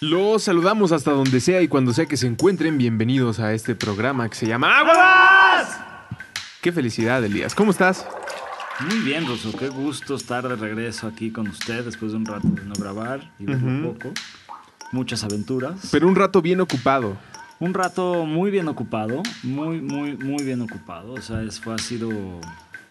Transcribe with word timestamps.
Los 0.00 0.42
saludamos 0.42 0.92
hasta 0.92 1.12
donde 1.12 1.40
sea 1.40 1.62
y 1.62 1.68
cuando 1.68 1.94
sea 1.94 2.04
que 2.04 2.18
se 2.18 2.26
encuentren. 2.26 2.76
Bienvenidos 2.76 3.40
a 3.40 3.54
este 3.54 3.74
programa 3.74 4.28
que 4.28 4.34
se 4.34 4.46
llama 4.46 4.78
¡Aguas! 4.78 5.78
¡Qué 6.60 6.70
felicidad, 6.70 7.24
Elías! 7.24 7.54
¿Cómo 7.54 7.70
estás? 7.70 8.06
Muy 8.80 8.98
bien, 8.98 9.26
Rosso. 9.26 9.56
Qué 9.56 9.70
gusto 9.70 10.16
estar 10.16 10.46
de 10.46 10.54
regreso 10.54 11.06
aquí 11.06 11.30
con 11.30 11.48
usted 11.48 11.82
después 11.82 12.12
de 12.12 12.18
un 12.18 12.26
rato 12.26 12.46
de 12.46 12.62
no 12.66 12.74
grabar 12.74 13.32
y 13.38 13.46
de 13.46 13.54
un 13.54 13.94
poco. 13.94 14.12
Muchas 14.92 15.24
aventuras. 15.24 15.88
Pero 15.90 16.08
un 16.08 16.14
rato 16.14 16.42
bien 16.42 16.60
ocupado. 16.60 17.16
Un 17.58 17.72
rato 17.72 18.26
muy 18.26 18.50
bien 18.50 18.68
ocupado. 18.68 19.22
Muy, 19.44 19.80
muy, 19.80 20.14
muy 20.18 20.44
bien 20.44 20.60
ocupado. 20.60 21.14
O 21.14 21.22
sea, 21.22 21.40
es, 21.40 21.58
fue, 21.58 21.74
ha 21.74 21.78
sido 21.78 22.10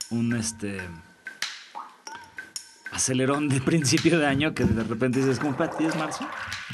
un 0.09 0.35
este 0.35 0.79
acelerón 2.95 3.47
de 3.49 3.61
principio 3.61 4.17
de 4.19 4.25
año 4.25 4.53
que 4.53 4.65
de 4.65 4.83
repente 4.83 5.19
dices, 5.19 5.39
como, 5.39 5.55
"Pat, 5.55 5.73
¿ya 5.79 5.87
es 5.89 5.95
marzo? 5.95 6.25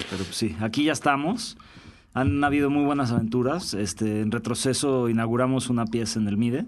Pero 0.09 0.23
pues, 0.23 0.35
sí, 0.35 0.55
aquí 0.61 0.83
ya 0.85 0.93
estamos. 0.93 1.57
Han 2.13 2.43
habido 2.43 2.69
muy 2.69 2.83
buenas 2.83 3.11
aventuras. 3.11 3.73
Este, 3.73 4.21
en 4.21 4.31
retroceso 4.31 5.07
inauguramos 5.09 5.69
una 5.69 5.85
pieza 5.85 6.19
en 6.19 6.27
el 6.27 6.35
MIDE, 6.37 6.65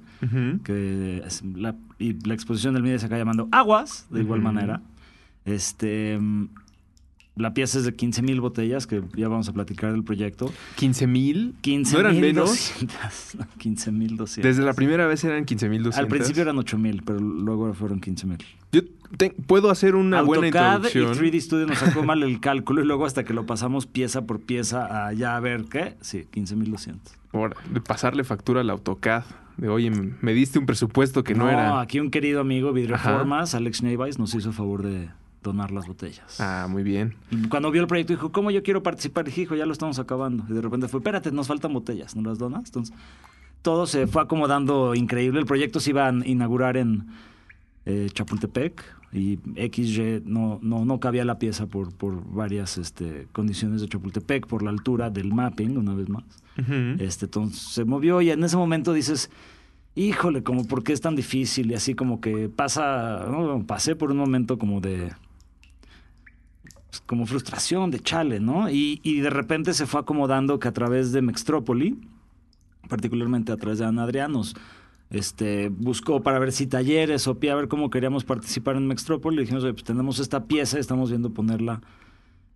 que 0.64 1.22
es 1.26 1.44
la, 1.44 1.76
y 2.00 2.14
la 2.26 2.34
exposición 2.34 2.74
del 2.74 2.84
MIDE 2.84 3.00
se 3.00 3.08
acaba 3.08 3.20
llamando 3.20 3.50
Aguas, 3.52 4.08
de 4.10 4.22
igual 4.22 4.40
manera. 4.42 4.82
Este, 5.46 6.18
la 7.36 7.54
pieza 7.54 7.80
es 7.80 7.86
de 7.86 7.96
15 7.96 8.22
mil 8.22 8.42
botellas, 8.42 8.86
que 8.86 9.02
ya 9.16 9.28
vamos 9.28 9.50
a 9.50 9.54
platicar 9.54 9.92
del 9.92 10.04
proyecto. 10.04 10.52
15 10.76 11.08
mil. 11.08 11.56
15 11.62 11.94
¿No 11.94 12.00
eran 12.02 12.14
mil 12.20 12.22
menos? 12.22 12.74
15 13.58 13.92
mil 13.92 14.18
Desde 14.18 14.62
la 14.64 14.74
primera 14.74 15.08
vez 15.08 15.24
eran 15.24 15.46
15 15.46 15.70
mil 15.70 15.90
Al 15.94 16.08
principio 16.08 16.42
eran 16.44 16.58
8 16.58 16.78
mil, 16.78 17.02
pero 17.04 17.20
luego 17.20 17.74
fueron 17.74 18.00
15 18.00 18.28
mil. 18.28 18.38
Yo 18.72 18.82
te- 19.18 19.32
puedo 19.32 19.70
hacer 19.70 19.96
una 19.96 20.22
buena 20.22 20.48
AutoCAD 20.48 20.84
y 20.84 20.88
introducción. 21.00 21.32
3D 21.32 21.42
Studio 21.42 21.66
nos 21.68 21.78
sacó 21.80 22.04
mal 22.04 22.24
el 22.24 22.40
cálculo 22.42 22.82
y 22.82 22.86
luego 22.86 23.06
hasta 23.06 23.24
que 23.24 23.34
lo 23.34 23.46
pasamos 23.46 23.86
pieza 23.88 24.26
por 24.26 24.40
pieza 24.42 25.08
a 25.08 25.14
ya 25.14 25.36
a 25.36 25.40
ver 25.40 25.66
qué. 25.66 25.96
Sí, 26.02 26.26
15.200. 26.32 26.98
Por 27.32 27.56
de 27.72 27.82
pasarle 27.82 28.24
factura 28.24 28.62
al 28.62 28.70
AutoCAD. 28.70 29.24
De 29.58 29.70
oye, 29.70 29.92
me 29.92 30.34
diste 30.34 30.58
un 30.58 30.66
presupuesto 30.66 31.24
que 31.24 31.36
no, 31.36 31.48
era. 31.50 31.80
aquí 31.82 32.00
un 32.00 32.10
querido 32.10 32.42
amigo. 32.42 32.74
Vidrioformas, 32.74 33.54
Alex 33.54 33.84
Neivays, 33.84 34.18
nos 34.18 34.34
hizo 34.34 34.52
favor 34.52 34.82
de 34.84 35.10
donar 35.44 35.72
las 35.72 35.88
botellas. 35.88 36.40
Ah, 36.40 36.68
muy 36.70 36.84
bien. 36.84 37.16
Y 37.30 37.48
Cuando 37.48 37.70
vio 37.70 37.82
el 37.82 37.88
proyecto 37.88 38.14
dijo, 38.14 38.32
¿cómo 38.32 38.50
yo 38.50 38.64
quiero 38.64 38.82
participar? 38.82 39.26
Dije, 39.26 39.42
hijo, 39.42 39.56
ya 39.56 39.66
lo 39.66 39.74
estamos 39.74 40.00
acabando. 40.00 40.44
Y 40.50 40.54
de 40.54 40.62
repente 40.62 40.88
fue, 40.88 41.00
espérate, 41.00 41.32
nos 41.32 41.48
faltan 41.48 41.74
botellas, 41.74 42.16
¿no 42.16 42.24
las 42.28 42.40
donas? 42.40 42.64
Entonces, 42.66 42.96
todo 43.62 43.86
se 43.86 44.08
fue 44.08 44.22
acomodando 44.22 44.96
increíble. 44.96 45.40
El 45.40 45.46
proyecto 45.46 45.80
se 45.80 45.92
iba 45.92 46.08
a 46.08 46.12
inaugurar 46.12 46.78
en 46.78 47.08
eh, 47.86 48.10
Chapultepec 48.14 48.84
y 49.12 49.40
XY 49.56 50.24
no, 50.26 50.60
no, 50.62 50.86
no 50.86 51.00
cabía 51.00 51.24
la 51.24 51.38
pieza 51.38 51.68
por, 51.68 51.94
por 51.94 52.24
varias 52.34 52.78
este, 52.78 53.28
condiciones 53.32 53.82
de 53.82 53.88
Chapultepec, 53.88 54.48
por 54.48 54.64
la 54.64 54.72
altura 54.72 55.10
del 55.10 55.34
mapping, 55.34 55.78
una 55.78 55.94
vez 55.94 56.10
más. 56.10 56.24
Este, 57.00 57.26
entonces 57.26 57.60
se 57.60 57.84
movió 57.84 58.22
y 58.22 58.32
en 58.32 58.44
ese 58.44 58.58
momento 58.58 58.94
dices, 58.94 59.30
híjole, 59.96 60.44
como 60.44 60.66
por 60.66 60.84
qué 60.84 60.94
es 60.94 61.02
tan 61.02 61.16
difícil 61.16 61.72
y 61.72 61.76
así 61.76 61.94
como 61.94 62.22
que 62.22 62.50
pasa, 62.50 63.26
¿no? 63.30 63.64
pasé 63.66 63.96
por 63.96 64.12
un 64.12 64.18
momento 64.18 64.58
como 64.58 64.82
de 64.82 65.12
pues, 66.94 67.02
como 67.08 67.26
frustración, 67.26 67.90
de 67.90 68.00
chale, 68.00 68.40
¿no? 68.40 68.70
Y, 68.70 69.00
y 69.02 69.22
de 69.22 69.32
repente 69.32 69.74
se 69.74 69.88
fue 69.88 70.02
acomodando 70.02 70.60
que 70.60 70.68
a 70.68 70.74
través 70.74 71.12
de 71.12 71.24
Mextrópoli, 71.24 72.00
particularmente 72.88 73.52
a 73.52 73.58
través 73.58 73.80
de 73.80 73.86
Ana 73.86 74.04
Adrián, 74.04 74.32
nos 74.32 74.54
este, 75.10 75.70
buscó 75.70 76.22
para 76.22 76.38
ver 76.38 76.52
si 76.52 76.68
talleres 76.68 77.28
o 77.28 77.40
pie, 77.40 77.50
a 77.50 77.56
ver 77.56 77.68
cómo 77.68 77.90
queríamos 77.90 78.26
participar 78.26 78.76
en 78.76 78.86
Mextrópoli. 78.86 79.38
Y 79.38 79.40
dijimos, 79.42 79.64
pues 79.64 79.84
tenemos 79.84 80.20
esta 80.20 80.46
pieza, 80.46 80.78
estamos 80.78 81.10
viendo 81.10 81.32
ponerla 81.32 81.82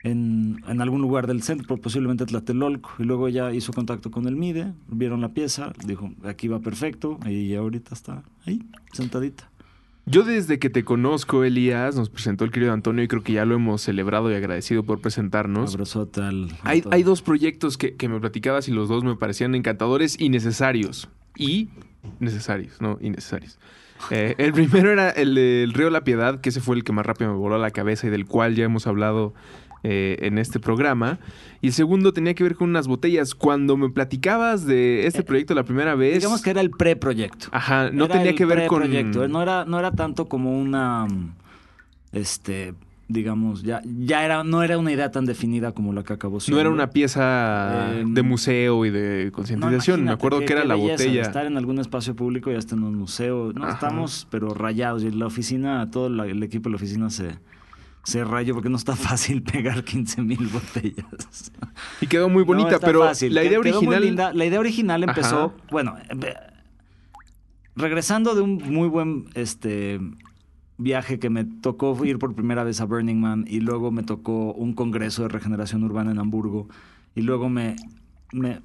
en, 0.03 0.61
algún 0.79 1.01
lugar 1.01 1.25
del 1.25 1.41
centro, 1.41 1.77
posiblemente 1.77 2.27
Tlatelolco. 2.27 2.91
Y 2.99 3.05
luego 3.05 3.29
ya 3.29 3.51
hizo 3.53 3.73
contacto 3.73 4.11
con 4.11 4.27
el 4.27 4.35
MIDE, 4.35 4.71
vieron 4.87 5.19
la 5.19 5.29
pieza, 5.29 5.73
dijo, 5.83 6.11
aquí 6.23 6.47
va 6.47 6.59
perfecto, 6.59 7.17
y 7.25 7.55
ahorita 7.55 7.95
está 7.95 8.23
ahí, 8.45 8.61
sentadita. 8.93 9.49
Yo 10.09 10.23
desde 10.23 10.57
que 10.57 10.69
te 10.69 10.85
conozco, 10.85 11.43
Elías, 11.43 11.97
nos 11.97 12.09
presentó 12.09 12.45
el 12.45 12.51
querido 12.51 12.71
Antonio 12.71 13.03
y 13.03 13.09
creo 13.09 13.23
que 13.23 13.33
ya 13.33 13.43
lo 13.43 13.55
hemos 13.55 13.81
celebrado 13.81 14.31
y 14.31 14.35
agradecido 14.35 14.83
por 14.83 15.01
presentarnos. 15.01 15.73
Abrazote 15.73 16.21
al... 16.21 16.47
Hay, 16.63 16.81
hay 16.91 17.03
dos 17.03 17.21
proyectos 17.21 17.77
que, 17.77 17.95
que 17.95 18.07
me 18.07 18.17
platicabas 18.21 18.69
y 18.69 18.71
los 18.71 18.87
dos 18.87 19.03
me 19.03 19.17
parecían 19.17 19.53
encantadores 19.53 20.17
y 20.17 20.29
necesarios. 20.29 21.09
Y 21.35 21.67
necesarios, 22.21 22.79
no 22.79 22.97
innecesarios. 23.01 23.59
Eh, 24.11 24.35
el 24.37 24.53
primero 24.53 24.91
era 24.91 25.09
el 25.09 25.35
del 25.35 25.73
Río 25.73 25.89
La 25.89 26.05
Piedad, 26.05 26.39
que 26.39 26.49
ese 26.49 26.61
fue 26.61 26.77
el 26.77 26.85
que 26.85 26.93
más 26.93 27.05
rápido 27.05 27.31
me 27.31 27.37
voló 27.37 27.55
a 27.55 27.59
la 27.59 27.71
cabeza 27.71 28.07
y 28.07 28.09
del 28.09 28.25
cual 28.25 28.55
ya 28.55 28.63
hemos 28.63 28.87
hablado 28.87 29.33
eh, 29.83 30.17
en 30.21 30.37
este 30.37 30.59
programa. 30.59 31.19
Y 31.61 31.67
el 31.67 31.73
segundo 31.73 32.13
tenía 32.13 32.33
que 32.33 32.43
ver 32.43 32.55
con 32.55 32.69
unas 32.69 32.87
botellas. 32.87 33.33
Cuando 33.35 33.77
me 33.77 33.89
platicabas 33.89 34.65
de 34.65 35.07
este 35.07 35.23
proyecto 35.23 35.53
la 35.55 35.63
primera 35.63 35.95
vez... 35.95 36.15
Digamos 36.19 36.41
que 36.41 36.49
era 36.51 36.61
el 36.61 36.69
preproyecto. 36.71 37.47
Ajá, 37.51 37.89
no 37.91 38.05
Era 38.05 38.15
tenía 38.15 38.35
que 38.35 38.45
ver 38.45 38.67
con... 38.67 38.83
No 39.31 39.41
era, 39.41 39.65
no 39.65 39.79
era 39.79 39.91
tanto 39.91 40.25
como 40.27 40.59
una, 40.59 41.07
este, 42.11 42.73
digamos, 43.07 43.63
ya, 43.63 43.81
ya 43.85 44.23
era, 44.25 44.43
no 44.43 44.63
era 44.63 44.77
una 44.77 44.91
idea 44.91 45.11
tan 45.11 45.25
definida 45.25 45.71
como 45.71 45.93
la 45.93 46.03
que 46.03 46.13
acabó 46.13 46.39
siendo. 46.39 46.57
No 46.57 46.61
era 46.61 46.69
una 46.69 46.89
pieza 46.89 47.91
Eh, 47.93 48.03
de 48.05 48.21
museo 48.23 48.85
y 48.85 48.89
de 48.89 49.25
No, 49.25 49.31
concientización. 49.31 50.03
me 50.03 50.11
acuerdo 50.11 50.39
que 50.41 50.53
era 50.53 50.65
la 50.65 50.75
belleza 50.75 51.03
botella. 51.03 51.21
Estar 51.21 51.45
en 51.45 51.57
algún 51.57 51.79
espacio 51.79 52.15
público, 52.15 52.51
ya 52.51 52.57
está 52.57 52.75
en 52.75 52.83
un 52.83 52.95
museo. 52.95 53.51
No, 53.53 53.63
Ajá. 53.63 53.73
estamos, 53.73 54.27
pero 54.29 54.49
rayados. 54.53 55.03
Y 55.03 55.11
la 55.11 55.25
oficina, 55.27 55.89
todo 55.91 56.09
la- 56.09 56.25
el 56.27 56.41
equipo 56.43 56.69
de 56.69 56.71
la 56.71 56.75
oficina 56.77 57.09
se, 57.09 57.29
se 58.07 58.23
rayó 58.23 58.53
porque 58.53 58.69
no 58.69 58.77
está 58.77 58.95
fácil 58.95 59.41
pegar 59.53 59.83
15 59.83 60.21
mil 60.21 60.47
botellas. 60.47 61.51
Y 61.99 62.07
quedó 62.07 62.29
muy 62.29 62.43
No 62.43 62.47
bonita, 62.47 62.75
está 62.75 62.87
pero 62.87 63.01
fácil. 63.01 63.33
la 63.33 63.43
idea 63.43 63.59
quedó 63.59 63.81
muy 63.81 63.87
original... 63.95 64.01
linda. 64.03 64.33
La 64.33 64.45
idea 64.45 64.59
original 64.61 65.03
empezó, 65.03 65.45
Ajá. 65.47 65.53
bueno, 65.71 65.95
eh, 66.09 66.33
regresando 67.75 68.33
de 68.35 68.41
un 68.41 68.57
muy 68.71 68.87
buen 68.87 69.25
este 69.33 69.99
viaje 70.77 71.19
que 71.19 71.29
me 71.29 71.43
tocó 71.43 72.03
ir 72.05 72.17
por 72.19 72.33
primera 72.33 72.63
vez 72.63 72.81
a 72.81 72.85
Burning 72.85 73.19
Man 73.19 73.45
y 73.47 73.59
luego 73.59 73.91
me 73.91 74.03
tocó 74.03 74.53
un 74.53 74.73
congreso 74.73 75.23
de 75.23 75.27
regeneración 75.29 75.83
urbana 75.83 76.11
en 76.11 76.19
Hamburgo 76.19 76.67
y 77.15 77.21
luego 77.21 77.49
me, 77.49 77.75
me 78.31 78.61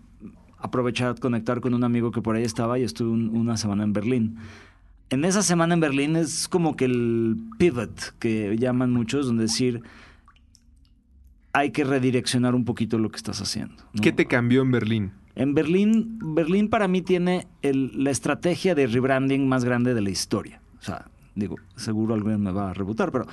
aproveché 0.58 1.04
a 1.04 1.14
conectar 1.14 1.60
con 1.60 1.74
un 1.74 1.84
amigo 1.84 2.12
que 2.12 2.22
por 2.22 2.36
ahí 2.36 2.44
estaba 2.44 2.78
y 2.78 2.82
estuve 2.84 3.10
un- 3.10 3.36
una 3.36 3.56
semana 3.56 3.82
en 3.82 3.92
Berlín. 3.92 4.36
En 5.12 5.26
esa 5.26 5.42
semana 5.42 5.74
en 5.74 5.80
Berlín 5.80 6.16
es 6.16 6.48
como 6.48 6.74
que 6.74 6.86
el 6.86 7.36
pivot 7.58 8.14
que 8.18 8.56
llaman 8.58 8.90
muchos, 8.92 9.26
donde 9.26 9.42
decir 9.42 9.82
hay 11.52 11.70
que 11.70 11.84
redireccionar 11.84 12.54
un 12.54 12.64
poquito 12.64 12.98
lo 12.98 13.10
que 13.10 13.16
estás 13.18 13.40
haciendo. 13.42 13.74
¿no? 13.92 14.00
¿Qué 14.00 14.12
te 14.12 14.24
cambió 14.26 14.62
en 14.62 14.70
Berlín? 14.70 15.12
En 15.34 15.52
Berlín, 15.52 16.18
Berlín 16.34 16.68
para 16.70 16.88
mí 16.88 17.02
tiene 17.02 17.46
el- 17.60 17.92
la 18.02 18.10
estrategia 18.10 18.74
de 18.74 18.86
rebranding 18.86 19.46
más 19.46 19.64
grande 19.64 19.92
de 19.92 20.00
la 20.00 20.08
historia. 20.08 20.62
O 20.80 20.82
sea, 20.82 21.04
digo, 21.34 21.56
seguro 21.76 22.14
alguien 22.14 22.42
me 22.42 22.50
va 22.52 22.70
a 22.70 22.74
rebutar, 22.74 23.12
pero 23.12 23.26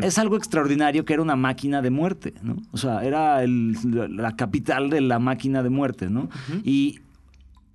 es 0.00 0.18
algo 0.18 0.36
extraordinario 0.36 1.04
que 1.04 1.12
era 1.12 1.22
una 1.22 1.36
máquina 1.36 1.82
de 1.82 1.90
muerte, 1.90 2.34
¿no? 2.42 2.56
O 2.72 2.78
sea, 2.78 3.04
era 3.04 3.44
el- 3.44 3.76
la 4.16 4.34
capital 4.34 4.90
de 4.90 5.00
la 5.02 5.20
máquina 5.20 5.62
de 5.62 5.70
muerte, 5.70 6.10
¿no? 6.10 6.28
Y 6.64 6.98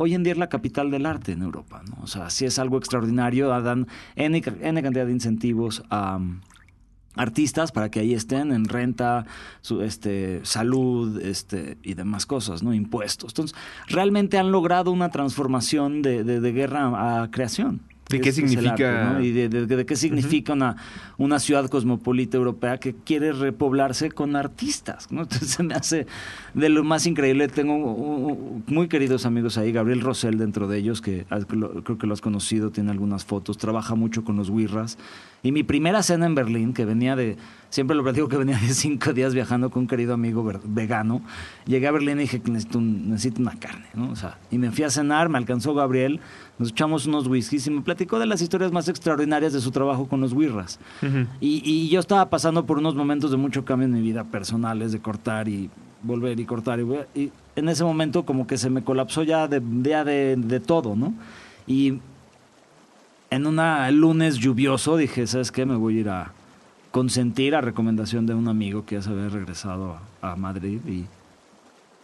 hoy 0.01 0.13
en 0.15 0.23
día 0.23 0.33
es 0.33 0.39
la 0.39 0.49
capital 0.49 0.91
del 0.91 1.05
arte 1.05 1.31
en 1.31 1.41
Europa, 1.41 1.81
¿no? 1.89 2.03
O 2.03 2.07
sea, 2.07 2.29
sí 2.29 2.45
es 2.45 2.59
algo 2.59 2.77
extraordinario, 2.77 3.49
dan 3.61 3.87
N, 4.15 4.41
N 4.61 4.83
cantidad 4.83 5.05
de 5.05 5.11
incentivos 5.11 5.83
a 5.89 6.19
artistas 7.15 7.71
para 7.73 7.91
que 7.91 7.99
ahí 7.99 8.13
estén 8.13 8.51
en 8.53 8.65
renta, 8.65 9.25
su, 9.59 9.81
este, 9.81 10.39
salud 10.43 11.19
este, 11.21 11.77
y 11.83 11.93
demás 11.93 12.25
cosas, 12.25 12.63
¿no? 12.63 12.73
Impuestos. 12.73 13.31
Entonces, 13.33 13.57
realmente 13.87 14.37
han 14.37 14.51
logrado 14.51 14.91
una 14.91 15.09
transformación 15.09 16.01
de, 16.01 16.23
de- 16.23 16.39
de 16.39 16.51
guerra 16.53 17.23
a 17.23 17.29
creación. 17.29 17.81
¿De 18.11 18.21
qué 18.21 18.31
significa? 18.31 18.71
arte, 19.09 19.13
¿no? 19.19 19.21
Y 19.25 19.31
de, 19.31 19.49
de- 19.49 19.65
de 19.65 19.85
qué 19.85 19.95
significa 19.95 20.53
una, 20.53 20.75
una 21.17 21.39
ciudad 21.39 21.69
cosmopolita 21.69 22.37
europea 22.37 22.77
que 22.79 22.93
quiere 22.95 23.31
repoblarse 23.33 24.11
con 24.11 24.35
artistas, 24.35 25.11
¿no? 25.11 25.21
Entonces 25.23 25.49
se 25.49 25.63
me 25.63 25.73
hace 25.73 26.07
de 26.53 26.69
lo 26.69 26.83
más 26.83 27.05
increíble. 27.07 27.47
Tengo 27.47 28.61
muy 28.67 28.87
queridos 28.87 29.25
amigos 29.25 29.57
ahí, 29.57 29.71
Gabriel 29.71 30.01
Rosell 30.01 30.37
dentro 30.37 30.67
de 30.67 30.77
ellos, 30.77 31.01
que 31.01 31.25
creo 31.83 31.97
que 31.97 32.07
lo 32.07 32.13
has 32.13 32.21
conocido, 32.21 32.71
tiene 32.71 32.91
algunas 32.91 33.25
fotos, 33.25 33.57
trabaja 33.57 33.95
mucho 33.95 34.23
con 34.23 34.35
los 34.35 34.49
Wirras. 34.49 34.97
Y 35.43 35.51
mi 35.51 35.63
primera 35.63 36.03
cena 36.03 36.27
en 36.27 36.35
Berlín, 36.35 36.71
que 36.73 36.85
venía 36.85 37.15
de, 37.15 37.35
siempre 37.71 37.95
lo 37.95 38.03
platico 38.03 38.27
que 38.27 38.37
venía 38.37 38.57
de 38.59 38.67
cinco 38.75 39.11
días 39.11 39.33
viajando 39.33 39.71
con 39.71 39.81
un 39.83 39.87
querido 39.87 40.13
amigo 40.13 40.43
vegano, 40.65 41.21
llegué 41.65 41.87
a 41.87 41.91
Berlín 41.91 42.17
y 42.19 42.21
dije 42.21 42.41
que 42.41 42.51
necesito, 42.51 42.77
un- 42.77 43.09
necesito 43.09 43.41
una 43.41 43.55
carne, 43.57 43.87
¿no? 43.95 44.11
O 44.11 44.15
sea, 44.15 44.37
y 44.51 44.59
me 44.59 44.69
fui 44.71 44.83
a 44.83 44.91
cenar, 44.91 45.29
me 45.29 45.39
alcanzó 45.39 45.73
Gabriel, 45.73 46.19
nos 46.59 46.69
echamos 46.69 47.07
unos 47.07 47.25
whiskies 47.25 47.65
y 47.65 47.71
me 47.71 47.81
platicó 47.81 48.19
de 48.19 48.27
las 48.27 48.39
historias 48.41 48.71
más 48.71 48.87
extraordinarias 48.87 49.51
de 49.51 49.61
su 49.61 49.71
trabajo 49.71 50.07
con 50.07 50.21
los 50.21 50.33
Wirras. 50.33 50.79
Ujú. 51.01 51.25
Y, 51.39 51.63
y 51.65 51.89
yo 51.89 51.99
estaba 51.99 52.29
pasando 52.29 52.65
por 52.67 52.77
unos 52.77 52.93
momentos 52.93 53.31
de 53.31 53.37
mucho 53.37 53.65
cambio 53.65 53.87
en 53.87 53.93
mi 53.93 54.01
vida 54.01 54.23
personales, 54.25 54.91
de 54.91 54.99
cortar 54.99 55.47
y 55.47 55.71
volver 56.03 56.39
y 56.39 56.45
cortar. 56.45 56.79
Y, 56.79 57.19
y 57.19 57.31
en 57.55 57.67
ese 57.67 57.83
momento 57.83 58.25
como 58.25 58.45
que 58.45 58.59
se 58.59 58.69
me 58.69 58.83
colapsó 58.83 59.23
ya 59.23 59.47
de, 59.47 59.59
ya 59.81 60.03
de, 60.03 60.35
de 60.35 60.59
todo, 60.59 60.95
¿no? 60.95 61.15
Y 61.65 61.99
en 63.31 63.45
el 63.59 63.95
lunes 63.95 64.37
lluvioso 64.37 64.97
dije, 64.97 65.25
¿sabes 65.25 65.51
qué? 65.51 65.65
Me 65.65 65.75
voy 65.75 65.97
a 65.97 65.99
ir 66.01 66.09
a 66.09 66.31
consentir 66.91 67.55
a 67.55 67.61
recomendación 67.61 68.25
de 68.25 68.33
un 68.33 68.49
amigo 68.49 68.85
que 68.85 68.95
ya 68.95 69.01
se 69.01 69.09
había 69.09 69.29
regresado 69.29 69.97
a, 70.21 70.31
a 70.33 70.35
Madrid 70.35 70.79
y 70.85 71.05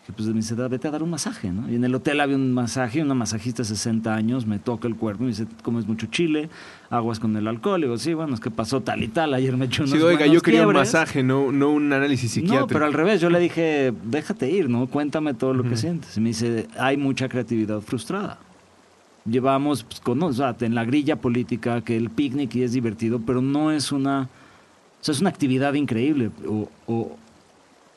que 0.05 0.13
pues 0.13 0.29
me 0.29 0.35
dice, 0.35 0.55
"Da, 0.55 0.69
vete 0.69 0.87
a 0.87 0.91
dar 0.91 1.03
un 1.03 1.09
masaje, 1.09 1.51
¿no? 1.51 1.69
Y 1.69 1.75
en 1.75 1.83
el 1.83 1.93
hotel 1.93 2.21
había 2.21 2.37
un 2.37 2.53
masaje, 2.53 3.01
una 3.03 3.13
masajista 3.13 3.63
de 3.63 3.67
60 3.67 4.15
años, 4.15 4.45
me 4.45 4.57
toca 4.57 4.87
el 4.87 4.95
cuerpo 4.95 5.23
y 5.23 5.25
me 5.25 5.31
dice, 5.31 5.45
comes 5.63 5.85
mucho 5.85 6.07
chile, 6.07 6.49
aguas 6.89 7.19
con 7.19 7.35
el 7.35 7.45
alcohol. 7.45 7.81
Y 7.81 7.83
digo, 7.87 7.97
sí, 7.97 8.13
bueno, 8.13 8.33
es 8.33 8.39
que 8.39 8.49
pasó 8.49 8.79
tal 8.79 9.03
y 9.03 9.09
tal, 9.09 9.33
ayer 9.33 9.57
me 9.57 9.65
echó 9.65 9.83
unos 9.83 9.97
Sí, 9.97 10.01
oiga, 10.01 10.25
yo 10.25 10.39
quería 10.41 10.61
un 10.61 10.67
quiebres". 10.71 10.93
masaje, 10.93 11.23
no, 11.23 11.51
no 11.51 11.71
un 11.71 11.91
análisis 11.91 12.31
psiquiátrico. 12.31 12.61
No, 12.61 12.67
pero 12.67 12.85
al 12.85 12.93
revés, 12.93 13.19
yo 13.19 13.29
le 13.29 13.39
dije, 13.41 13.93
déjate 14.05 14.49
ir, 14.49 14.69
¿no? 14.69 14.87
Cuéntame 14.87 15.33
todo 15.33 15.53
lo 15.53 15.63
que 15.63 15.75
sientes. 15.75 16.15
Y 16.15 16.21
me 16.21 16.29
dice, 16.29 16.69
hay 16.79 16.95
mucha 16.95 17.27
creatividad 17.27 17.81
frustrada. 17.81 18.39
Llevamos, 19.29 19.83
pues, 19.83 19.99
con, 19.99 20.21
o 20.23 20.31
en 20.65 20.75
la 20.75 20.85
grilla 20.85 21.17
política, 21.17 21.81
que 21.81 21.97
el 21.97 22.09
picnic 22.09 22.55
y 22.55 22.63
es 22.63 22.71
divertido, 22.73 23.19
pero 23.25 23.41
no 23.41 23.71
es 23.71 23.91
una, 23.91 24.29
o 25.01 25.11
es 25.11 25.19
una 25.21 25.29
actividad 25.29 25.73
increíble. 25.73 26.31
O, 26.47 26.69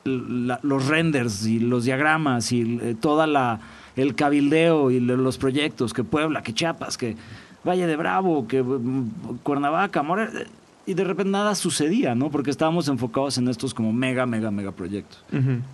la- 0.03 0.59
los 0.63 0.87
renders 0.87 1.45
y 1.45 1.59
los 1.59 1.85
diagramas 1.85 2.51
y 2.51 2.79
eh, 2.81 2.95
toda 2.99 3.27
la 3.27 3.59
el 3.95 4.15
cabildeo 4.15 4.89
y 4.89 4.99
lo- 4.99 5.15
los 5.17 5.37
proyectos 5.37 5.93
que 5.93 6.03
Puebla, 6.03 6.41
que 6.41 6.53
Chiapas, 6.53 6.97
que 6.97 7.15
Valle 7.63 7.85
de 7.85 7.95
Bravo, 7.95 8.47
que 8.47 8.63
mm, 8.63 9.37
Cuernavaca, 9.43 10.01
Morelia, 10.01 10.45
y 10.91 10.93
de 10.93 11.03
repente 11.03 11.31
nada 11.31 11.55
sucedía, 11.55 12.13
¿no? 12.15 12.29
Porque 12.29 12.51
estábamos 12.51 12.87
enfocados 12.87 13.37
en 13.37 13.47
estos 13.47 13.73
como 13.73 13.91
mega, 13.91 14.25
mega, 14.25 14.51
mega 14.51 14.71
proyectos. 14.71 15.23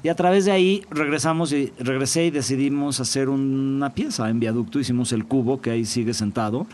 Y 0.03 0.07
a 0.09 0.15
través 0.15 0.45
de 0.45 0.51
ahí 0.51 0.83
regresamos 0.89 1.51
y 1.51 1.71
regresé 1.79 2.25
y 2.25 2.31
decidimos 2.31 2.99
hacer 2.99 3.29
una 3.29 3.93
pieza 3.93 4.29
en 4.29 4.39
viaducto. 4.39 4.79
Hicimos 4.79 5.11
el 5.11 5.25
cubo 5.25 5.59
que 5.61 5.71
ahí 5.71 5.85
sigue 5.85 6.13
sentado. 6.13 6.67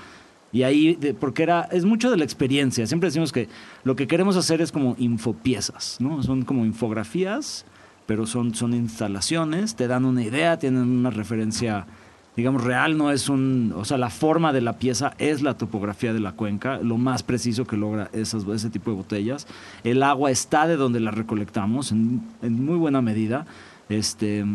Y 0.51 0.61
ahí, 0.61 0.93
de- 0.95 1.15
porque 1.15 1.41
era, 1.41 1.63
es 1.71 1.83
mucho 1.83 2.11
de 2.11 2.17
la 2.17 2.23
experiencia. 2.23 2.85
Siempre 2.85 3.07
decimos 3.07 3.31
que 3.31 3.49
lo 3.83 3.95
que 3.95 4.05
queremos 4.05 4.35
hacer 4.37 4.61
es 4.61 4.71
como 4.71 4.95
infopiezas, 4.99 5.97
¿no? 5.99 6.21
Son 6.21 6.43
como 6.43 6.63
infografías, 6.63 7.65
pero 8.05 8.27
son, 8.27 8.53
son 8.53 8.73
instalaciones, 8.73 9.75
te 9.75 9.87
dan 9.87 10.05
una 10.05 10.21
idea, 10.21 10.59
tienen 10.59 10.83
una 10.83 11.09
referencia, 11.09 11.87
digamos, 12.35 12.63
real, 12.63 12.97
no 12.97 13.12
es 13.12 13.30
un, 13.30 13.74
o 13.75 13.85
sea, 13.85 13.97
la 13.97 14.09
forma 14.09 14.53
de 14.53 14.62
la 14.62 14.74
pieza 14.74 15.13
es 15.19 15.41
la 15.41 15.56
topografía 15.56 16.13
de 16.13 16.19
la 16.19 16.31
cuenca, 16.31 16.80
lo 16.80 16.97
más 16.97 17.21
preciso 17.24 17.65
que 17.65 17.77
logra 17.77 18.09
esas, 18.13 18.47
ese 18.47 18.69
tipo 18.69 18.91
de 18.91 18.97
botellas. 18.97 19.47
El 19.83 20.01
agua 20.01 20.31
está 20.31 20.68
de 20.68 20.75
donde 20.75 21.00
la 21.00 21.12
recolectamos, 21.12 21.91
en, 21.91 22.21
en 22.41 22.65
muy 22.65 22.77
buena 22.77 23.01
medida. 23.01 23.45
Este, 23.89 24.45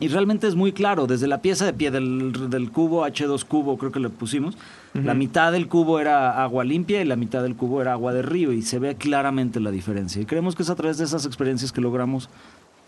y 0.00 0.08
realmente 0.08 0.46
es 0.46 0.54
muy 0.54 0.72
claro, 0.72 1.06
desde 1.08 1.26
la 1.26 1.42
pieza 1.42 1.64
de 1.66 1.72
pie 1.72 1.90
del, 1.90 2.50
del 2.50 2.70
cubo, 2.70 3.04
H2 3.04 3.44
cubo 3.44 3.76
creo 3.78 3.90
que 3.90 3.98
le 3.98 4.10
pusimos, 4.10 4.56
la 4.94 5.14
mitad 5.14 5.50
del 5.52 5.68
cubo 5.68 5.98
era 5.98 6.42
agua 6.42 6.64
limpia 6.64 7.00
y 7.00 7.04
la 7.04 7.16
mitad 7.16 7.42
del 7.42 7.56
cubo 7.56 7.82
era 7.82 7.92
agua 7.92 8.12
de 8.12 8.22
río 8.22 8.52
y 8.52 8.62
se 8.62 8.78
ve 8.78 8.94
claramente 8.94 9.60
la 9.60 9.70
diferencia. 9.70 10.22
Y 10.22 10.24
creemos 10.24 10.54
que 10.54 10.62
es 10.62 10.70
a 10.70 10.76
través 10.76 10.98
de 10.98 11.04
esas 11.04 11.26
experiencias 11.26 11.72
que 11.72 11.80
logramos 11.80 12.28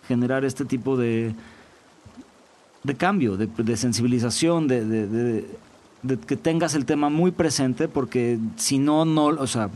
generar 0.06 0.44
este 0.44 0.64
tipo 0.64 0.96
de, 0.96 1.34
de 2.82 2.94
cambio, 2.94 3.36
de, 3.36 3.46
de 3.46 3.76
sensibilización, 3.76 4.68
de, 4.68 4.84
de- 4.84 5.06
de- 6.02 6.18
que 6.26 6.36
tengas 6.36 6.74
el 6.74 6.86
tema 6.86 7.10
muy 7.10 7.30
presente, 7.30 7.86
porque 7.86 8.38
si 8.56 8.78
no, 8.78 9.04
no, 9.04 9.26
o 9.26 9.46
sea, 9.46 9.68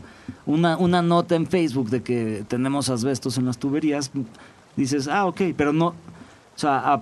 una, 0.47 0.75
una 0.77 1.03
nota 1.03 1.35
en 1.35 1.45
Facebook 1.45 1.89
de 1.91 2.01
que 2.01 2.43
tenemos 2.47 2.89
asbestos 2.89 3.37
en 3.37 3.45
las 3.45 3.59
tuberías, 3.59 4.09
dices, 4.75 5.07
ah, 5.07 5.27
ok, 5.27 5.41
pero 5.55 5.71
no, 5.71 5.87
o 5.89 5.93
sea, 6.55 6.99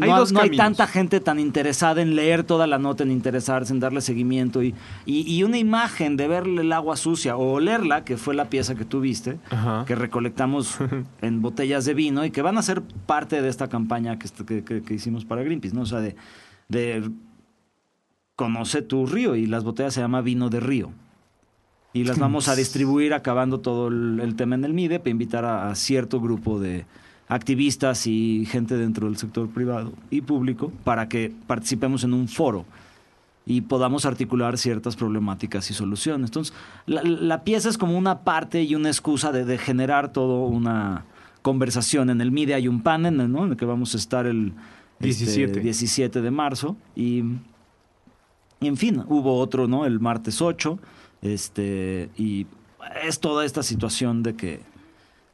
Hay 0.00 0.08
no, 0.08 0.18
dos 0.18 0.32
no 0.32 0.40
hay 0.40 0.56
tanta 0.56 0.86
gente 0.86 1.20
tan 1.20 1.38
interesada 1.38 2.00
en 2.00 2.14
leer 2.16 2.44
toda 2.44 2.66
la 2.66 2.78
nota, 2.78 3.02
en 3.02 3.10
interesarse, 3.10 3.72
en 3.72 3.80
darle 3.80 4.00
seguimiento 4.00 4.62
y, 4.62 4.74
y, 5.04 5.30
y 5.30 5.42
una 5.44 5.58
imagen 5.58 6.16
de 6.16 6.28
verle 6.28 6.62
el 6.62 6.72
agua 6.72 6.96
sucia 6.96 7.36
o 7.36 7.52
olerla, 7.52 8.02
que 8.04 8.16
fue 8.16 8.34
la 8.34 8.48
pieza 8.48 8.74
que 8.74 8.84
tú 8.86 9.00
viste, 9.00 9.38
Ajá. 9.50 9.84
que 9.86 9.94
recolectamos 9.94 10.78
en 11.20 11.42
botellas 11.42 11.84
de 11.84 11.92
vino 11.94 12.24
y 12.24 12.30
que 12.30 12.40
van 12.42 12.56
a 12.56 12.62
ser 12.62 12.80
parte 12.82 13.42
de 13.42 13.48
esta 13.48 13.68
campaña 13.68 14.18
que, 14.18 14.26
est- 14.26 14.40
que- 14.42 14.64
que- 14.64 14.82
que 14.82 14.94
hicimos 14.94 15.24
para 15.26 15.42
Greenpeace, 15.42 15.74
¿no? 15.74 15.82
O 15.82 15.86
sea, 15.86 16.00
de, 16.00 16.16
de 16.68 17.10
conoce 18.36 18.82
tu 18.82 19.06
río 19.06 19.36
y 19.36 19.46
las 19.46 19.64
botellas 19.64 19.94
se 19.94 20.00
llama 20.00 20.20
vino 20.20 20.48
de 20.48 20.60
río. 20.60 20.90
Y 21.92 22.04
las 22.04 22.18
vamos 22.18 22.48
a 22.48 22.56
distribuir 22.56 23.14
acabando 23.14 23.60
todo 23.60 23.88
el, 23.88 24.20
el 24.22 24.36
tema 24.36 24.54
en 24.54 24.64
el 24.64 24.72
MIDE 24.72 24.98
para 24.98 25.10
invitar 25.10 25.44
a, 25.44 25.68
a 25.70 25.74
cierto 25.74 26.20
grupo 26.20 26.58
de 26.58 26.86
activistas 27.32 28.06
y 28.06 28.46
gente 28.46 28.76
dentro 28.76 29.06
del 29.06 29.16
sector 29.16 29.48
privado 29.48 29.92
y 30.10 30.20
público 30.20 30.70
para 30.84 31.08
que 31.08 31.32
participemos 31.46 32.04
en 32.04 32.12
un 32.12 32.28
foro 32.28 32.66
y 33.46 33.62
podamos 33.62 34.04
articular 34.04 34.58
ciertas 34.58 34.96
problemáticas 34.96 35.70
y 35.70 35.74
soluciones. 35.74 36.28
Entonces, 36.28 36.54
la, 36.86 37.02
la 37.02 37.42
pieza 37.42 37.68
es 37.68 37.78
como 37.78 37.96
una 37.96 38.20
parte 38.20 38.62
y 38.62 38.74
una 38.74 38.88
excusa 38.88 39.32
de, 39.32 39.44
de 39.44 39.58
generar 39.58 40.12
todo 40.12 40.44
una 40.44 41.04
conversación. 41.40 42.10
En 42.10 42.20
el 42.20 42.30
MIDE 42.30 42.54
hay 42.54 42.68
un 42.68 42.82
panel, 42.82 43.30
¿no? 43.30 43.44
En 43.44 43.52
el 43.52 43.56
que 43.56 43.64
vamos 43.64 43.94
a 43.94 43.96
estar 43.96 44.26
el 44.26 44.52
este, 45.00 45.24
17. 45.24 45.60
17 45.60 46.20
de 46.20 46.30
marzo 46.30 46.76
y, 46.94 47.24
y, 48.60 48.68
en 48.68 48.76
fin, 48.76 49.02
hubo 49.08 49.38
otro, 49.38 49.66
¿no? 49.66 49.86
El 49.86 49.98
martes 50.00 50.40
8, 50.40 50.78
este, 51.22 52.10
y 52.16 52.46
es 53.02 53.18
toda 53.20 53.44
esta 53.44 53.62
situación 53.62 54.22
de 54.22 54.34
que 54.34 54.71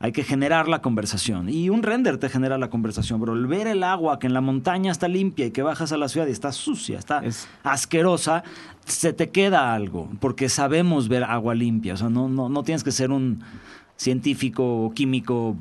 hay 0.00 0.12
que 0.12 0.22
generar 0.22 0.68
la 0.68 0.80
conversación. 0.80 1.48
Y 1.48 1.70
un 1.70 1.82
render 1.82 2.18
te 2.18 2.28
genera 2.28 2.56
la 2.58 2.70
conversación, 2.70 3.18
pero 3.20 3.34
el 3.34 3.46
ver 3.48 3.66
el 3.66 3.82
agua 3.82 4.18
que 4.20 4.26
en 4.28 4.32
la 4.34 4.40
montaña 4.40 4.92
está 4.92 5.08
limpia 5.08 5.46
y 5.46 5.50
que 5.50 5.62
bajas 5.62 5.90
a 5.92 5.96
la 5.96 6.08
ciudad 6.08 6.26
y 6.28 6.30
está 6.30 6.52
sucia, 6.52 6.98
está 6.98 7.18
Es- 7.24 7.48
asquerosa, 7.64 8.44
se 8.84 9.12
te 9.12 9.30
queda 9.30 9.74
algo, 9.74 10.08
porque 10.20 10.48
sabemos 10.48 11.08
ver 11.08 11.24
agua 11.24 11.54
limpia. 11.54 11.94
O 11.94 11.96
sea, 11.96 12.08
no, 12.08 12.28
no, 12.28 12.48
no 12.48 12.62
tienes 12.62 12.84
que 12.84 12.92
ser 12.92 13.10
un 13.10 13.42
científico 13.96 14.84
o 14.84 14.92
químico, 14.94 15.56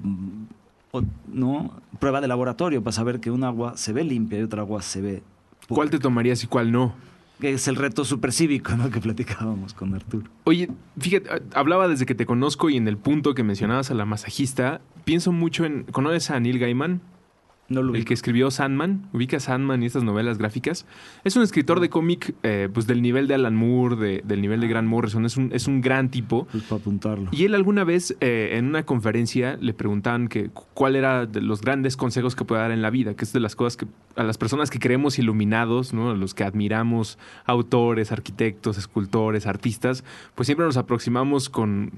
o, 0.92 1.02
¿no? 1.28 1.72
Prueba 2.00 2.22
de 2.22 2.28
laboratorio 2.28 2.84
para 2.84 2.92
saber 2.94 3.20
que 3.20 3.32
un 3.32 3.44
agua 3.44 3.76
se 3.76 3.92
ve 3.94 4.04
limpia 4.04 4.40
y 4.40 4.44
otra 4.44 4.62
agua 4.62 4.82
se 4.84 5.02
ve... 5.02 5.24
pura. 5.68 5.76
¿Cuál 5.78 5.90
te 5.90 5.98
tomarías 6.00 6.44
y 6.44 6.48
cuál 6.48 6.72
no? 6.72 6.94
Que 7.40 7.54
es 7.54 7.68
el 7.68 7.76
reto 7.76 8.04
supercívico, 8.04 8.76
¿no? 8.76 8.90
Que 8.90 9.00
platicábamos 9.00 9.74
con 9.74 9.94
Arturo. 9.94 10.30
Oye, 10.46 10.70
fíjate, 11.00 11.30
hablaba 11.54 11.88
desde 11.88 12.06
que 12.06 12.16
te 12.16 12.26
conozco 12.26 12.70
y 12.70 12.78
en 12.78 12.88
el 12.88 12.98
punto 12.98 13.36
que 13.36 13.44
mencionabas 13.44 13.92
a 13.92 13.94
la 13.94 14.06
masajista, 14.06 14.82
pienso 15.04 15.32
mucho 15.32 15.66
en... 15.66 15.84
¿Conoces 15.84 16.32
a 16.32 16.40
Neil 16.40 16.58
Gaiman? 16.60 17.02
No 17.70 17.82
lo 17.84 17.96
El 17.96 18.06
que 18.06 18.14
escribió 18.14 18.50
Sandman, 18.50 19.10
ubica 19.12 19.40
Sandman 19.42 19.84
y 19.84 19.88
estas 19.88 20.04
novelas 20.04 20.38
gráficas. 20.38 20.86
Es 21.26 21.36
un 21.36 21.44
escritor 21.44 21.82
de 21.82 21.90
cómic 21.90 22.34
eh, 22.44 22.70
pues 22.74 22.88
del 22.88 23.02
nivel 23.02 23.28
de 23.28 23.34
Alan 23.34 23.56
Moore, 23.56 23.96
de- 23.98 24.22
del 24.26 24.42
nivel 24.42 24.62
de 24.62 24.68
Grant 24.70 24.88
Morrison. 24.88 25.26
Es 25.26 25.36
un, 25.36 25.50
es 25.52 25.68
un 25.68 25.82
gran 25.82 26.10
tipo. 26.10 26.48
Pues 26.52 26.64
para 26.64 26.80
apuntarlo. 26.80 27.30
Y 27.34 27.44
él 27.44 27.54
alguna 27.56 27.84
vez 27.84 28.16
eh, 28.22 28.52
en 28.54 28.68
una 28.68 28.84
conferencia 28.84 29.58
le 29.60 29.74
preguntaban 29.74 30.30
que 30.30 30.48
cu- 30.50 30.64
cuál 30.74 30.96
era 30.96 31.26
de 31.26 31.42
los 31.42 31.60
grandes 31.62 31.98
consejos 31.98 32.36
que 32.38 32.46
puede 32.46 32.62
dar 32.62 32.72
en 32.72 32.82
la 32.82 32.90
vida, 32.90 33.16
que 33.16 33.26
es 33.26 33.34
de 33.34 33.42
las 33.42 33.56
cosas 33.58 33.76
que 33.76 33.86
a 34.16 34.24
las 34.24 34.38
personas 34.38 34.70
que 34.70 34.80
creemos 34.80 35.20
iluminados, 35.20 35.94
¿no? 35.94 36.12
a 36.12 36.16
los 36.16 36.34
que 36.34 36.44
admiramos 36.46 37.20
autores, 37.46 38.12
arquitectos, 38.14 38.78
escultores, 38.78 39.46
artistas, 39.46 40.04
pues 40.36 40.46
siempre 40.48 40.66
nos 40.66 40.78
aproximamos 40.78 41.50
con 41.50 41.92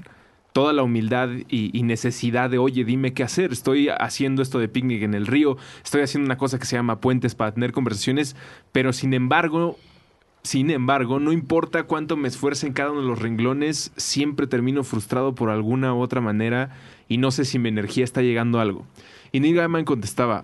toda 0.60 0.74
la 0.74 0.84
humildad 0.84 1.30
y, 1.48 1.84
necesidad 1.84 2.50
de, 2.50 2.58
oye, 2.58 2.84
dime 2.84 3.14
qué 3.14 3.24
hacer. 3.24 3.54
Estoy 3.54 3.88
haciendo 3.88 4.42
esto 4.42 4.60
de 4.60 4.68
picnic 4.68 5.04
en 5.04 5.14
el 5.14 5.26
río, 5.26 5.56
estoy 5.86 6.02
haciendo 6.02 6.26
una 6.26 6.38
cosa 6.38 6.60
que 6.60 6.66
se 6.66 6.76
llama 6.76 7.00
puentes 7.00 7.34
para 7.34 7.54
tener 7.54 7.72
conversaciones, 7.72 8.36
pero 8.74 8.92
sin 8.92 9.14
embargo, 9.14 9.78
sin 10.44 10.70
embargo, 10.70 11.22
no 11.22 11.32
importa 11.32 11.84
cuánto 11.84 12.18
me 12.18 12.28
esfuerce 12.28 12.68
en 12.68 12.74
cada 12.74 12.92
uno 12.92 13.00
de 13.00 13.08
los 13.08 13.20
renglones, 13.20 13.94
siempre 13.96 14.48
termino 14.48 14.84
frustrado 14.84 15.34
por 15.34 15.50
alguna 15.50 15.94
u 15.94 16.02
otra 16.02 16.20
manera 16.20 16.76
y 17.08 17.20
no 17.20 17.32
sé 17.32 17.46
si 17.46 17.58
mi 17.58 17.70
energía 17.70 18.04
está 18.04 18.22
llegando 18.22 18.60
a 18.60 18.64
algo. 18.64 18.86
Y 19.32 19.40
Neil 19.40 19.56
Gaiman 19.56 19.86
contestaba, 19.86 20.44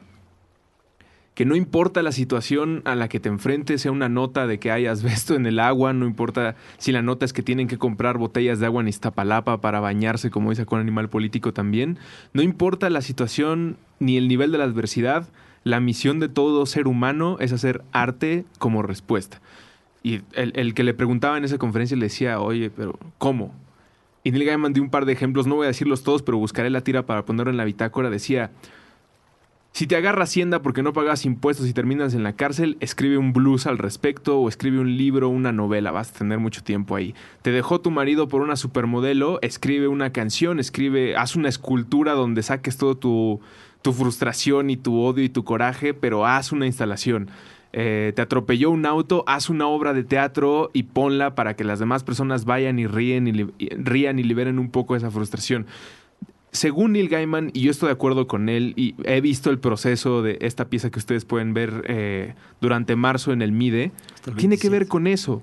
que 1.36 1.46
no 1.46 1.56
importa 1.56 2.02
la 2.02 2.14
situación 2.14 2.82
a 2.86 2.96
la 2.96 3.10
que 3.10 3.20
te 3.20 3.30
enfrentes, 3.30 3.82
sea 3.82 3.92
una 3.92 4.10
nota 4.10 4.48
de 4.48 4.58
que 4.58 4.72
hay 4.72 4.88
asbesto 4.88 5.36
en 5.36 5.46
el 5.46 5.60
agua, 5.60 5.94
no 5.94 6.08
importa 6.08 6.56
si 6.78 6.92
la 6.92 7.02
nota 7.02 7.26
es 7.26 7.34
que 7.34 7.44
tienen 7.44 7.68
que 7.68 7.78
comprar 7.78 8.18
botellas 8.18 8.60
de 8.60 8.66
agua 8.66 8.82
en 8.82 8.88
Iztapalapa 8.88 9.62
para 9.62 9.82
bañarse, 9.82 10.32
como 10.32 10.50
dice 10.50 10.66
con 10.66 10.80
Animal 10.80 11.10
Político 11.10 11.54
también, 11.54 12.00
no 12.34 12.42
importa 12.42 12.90
la 12.90 13.02
situación 13.02 13.78
ni 14.00 14.18
el 14.18 14.28
nivel 14.28 14.52
de 14.52 14.58
la 14.58 14.64
adversidad, 14.64 15.28
la 15.64 15.80
misión 15.80 16.20
de 16.20 16.30
todo 16.30 16.66
ser 16.66 16.88
humano 16.88 17.38
es 17.40 17.52
hacer 17.52 17.84
arte 17.92 18.46
como 18.58 18.82
respuesta. 18.82 19.42
Y 20.04 20.22
el, 20.34 20.54
el 20.56 20.74
que 20.74 20.84
le 20.84 20.94
preguntaba 20.94 21.38
en 21.38 21.44
esa 21.44 21.58
conferencia 21.58 21.98
le 21.98 22.06
decía, 22.06 22.40
oye, 22.40 22.70
pero 22.70 22.98
¿cómo? 23.18 23.52
Y 24.24 24.32
Neil 24.32 24.46
Gaiman 24.46 24.74
dio 24.74 24.84
un 24.84 24.90
par 24.90 25.06
de 25.06 25.14
ejemplos, 25.14 25.48
no 25.48 25.56
voy 25.56 25.66
a 25.66 25.68
decirlos 25.68 26.04
todos, 26.04 26.22
pero 26.22 26.38
buscaré 26.38 26.70
la 26.70 26.82
tira 26.82 27.06
para 27.06 27.26
ponerlo 27.26 27.52
en 27.52 27.58
la 27.58 27.64
bitácora. 27.64 28.10
Decía, 28.10 28.52
si 29.76 29.88
te 29.88 29.98
agarra 29.98 30.24
Hacienda 30.24 30.62
porque 30.62 30.84
no 30.84 30.94
pagas 30.94 31.26
impuestos 31.26 31.68
y 31.68 31.74
terminas 31.74 32.14
en 32.14 32.24
la 32.24 32.32
cárcel, 32.32 32.78
escribe 32.80 33.18
un 33.18 33.34
blues 33.34 33.68
al 33.68 33.78
respecto 33.78 34.40
o 34.40 34.48
escribe 34.48 34.80
un 34.80 34.96
libro, 34.96 35.28
una 35.28 35.52
novela, 35.52 35.92
vas 35.92 36.12
a 36.12 36.20
tener 36.20 36.40
mucho 36.40 36.64
tiempo 36.64 36.96
ahí. 36.96 37.14
Te 37.42 37.52
dejó 37.52 37.82
tu 37.82 37.92
marido 37.92 38.30
por 38.30 38.42
una 38.42 38.56
supermodelo, 38.56 39.38
escribe 39.42 39.90
una 39.90 40.14
canción, 40.14 40.62
escribe, 40.62 41.18
haz 41.18 41.36
una 41.36 41.50
escultura 41.50 42.14
donde 42.14 42.42
saques 42.42 42.78
todo 42.78 42.96
tu, 42.96 43.42
tu 43.82 43.92
frustración 43.92 44.70
y 44.70 44.78
tu 44.78 44.98
odio 44.98 45.26
y 45.26 45.30
tu 45.30 45.44
coraje, 45.44 45.94
pero 45.94 46.26
haz 46.26 46.54
una 46.54 46.68
instalación. 46.68 47.30
Eh, 47.74 48.14
te 48.16 48.22
atropelló 48.22 48.72
un 48.72 48.86
auto, 48.86 49.26
haz 49.28 49.50
una 49.50 49.68
obra 49.68 49.94
de 49.94 50.06
teatro 50.06 50.70
y 50.72 50.84
ponla 50.84 51.36
para 51.36 51.58
que 51.58 51.66
las 51.66 51.80
demás 51.80 52.06
personas 52.06 52.46
vayan 52.46 52.80
y 52.80 52.88
ríen 52.88 53.28
y, 53.28 53.46
y 53.58 53.70
rían 53.72 54.20
y 54.20 54.24
liberen 54.24 54.58
un 54.58 54.72
poco 54.72 54.96
esa 54.96 55.12
frustración 55.12 55.66
según 56.56 56.94
Neil 56.94 57.10
Gaiman, 57.10 57.52
y 57.54 57.62
yo 57.62 57.72
estoy 57.72 57.88
de 57.88 57.94
acuerdo 57.94 58.28
con 58.28 58.50
él, 58.50 58.74
y 58.76 58.96
he 59.04 59.22
visto 59.22 59.50
el 59.50 59.60
proceso 59.60 60.22
de 60.22 60.38
esta 60.42 60.66
pieza 60.70 60.90
que 60.90 61.00
ustedes 61.00 61.26
pueden 61.26 61.54
ver 61.54 61.84
eh, 61.88 62.34
durante 62.62 62.96
marzo 62.96 63.32
en 63.34 63.42
el 63.42 63.52
MIDE, 63.52 63.92
el 64.26 64.36
tiene 64.36 64.58
que 64.58 64.70
27. 64.70 64.70
ver 64.70 64.88
con 64.88 65.08
eso. 65.08 65.42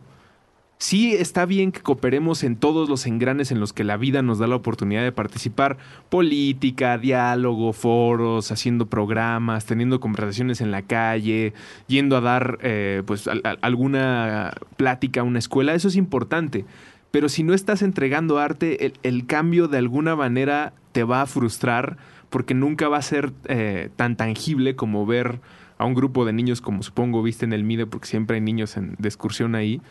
Sí 0.79 1.15
está 1.15 1.47
bien 1.47 1.71
que 1.71 1.81
cooperemos 1.81 2.43
en 2.43 2.57
todos 2.57 2.89
los 2.89 3.07
engranes 3.07 3.53
en 3.53 3.61
los 3.61 3.73
que 3.73 3.85
la 3.85 3.97
vida 3.97 4.21
nos 4.21 4.41
da 4.41 4.49
la 4.49 4.57
oportunidad 4.57 5.05
de 5.05 5.13
participar, 5.13 5.79
política, 6.09 6.99
diálogo, 6.99 7.73
foros, 7.73 8.51
haciendo 8.51 8.87
programas, 8.87 9.65
teniendo 9.65 10.01
conversaciones 10.01 10.61
en 10.61 10.73
la 10.73 10.83
calle, 10.83 11.53
yendo 11.87 12.17
a 12.17 12.21
dar 12.21 12.59
eh, 12.63 13.03
pues 13.07 13.29
al- 13.29 13.43
al- 13.45 13.61
alguna 13.63 14.53
plática 14.77 15.21
a 15.21 15.25
una 15.25 15.39
escuela, 15.39 15.73
eso 15.75 15.87
es 15.87 15.95
importante. 15.95 16.65
Pero 17.13 17.29
si 17.29 17.45
no 17.45 17.55
estás 17.55 17.83
entregando 17.83 18.39
arte, 18.39 18.87
el, 18.87 18.95
el 19.05 19.27
cambio 19.27 19.69
de 19.69 19.79
alguna 19.79 20.17
manera 20.17 20.73
te 20.93 21.05
va 21.05 21.23
a 21.23 21.27
frustrar 21.27 21.97
porque 22.31 22.55
nunca 22.55 22.89
va 22.89 22.99
a 22.99 23.03
ser 23.03 23.33
eh, 23.47 23.91
tan 23.97 24.17
tangible 24.17 24.77
como 24.77 25.05
ver 25.05 25.41
a 25.79 25.85
un 25.85 25.95
grupo 25.95 26.25
de 26.25 26.33
niños, 26.33 26.61
como 26.61 26.83
supongo 26.83 27.23
viste 27.23 27.45
en 27.45 27.53
el 27.53 27.65
MIDE, 27.65 27.87
porque 27.87 28.07
siempre 28.07 28.37
hay 28.37 28.41
niños 28.41 28.77
en, 28.77 28.95
de 28.99 29.09
excursión 29.09 29.55
ahí, 29.55 29.83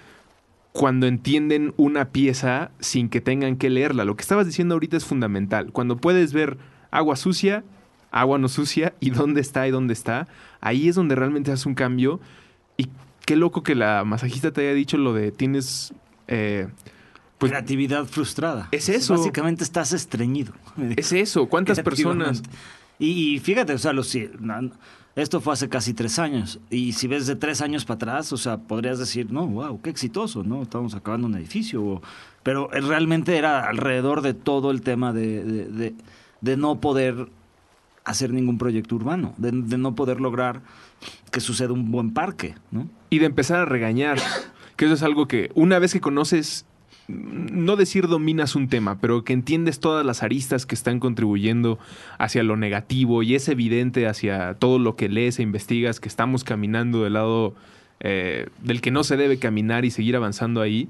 cuando 0.72 1.05
entienden 1.05 1.74
una 1.77 2.05
pieza 2.05 2.72
sin 2.79 3.10
que 3.10 3.20
tengan 3.20 3.58
que 3.58 3.70
leerla. 3.70 4.05
Lo 4.05 4.15
que 4.15 4.22
estabas 4.22 4.46
diciendo 4.46 4.74
ahorita 4.75 4.96
es 4.96 5.05
fundamental. 5.05 5.72
Cuando 5.72 5.98
puedes 5.98 6.31
ver 6.31 6.58
agua 6.91 7.17
sucia, 7.17 7.63
agua 8.10 8.38
no 8.38 8.48
sucia, 8.48 8.93
y 9.00 9.10
dónde 9.10 9.41
está 9.41 9.67
y 9.67 9.72
dónde 9.72 9.93
está, 9.93 10.27
ahí 10.62 10.88
es 10.88 10.96
donde 10.96 11.15
realmente 11.15 11.51
hace 11.51 11.67
un 11.67 11.75
cambio. 11.75 12.22
Y 12.77 12.88
qué 13.25 13.36
loco 13.36 13.63
que 13.63 13.75
la 13.75 14.03
masajista 14.05 14.51
te 14.51 14.62
haya 14.62 14.74
dicho 14.74 14.98
lo 14.98 15.13
de 15.13 15.31
tienes... 15.31 15.93
eh, 16.27 16.67
pues 17.41 17.51
Creatividad 17.51 18.05
frustrada. 18.05 18.69
Es 18.71 18.88
eso. 18.88 19.17
Básicamente 19.17 19.63
estás 19.63 19.91
estreñido. 19.93 20.53
es 20.95 21.12
eso, 21.12 21.48
¿cuántas 21.48 21.79
personas? 21.81 22.43
Y, 23.00 23.36
y 23.36 23.39
fíjate, 23.39 23.74
o 23.74 23.77
sea, 23.79 23.93
los, 23.93 24.15
esto 25.15 25.41
fue 25.41 25.53
hace 25.53 25.67
casi 25.67 25.93
tres 25.95 26.19
años. 26.19 26.60
Y 26.69 26.93
si 26.93 27.07
ves 27.07 27.25
de 27.25 27.36
tres 27.36 27.62
años 27.62 27.83
para 27.83 27.95
atrás, 27.95 28.31
o 28.31 28.38
sea, 28.38 28.57
podrías 28.60 29.00
decir, 29.00 29.31
no, 29.31 29.48
wow, 29.48 29.81
qué 29.81 29.89
exitoso, 29.89 30.43
¿no? 30.43 30.62
Estamos 30.62 30.93
acabando 30.93 31.25
un 31.27 31.36
edificio. 31.36 31.83
o- 31.83 32.01
pero 32.43 32.71
eh, 32.74 32.81
realmente 32.81 33.38
era 33.38 33.67
alrededor 33.67 34.21
de 34.21 34.33
todo 34.36 34.69
el 34.71 34.81
tema 34.81 35.12
de, 35.12 35.43
de- 35.43 35.65
de- 35.67 35.95
de 36.41 36.57
no 36.57 36.79
poder 36.79 37.27
hacer 38.05 38.31
ningún 38.33 38.57
proyecto 38.60 38.95
urbano, 38.95 39.33
de, 39.38 39.51
de 39.51 39.77
no 39.79 39.95
poder 39.95 40.21
lograr 40.21 40.62
que 41.31 41.39
suceda 41.39 41.74
un 41.74 41.91
buen 41.91 42.13
parque, 42.13 42.53
¿no? 42.71 42.88
y 43.10 43.17
de 43.19 43.25
empezar 43.25 43.60
a 43.60 43.65
regañar. 43.65 44.19
Que 44.75 44.86
eso 44.86 44.93
es 44.95 45.03
algo 45.03 45.27
que 45.27 45.51
una 45.53 45.77
vez 45.79 45.93
que 45.93 46.01
conoces, 46.01 46.65
no 47.12 47.75
decir 47.75 48.08
dominas 48.08 48.56
un 48.56 48.68
tema, 48.68 49.00
pero 49.00 49.24
que 49.24 49.34
entiendes 49.34 49.80
todas 49.80 50.06
las 50.06 50.24
aristas 50.24 50.65
que 50.65 50.75
están 50.75 51.00
contribuyendo 51.00 51.80
hacia 52.18 52.44
lo 52.44 52.58
negativo 52.58 53.24
y 53.24 53.36
es 53.36 53.48
evidente 53.50 54.08
hacia 54.08 54.56
todo 54.56 54.80
lo 54.80 54.96
que 54.96 55.10
lees 55.10 55.39
e 55.39 55.44
investigas 55.44 56.00
que 56.00 56.08
estamos 56.08 56.44
caminando 56.44 57.03
del 57.03 57.13
lado 57.13 57.56
eh, 58.00 58.48
del 58.63 58.82
que 58.82 58.91
no 58.91 59.03
se 59.03 59.18
debe 59.18 59.38
caminar 59.38 59.86
y 59.86 59.91
seguir 59.91 60.15
avanzando 60.15 60.62
ahí. 60.62 60.89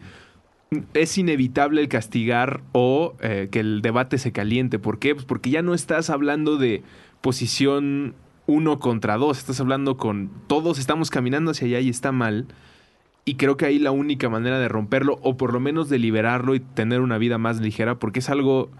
Es 0.94 1.18
inevitable 1.18 1.82
el 1.82 1.90
castigar 1.90 2.62
o 2.72 3.16
eh, 3.22 3.50
que 3.51 3.60
el 3.60 3.82
debate 3.82 4.18
se 4.18 4.32
caliente. 4.32 4.80
¿Por 4.80 5.00
qué? 5.00 5.16
Pues 5.16 5.25
porque 5.25 5.50
ya 5.50 5.62
no 5.62 5.74
estás 5.74 6.10
hablando 6.10 6.58
de 6.58 6.84
posición 7.20 8.16
uno 8.48 8.80
contra 8.80 9.18
dos, 9.18 9.38
estás 9.38 9.60
hablando 9.60 9.98
con 9.98 10.30
todos 10.48 10.80
estamos 10.80 11.10
caminando 11.10 11.51
hacia 11.51 11.68
allá 11.68 11.80
y 11.80 11.90
está 11.90 12.12
mal. 12.12 12.48
Y 13.24 13.36
creo 13.36 13.56
que 13.56 13.66
ahí 13.66 13.78
la 13.78 13.92
única 13.92 14.30
manera 14.30 14.60
de 14.60 14.68
romperlo, 14.68 15.20
o 15.22 15.38
por 15.38 15.54
lo 15.54 15.60
menos 15.60 15.90
de 15.90 16.00
liberarlo 16.00 16.56
y 16.56 16.60
tener 16.60 17.01
una 17.01 17.18
vida 17.18 17.38
más 17.38 17.60
ligera, 17.60 18.00
porque 18.00 18.20
es 18.20 18.30
algo 18.30 18.72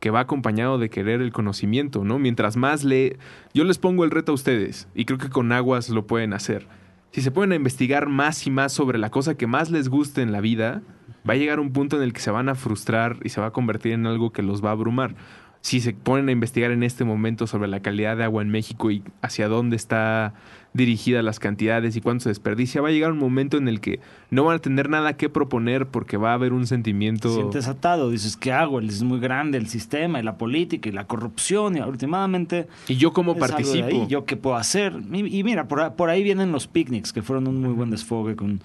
que 0.00 0.10
va 0.10 0.20
acompañado 0.20 0.78
de 0.78 0.90
querer 0.90 1.20
el 1.20 1.32
conocimiento, 1.32 2.04
¿no? 2.04 2.18
Mientras 2.18 2.56
más 2.56 2.84
lee, 2.84 3.16
yo 3.54 3.64
les 3.64 3.78
pongo 3.78 4.04
el 4.04 4.12
reto 4.12 4.32
a 4.32 4.36
ustedes, 4.36 4.88
y 4.94 5.04
creo 5.04 5.18
que 5.18 5.30
con 5.30 5.50
aguas 5.50 5.88
lo 5.88 6.06
pueden 6.06 6.32
hacer. 6.32 6.68
Si 7.10 7.22
se 7.22 7.30
pueden 7.30 7.52
a 7.52 7.56
investigar 7.56 8.08
más 8.08 8.46
y 8.46 8.50
más 8.50 8.72
sobre 8.72 8.98
la 8.98 9.10
cosa 9.10 9.36
que 9.36 9.46
más 9.46 9.70
les 9.70 9.88
guste 9.88 10.22
en 10.22 10.30
la 10.30 10.40
vida, 10.40 10.82
va 11.28 11.34
a 11.34 11.36
llegar 11.36 11.58
un 11.58 11.72
punto 11.72 11.96
en 11.96 12.02
el 12.02 12.12
que 12.12 12.20
se 12.20 12.30
van 12.30 12.48
a 12.48 12.54
frustrar 12.54 13.16
y 13.24 13.30
se 13.30 13.40
va 13.40 13.48
a 13.48 13.52
convertir 13.52 13.92
en 13.92 14.06
algo 14.06 14.30
que 14.30 14.42
los 14.42 14.64
va 14.64 14.68
a 14.68 14.72
abrumar. 14.72 15.16
Si 15.60 15.80
se 15.80 15.92
ponen 15.92 16.28
a 16.28 16.32
investigar 16.32 16.70
en 16.70 16.82
este 16.82 17.04
momento 17.04 17.46
sobre 17.46 17.66
la 17.66 17.80
calidad 17.80 18.16
de 18.16 18.24
agua 18.24 18.42
en 18.42 18.50
México 18.50 18.90
y 18.90 19.02
hacia 19.22 19.48
dónde 19.48 19.74
está 19.74 20.34
dirigida 20.74 21.22
las 21.22 21.40
cantidades 21.40 21.96
y 21.96 22.00
cuánto 22.00 22.24
se 22.24 22.28
desperdicia, 22.28 22.80
va 22.82 22.88
a 22.88 22.90
llegar 22.92 23.10
un 23.12 23.18
momento 23.18 23.56
en 23.56 23.68
el 23.68 23.80
que 23.80 24.00
no 24.30 24.44
van 24.44 24.56
a 24.56 24.58
tener 24.58 24.88
nada 24.90 25.16
que 25.16 25.28
proponer 25.28 25.86
porque 25.86 26.16
va 26.16 26.30
a 26.30 26.34
haber 26.34 26.52
un 26.52 26.66
sentimiento... 26.66 27.28
Te 27.30 27.34
sientes 27.34 27.68
atado, 27.68 28.10
dices, 28.10 28.36
¿qué 28.36 28.52
hago? 28.52 28.78
Es 28.80 29.02
muy 29.02 29.18
grande 29.18 29.58
el 29.58 29.66
sistema 29.68 30.20
y 30.20 30.22
la 30.22 30.36
política 30.36 30.88
y 30.88 30.92
la 30.92 31.06
corrupción 31.06 31.76
y 31.76 31.80
últimamente... 31.80 32.68
Y 32.86 32.96
yo 32.96 33.12
cómo 33.12 33.36
participo. 33.36 33.86
ahí, 33.86 34.06
¿Yo 34.08 34.24
qué 34.24 34.36
puedo 34.36 34.56
hacer? 34.56 34.94
Y, 35.12 35.38
y 35.38 35.42
mira, 35.42 35.66
por, 35.68 35.94
por 35.94 36.10
ahí 36.10 36.22
vienen 36.22 36.52
los 36.52 36.66
picnics, 36.66 37.12
que 37.12 37.22
fueron 37.22 37.48
un 37.48 37.60
muy 37.60 37.72
buen 37.72 37.90
desfogue 37.90 38.36
con 38.36 38.60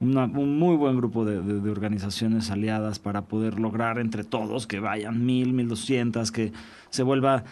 una- 0.00 0.26
un 0.26 0.58
muy 0.60 0.76
buen 0.76 0.96
grupo 0.96 1.24
de, 1.24 1.42
de- 1.42 1.60
de 1.60 1.70
organizaciones 1.70 2.50
aliadas 2.52 3.00
para 3.00 3.22
poder 3.22 3.58
lograr 3.58 3.98
entre 3.98 4.22
todos 4.22 4.68
que 4.68 4.78
vayan 4.78 5.26
mil, 5.26 5.52
mil 5.52 5.66
doscientas, 5.68 6.30
que 6.30 6.52
se 6.90 7.02
vuelva 7.02 7.42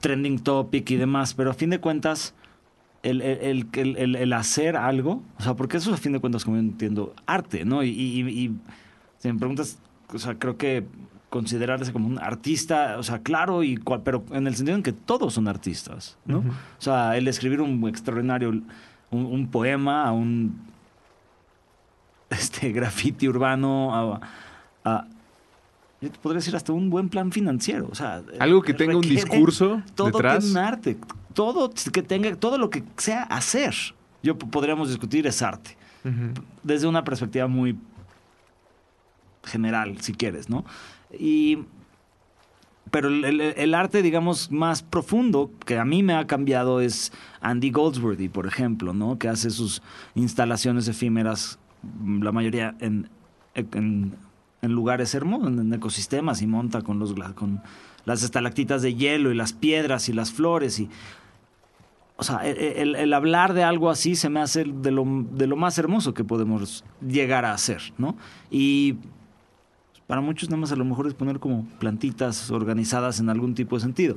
trending 0.00 0.40
topic 0.40 0.90
y 0.90 0.96
demás. 0.96 1.32
Pero 1.32 1.50
a 1.50 1.54
fin 1.54 1.70
de 1.70 1.80
cuentas, 1.80 2.34
el, 3.10 3.22
el, 3.22 3.66
el- 3.96 4.16
el- 4.16 4.32
hacer 4.32 4.76
algo, 4.76 5.22
o 5.38 5.42
sea, 5.42 5.54
porque 5.54 5.76
eso 5.76 5.90
es 5.90 5.98
a 5.98 6.02
fin 6.02 6.12
de 6.12 6.20
cuentas, 6.20 6.44
como 6.44 6.56
yo 6.56 6.62
entiendo, 6.62 7.14
arte, 7.26 7.64
¿no? 7.64 7.82
Y, 7.82 7.88
y- 7.90 8.20
y- 8.28 8.56
si 9.18 9.32
me 9.32 9.38
preguntas, 9.38 9.78
o 10.12 10.18
sea, 10.18 10.38
creo 10.38 10.56
que 10.56 10.84
considerarse 11.30 11.92
como 11.92 12.06
un 12.06 12.18
artista, 12.18 12.96
o 12.98 13.02
sea, 13.02 13.18
claro, 13.20 13.62
y 13.62 13.76
cual- 13.76 14.02
pero 14.02 14.24
en 14.32 14.46
el 14.46 14.54
sentido 14.56 14.76
en 14.76 14.82
que 14.82 14.92
todos 14.92 15.34
son 15.34 15.48
artistas, 15.48 16.16
¿no? 16.24 16.38
O 16.38 16.42
sea, 16.80 17.16
el 17.16 17.26
escribir 17.28 17.60
un 17.60 17.86
extraordinario, 17.88 18.50
un, 18.50 18.66
un 19.10 19.48
poema, 19.50 20.04
a 20.06 20.12
un 20.12 20.58
este 22.30 22.72
graffiti 22.72 23.28
urbano, 23.28 23.94
a, 23.94 24.20
a- 24.84 25.06
yo 26.00 26.10
te 26.10 26.18
podría 26.18 26.38
decir 26.40 26.54
hasta 26.56 26.72
un 26.72 26.90
buen 26.90 27.08
plan 27.08 27.32
financiero, 27.32 27.88
o 27.90 27.94
sea, 27.94 28.22
Algo 28.38 28.62
que 28.62 28.74
tenga 28.74 28.96
un 28.96 29.02
discurso 29.02 29.82
todo 29.94 30.08
detrás. 30.08 30.44
tiene 30.44 30.58
un 30.60 30.64
arte, 30.64 30.96
todo 31.34 31.70
que 31.92 32.02
tenga 32.02 32.34
todo 32.36 32.58
lo 32.58 32.70
que 32.70 32.82
sea 32.96 33.22
hacer. 33.24 33.74
Yo 34.22 34.36
podríamos 34.38 34.88
discutir 34.88 35.26
es 35.26 35.40
arte 35.42 35.76
desde 36.62 36.86
una 36.86 37.02
perspectiva 37.02 37.46
muy 37.48 37.76
general, 39.44 40.00
si 40.00 40.12
quieres, 40.12 40.48
¿no? 40.48 40.64
Y 41.18 41.58
pero 42.90 43.08
el, 43.08 43.24
el- 43.24 43.40
el 43.40 43.74
arte, 43.74 44.00
digamos, 44.02 44.50
más 44.50 44.82
profundo 44.82 45.50
que 45.64 45.78
a 45.78 45.84
mí 45.84 46.02
me 46.04 46.14
ha 46.14 46.26
cambiado 46.26 46.80
es 46.80 47.12
Andy 47.40 47.70
Goldsworthy, 47.70 48.28
por 48.28 48.46
ejemplo, 48.46 48.92
¿no? 48.92 49.18
Que 49.18 49.28
hace 49.28 49.50
sus 49.50 49.82
instalaciones 50.14 50.86
efímeras, 50.88 51.58
la 52.20 52.30
mayoría 52.32 52.76
en, 52.80 53.08
en, 53.54 54.14
en 54.62 54.72
lugares 54.72 55.14
hermosos, 55.14 55.48
en 55.48 55.72
ecosistemas, 55.72 56.42
y 56.42 56.46
monta 56.46 56.82
con, 56.82 56.98
los, 56.98 57.14
con 57.34 57.60
las 58.04 58.22
estalactitas 58.22 58.82
de 58.82 58.94
hielo 58.94 59.30
y 59.30 59.34
las 59.34 59.52
piedras 59.52 60.08
y 60.08 60.12
las 60.12 60.32
flores 60.32 60.78
y... 60.80 60.88
O 62.18 62.24
sea, 62.24 62.36
el, 62.48 62.56
el- 62.58 62.96
el 62.96 63.12
hablar 63.12 63.52
de 63.52 63.62
algo 63.62 63.90
así 63.90 64.16
se 64.16 64.30
me 64.30 64.40
hace 64.40 64.64
de 64.64 64.90
lo, 64.90 65.04
de 65.32 65.46
lo 65.46 65.54
más 65.56 65.76
hermoso 65.76 66.14
que 66.14 66.24
podemos 66.24 66.82
llegar 67.06 67.44
a 67.44 67.52
hacer, 67.52 67.92
¿no? 67.98 68.16
Y 68.50 68.96
para 70.06 70.22
muchos 70.22 70.48
nada 70.48 70.60
más 70.62 70.72
a 70.72 70.76
lo 70.76 70.84
mejor 70.86 71.06
es 71.08 71.12
poner 71.14 71.40
como 71.40 71.66
plantitas 71.78 72.50
organizadas 72.50 73.20
en 73.20 73.28
algún 73.28 73.54
tipo 73.54 73.76
de 73.76 73.82
sentido. 73.82 74.16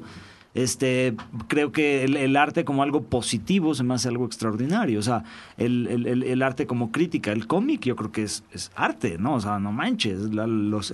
Este, 0.56 1.16
creo 1.48 1.72
que 1.72 2.04
el, 2.04 2.18
el 2.18 2.36
arte 2.36 2.66
como 2.66 2.82
algo 2.84 3.04
positivo 3.04 3.76
se 3.76 3.84
me 3.84 3.94
hace 3.94 4.08
algo 4.10 4.26
extraordinario. 4.26 5.00
O 5.00 5.04
sea, 5.04 5.24
el, 5.58 5.88
el- 5.88 6.42
arte 6.42 6.66
como 6.66 6.92
crítica. 6.92 7.32
El 7.32 7.46
cómic 7.48 7.82
yo 7.86 7.96
creo 7.96 8.12
que 8.12 8.24
es, 8.24 8.44
es 8.52 8.72
arte, 8.76 9.18
¿no? 9.20 9.36
O 9.36 9.40
sea, 9.40 9.60
no 9.60 9.72
manches. 9.72 10.34
La, 10.34 10.48
los, 10.48 10.92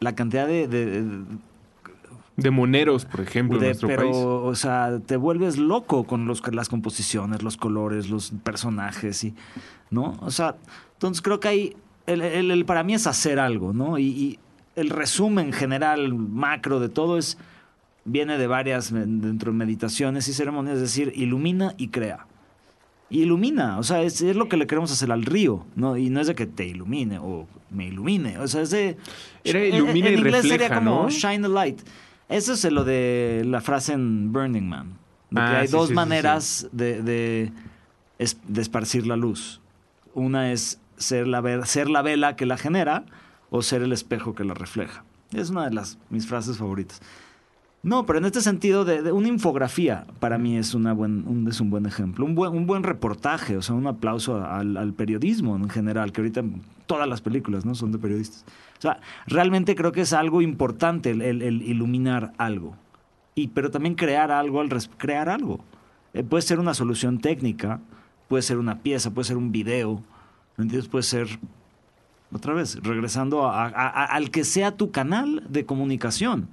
la 0.00 0.14
cantidad 0.14 0.46
de, 0.46 0.68
de- 0.68 1.04
De 2.36 2.50
moneros, 2.50 3.04
por 3.04 3.20
ejemplo, 3.20 3.56
en 3.56 3.60
de- 3.62 3.66
nuestro 3.68 3.88
pero, 3.88 4.02
país. 4.02 4.16
o 4.16 4.54
sea, 4.54 5.00
te 5.04 5.16
vuelves 5.16 5.58
loco 5.58 6.04
con 6.04 6.26
los, 6.26 6.42
las 6.54 6.68
composiciones, 6.68 7.42
los 7.42 7.56
colores, 7.56 8.08
los 8.10 8.30
personajes, 8.44 9.24
y, 9.24 9.34
¿no? 9.90 10.16
O 10.20 10.30
sea, 10.30 10.56
entonces 10.92 11.20
creo 11.22 11.40
que 11.40 11.48
hay, 11.48 11.76
el, 12.06 12.20
el- 12.22 12.50
el- 12.50 12.64
para 12.64 12.82
mí 12.84 12.94
es 12.94 13.06
hacer 13.06 13.40
algo, 13.40 13.72
¿no? 13.72 13.98
Y, 13.98 14.04
y 14.04 14.38
el 14.78 14.90
resumen 14.90 15.52
general, 15.52 16.14
macro 16.14 16.80
de 16.80 16.88
todo 16.88 17.18
es, 17.18 17.38
viene 18.04 18.38
de 18.38 18.46
varias, 18.46 18.92
dentro 18.92 19.52
de 19.52 19.58
meditaciones 19.58 20.28
y 20.28 20.32
ceremonias, 20.32 20.76
es 20.76 20.82
decir, 20.82 21.12
ilumina 21.16 21.74
y 21.76 21.88
crea. 21.88 22.26
Ilumina, 23.10 23.78
o 23.78 23.82
sea, 23.82 24.02
es, 24.02 24.20
es 24.20 24.36
lo 24.36 24.48
que 24.48 24.56
le 24.56 24.66
queremos 24.66 24.92
hacer 24.92 25.10
al 25.10 25.24
río, 25.24 25.64
¿no? 25.76 25.96
Y 25.96 26.10
no 26.10 26.20
es 26.20 26.26
de 26.26 26.34
que 26.34 26.46
te 26.46 26.66
ilumine 26.66 27.18
o 27.18 27.46
me 27.70 27.86
ilumine, 27.86 28.38
o 28.38 28.46
sea, 28.46 28.62
es 28.62 28.70
de... 28.70 28.98
Era 29.44 29.64
ilumina 29.64 30.08
en, 30.08 30.14
y 30.14 30.18
inglés 30.18 30.42
sería 30.42 30.58
refleja, 30.58 30.74
como 30.76 31.02
¿no? 31.04 31.10
shine 31.10 31.46
a 31.46 31.48
light. 31.48 31.80
Eso 32.28 32.52
es 32.52 32.64
lo 32.70 32.84
de 32.84 33.42
la 33.46 33.62
frase 33.62 33.94
en 33.94 34.32
Burning 34.32 34.68
Man. 34.68 34.98
De 35.30 35.40
que 35.40 35.46
Ah, 35.46 35.58
hay 35.60 35.68
sí, 35.68 35.72
dos 35.72 35.86
sí, 35.86 35.88
sí, 35.88 35.94
maneras 35.94 36.68
De, 36.72 37.02
de, 37.02 37.52
de 38.18 38.60
esparcir 38.60 39.06
la 39.06 39.16
luz. 39.16 39.60
Una 40.14 40.52
es 40.52 40.78
ser 40.98 41.26
la, 41.26 41.64
ser 41.64 41.88
la 41.88 42.02
vela 42.02 42.36
que 42.36 42.44
la 42.44 42.58
genera 42.58 43.04
o 43.50 43.62
ser 43.62 43.82
el 43.82 43.92
espejo 43.92 44.34
que 44.34 44.44
la 44.44 44.54
refleja. 44.54 45.04
Es 45.32 45.50
una 45.50 45.64
de 45.68 45.74
las 45.74 45.98
mis 46.10 46.26
frases 46.26 46.58
favoritas. 46.58 47.00
No, 47.82 48.06
pero 48.06 48.18
en 48.18 48.24
este 48.24 48.40
sentido 48.40 48.84
de, 48.84 49.02
de 49.02 49.12
una 49.12 49.28
infografía 49.28 50.04
para 50.18 50.36
mí 50.36 50.56
es, 50.56 50.74
una 50.74 50.92
buen, 50.92 51.26
un, 51.28 51.46
es 51.48 51.60
un 51.60 51.70
buen 51.70 51.86
ejemplo. 51.86 52.24
Un 52.24 52.34
buen, 52.34 52.52
un 52.52 52.66
buen 52.66 52.82
reportaje, 52.82 53.56
o 53.56 53.62
sea, 53.62 53.74
un 53.76 53.86
aplauso 53.86 54.44
al, 54.44 54.76
al 54.76 54.92
periodismo 54.94 55.54
en 55.56 55.68
general, 55.70 56.10
que 56.12 56.20
ahorita 56.20 56.42
todas 56.86 57.08
las 57.08 57.20
películas 57.20 57.64
no 57.64 57.74
son 57.76 57.92
de 57.92 57.98
periodistas. 57.98 58.44
O 58.78 58.80
sea, 58.80 59.00
realmente 59.26 59.74
creo 59.76 59.92
que 59.92 60.00
es 60.00 60.12
algo 60.12 60.42
importante 60.42 61.10
el, 61.10 61.22
el- 61.22 61.42
el 61.42 61.62
iluminar 61.62 62.32
algo. 62.36 62.74
Y, 63.36 63.48
pero 63.48 63.70
también 63.70 63.94
crear 63.94 64.32
algo, 64.32 64.60
al 64.60 64.68
crear 64.96 65.28
algo. 65.28 65.60
Eh, 66.14 66.24
puede 66.24 66.42
ser 66.42 66.58
una 66.58 66.74
solución 66.74 67.20
técnica, 67.20 67.80
puede 68.26 68.42
ser 68.42 68.58
una 68.58 68.80
pieza, 68.80 69.12
puede 69.12 69.26
ser 69.28 69.36
un 69.36 69.52
video, 69.52 70.02
¿me 70.56 70.64
entiendes? 70.64 70.88
Puede 70.88 71.04
ser, 71.04 71.28
otra 72.32 72.54
vez, 72.54 72.78
regresando 72.82 73.46
a- 73.48 73.66
al 74.04 74.30
que 74.30 74.44
sea 74.44 74.76
tu 74.76 74.90
canal 74.90 75.44
de 75.48 75.64
comunicación. 75.64 76.48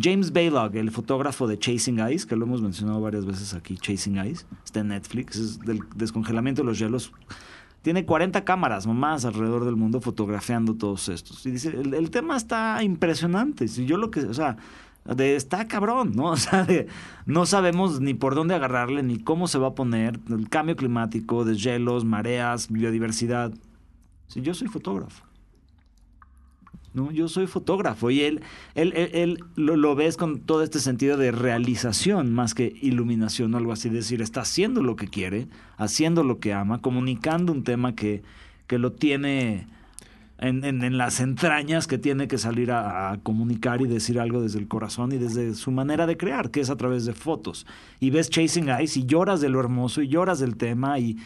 James 0.00 0.32
Baylog, 0.32 0.74
el 0.76 0.90
fotógrafo 0.90 1.46
de 1.46 1.56
Chasing 1.58 2.00
Ice, 2.10 2.26
que 2.26 2.34
lo 2.34 2.46
hemos 2.46 2.60
mencionado 2.60 3.00
varias 3.00 3.24
veces 3.26 3.54
aquí, 3.54 3.76
Chasing 3.76 4.16
Ice, 4.26 4.44
está 4.64 4.80
en 4.80 4.88
Netflix, 4.88 5.36
es 5.36 5.58
del 5.60 5.80
descongelamiento 5.94 6.62
de 6.62 6.66
los 6.66 6.78
hielos. 6.80 7.12
Tiene 7.82 8.04
40 8.04 8.44
cámaras 8.44 8.86
más 8.88 9.24
alrededor 9.24 9.64
del 9.64 9.76
mundo 9.76 10.00
fotografiando 10.00 10.74
todos 10.74 11.08
estos. 11.10 11.44
Y 11.46 11.52
dice, 11.52 11.68
el, 11.68 11.94
el 11.94 12.10
tema 12.10 12.36
está 12.36 12.82
impresionante. 12.82 13.68
Si 13.68 13.84
yo 13.86 13.96
lo 13.98 14.10
que, 14.10 14.20
o 14.20 14.34
sea, 14.34 14.56
de, 15.04 15.36
está 15.36 15.68
cabrón, 15.68 16.12
¿no? 16.16 16.24
O 16.32 16.36
sea, 16.36 16.64
de- 16.64 16.88
no 17.26 17.46
sabemos 17.46 18.00
ni 18.00 18.14
por 18.14 18.34
dónde 18.34 18.54
agarrarle, 18.54 19.02
ni 19.04 19.18
cómo 19.18 19.46
se 19.46 19.58
va 19.58 19.68
a 19.68 19.74
poner, 19.74 20.18
el 20.30 20.48
cambio 20.48 20.74
climático, 20.76 21.44
deshielos, 21.44 22.04
mareas, 22.04 22.68
biodiversidad. 22.70 23.52
Yo 24.42 24.54
soy 24.54 24.68
fotógrafo. 24.68 25.24
No, 26.92 27.10
yo 27.10 27.26
soy 27.26 27.48
fotógrafo 27.48 28.10
y 28.12 28.20
él, 28.20 28.40
él, 28.76 28.92
él, 28.94 29.42
lo, 29.56 29.76
lo 29.76 29.96
ves 29.96 30.16
con 30.16 30.38
todo 30.38 30.62
este 30.62 30.78
sentido 30.78 31.16
de 31.16 31.32
realización 31.32 32.32
más 32.32 32.54
que 32.54 32.72
iluminación 32.82 33.52
o 33.52 33.56
algo 33.56 33.72
así, 33.72 33.88
es 33.88 33.94
decir, 33.94 34.22
está 34.22 34.42
haciendo 34.42 34.80
lo 34.80 34.94
que 34.94 35.08
quiere, 35.08 35.48
haciendo 35.76 36.22
lo 36.22 36.38
que 36.38 36.52
ama, 36.52 36.80
comunicando 36.80 37.52
un 37.52 37.64
tema 37.64 37.96
que, 37.96 38.22
que 38.68 38.78
lo 38.78 38.92
tiene 38.92 39.66
en, 40.38 40.64
en- 40.64 40.96
las 40.96 41.18
entrañas, 41.18 41.88
que 41.88 41.98
tiene 41.98 42.28
que 42.28 42.38
salir 42.38 42.70
a, 42.70 43.10
a 43.10 43.18
comunicar 43.18 43.82
y 43.82 43.88
decir 43.88 44.20
algo 44.20 44.40
desde 44.40 44.60
el 44.60 44.68
corazón 44.68 45.10
y 45.10 45.18
desde 45.18 45.54
su 45.54 45.72
manera 45.72 46.06
de 46.06 46.16
crear, 46.16 46.52
que 46.52 46.60
es 46.60 46.70
a 46.70 46.76
través 46.76 47.06
de 47.06 47.12
fotos. 47.12 47.66
Y 47.98 48.10
ves 48.10 48.30
Chasing 48.30 48.68
Ice 48.80 49.00
y 49.00 49.04
lloras 49.06 49.40
de 49.40 49.48
lo 49.48 49.58
hermoso 49.58 50.00
y 50.00 50.06
lloras 50.06 50.38
del 50.38 50.56
tema 50.56 51.00
y 51.00 51.16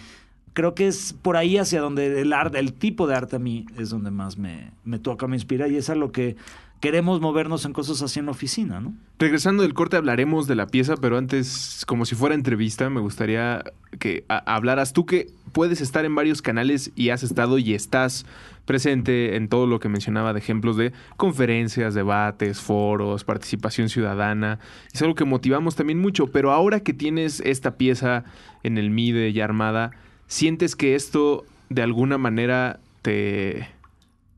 creo 0.52 0.74
que 0.74 0.88
es 0.88 1.12
por 1.12 1.36
ahí 1.36 1.58
hacia 1.58 1.80
donde 1.80 2.20
el 2.20 2.32
arte, 2.32 2.58
el 2.58 2.72
tipo 2.72 3.06
de 3.06 3.14
arte 3.14 3.36
a 3.36 3.38
mí 3.38 3.66
es 3.78 3.90
donde 3.90 4.10
más 4.10 4.38
me, 4.38 4.72
me 4.84 4.98
toca, 4.98 5.26
me 5.26 5.36
inspira 5.36 5.68
y 5.68 5.76
es 5.76 5.90
a 5.90 5.94
lo 5.94 6.12
que 6.12 6.36
queremos 6.80 7.20
movernos 7.20 7.64
en 7.64 7.72
cosas 7.72 8.02
así 8.02 8.20
en 8.20 8.26
la 8.26 8.32
oficina, 8.32 8.80
¿no? 8.80 8.94
Regresando 9.18 9.62
del 9.64 9.74
corte 9.74 9.96
hablaremos 9.96 10.46
de 10.46 10.54
la 10.54 10.68
pieza, 10.68 10.96
pero 10.96 11.18
antes, 11.18 11.84
como 11.86 12.04
si 12.04 12.14
fuera 12.14 12.34
entrevista, 12.34 12.88
me 12.88 13.00
gustaría 13.00 13.64
que 13.98 14.24
hablaras 14.28 14.92
tú 14.92 15.06
que 15.06 15.28
puedes 15.52 15.80
estar 15.80 16.04
en 16.04 16.14
varios 16.14 16.40
canales 16.40 16.92
y 16.94 17.08
has 17.08 17.24
estado 17.24 17.58
y 17.58 17.74
estás 17.74 18.26
presente 18.64 19.34
en 19.34 19.48
todo 19.48 19.66
lo 19.66 19.80
que 19.80 19.88
mencionaba 19.88 20.32
de 20.32 20.38
ejemplos 20.38 20.76
de 20.76 20.92
conferencias, 21.16 21.94
debates, 21.94 22.60
foros, 22.60 23.24
participación 23.24 23.88
ciudadana. 23.88 24.60
Es 24.92 25.02
algo 25.02 25.14
que 25.14 25.24
motivamos 25.24 25.74
también 25.74 25.98
mucho, 25.98 26.28
pero 26.28 26.52
ahora 26.52 26.80
que 26.80 26.92
tienes 26.92 27.40
esta 27.40 27.76
pieza 27.76 28.24
en 28.62 28.78
el 28.78 28.90
MIDE 28.90 29.32
ya 29.32 29.44
armada, 29.44 29.92
¿sientes 30.28 30.76
que 30.76 30.94
esto 30.94 31.44
de 31.68 31.82
alguna 31.82 32.16
manera 32.18 32.78
te 33.02 33.66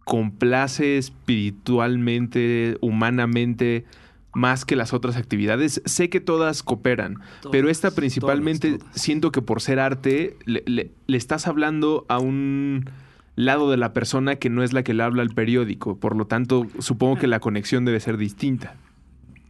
complace 0.04 0.98
espiritualmente, 0.98 2.76
humanamente, 2.80 3.84
más 4.32 4.64
que 4.64 4.76
las 4.76 4.92
otras 4.92 5.16
actividades. 5.16 5.82
Sé 5.84 6.08
que 6.08 6.20
todas 6.20 6.62
cooperan, 6.62 7.16
pero 7.52 7.68
esta 7.68 7.90
principalmente 7.90 8.68
todas, 8.72 8.80
todas. 8.84 9.00
siento 9.02 9.32
que 9.32 9.42
por 9.42 9.60
ser 9.60 9.78
arte 9.80 10.36
le, 10.46 10.62
le- 10.66 10.90
le 11.06 11.16
estás 11.16 11.46
hablando 11.46 12.06
a 12.08 12.18
un 12.18 12.88
lado 13.36 13.70
de 13.70 13.76
la 13.76 13.92
persona 13.92 14.36
que 14.36 14.50
no 14.50 14.62
es 14.62 14.72
la 14.72 14.82
que 14.82 14.94
le 14.94 15.02
habla 15.02 15.22
al 15.22 15.30
periódico. 15.30 15.96
Por 15.96 16.16
lo 16.16 16.26
tanto, 16.26 16.66
supongo 16.78 17.16
que 17.16 17.26
la 17.26 17.40
conexión 17.40 17.84
debe 17.84 18.00
ser 18.00 18.16
distinta. 18.16 18.76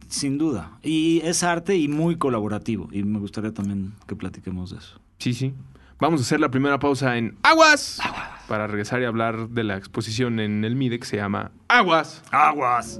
Sin 0.07 0.37
duda. 0.37 0.77
Y 0.83 1.21
es 1.23 1.43
arte 1.43 1.77
y 1.77 1.87
muy 1.87 2.17
colaborativo. 2.17 2.89
Y 2.91 3.03
me 3.03 3.19
gustaría 3.19 3.53
también 3.53 3.93
que 4.07 4.15
platiquemos 4.15 4.71
de 4.71 4.77
eso. 4.77 4.99
Sí, 5.19 5.33
sí. 5.33 5.53
Vamos 6.01 6.19
a 6.19 6.23
hacer 6.23 6.39
la 6.39 6.49
primera 6.49 6.79
pausa 6.79 7.15
en 7.19 7.37
Aguas. 7.43 7.99
Para 8.47 8.65
regresar 8.65 9.03
y 9.03 9.05
hablar 9.05 9.49
de 9.49 9.63
la 9.63 9.77
exposición 9.77 10.39
en 10.39 10.65
el 10.65 10.75
MIDE 10.75 10.97
que 10.97 11.05
se 11.05 11.17
llama 11.17 11.51
Aguas. 11.67 12.23
¡Aguas! 12.31 12.99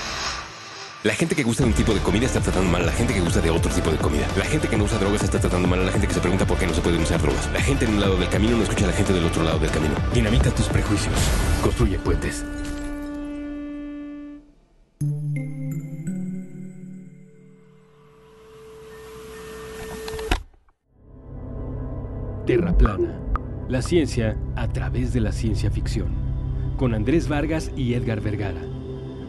La 1.03 1.15
gente 1.15 1.35
que 1.35 1.41
gusta 1.41 1.63
de 1.63 1.69
un 1.69 1.75
tipo 1.75 1.95
de 1.95 1.99
comida 1.99 2.27
está 2.27 2.39
tratando 2.41 2.69
mal 2.69 2.83
a 2.83 2.85
la 2.85 2.91
gente 2.91 3.11
que 3.11 3.21
gusta 3.21 3.41
de 3.41 3.49
otro 3.49 3.71
tipo 3.71 3.89
de 3.89 3.97
comida. 3.97 4.27
La 4.37 4.45
gente 4.45 4.67
que 4.67 4.77
no 4.77 4.83
usa 4.83 4.99
drogas 4.99 5.23
está 5.23 5.39
tratando 5.39 5.67
mal 5.67 5.79
a 5.79 5.85
la 5.85 5.91
gente 5.91 6.07
que 6.07 6.13
se 6.13 6.19
pregunta 6.19 6.45
por 6.45 6.59
qué 6.59 6.67
no 6.67 6.75
se 6.75 6.81
pueden 6.81 7.01
usar 7.01 7.19
drogas. 7.19 7.51
La 7.51 7.59
gente 7.59 7.85
en 7.85 7.95
un 7.95 8.01
lado 8.01 8.17
del 8.17 8.29
camino 8.29 8.55
no 8.55 8.61
escucha 8.61 8.85
a 8.85 8.89
la 8.89 8.93
gente 8.93 9.11
del 9.11 9.25
otro 9.25 9.41
lado 9.41 9.57
del 9.57 9.71
camino. 9.71 9.95
Dinamita 10.13 10.51
tus 10.51 10.67
prejuicios. 10.67 11.15
Construye 11.63 11.97
puentes. 11.97 12.45
Terra 22.45 22.77
Plana. 22.77 23.19
La 23.69 23.81
ciencia 23.81 24.37
a 24.55 24.67
través 24.67 25.13
de 25.13 25.21
la 25.21 25.31
ciencia 25.31 25.71
ficción. 25.71 26.13
Con 26.77 26.93
Andrés 26.93 27.27
Vargas 27.27 27.71
y 27.75 27.95
Edgar 27.95 28.21
Vergara. 28.21 28.61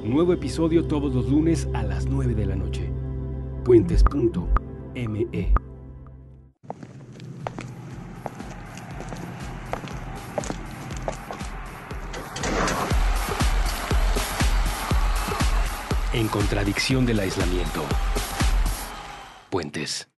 Nuevo 0.05 0.33
episodio 0.33 0.85
todos 0.89 1.15
los 1.15 1.29
lunes 1.29 1.69
a 1.75 1.85
las 1.85 2.07
9 2.07 2.35
de 2.35 2.47
la 2.47 2.57
noche. 2.57 2.93
Puentes.me. 3.65 5.55
En 16.13 16.29
contradicción 16.29 17.07
del 17.07 17.21
aislamiento. 17.21 17.85
Puentes. 19.51 20.12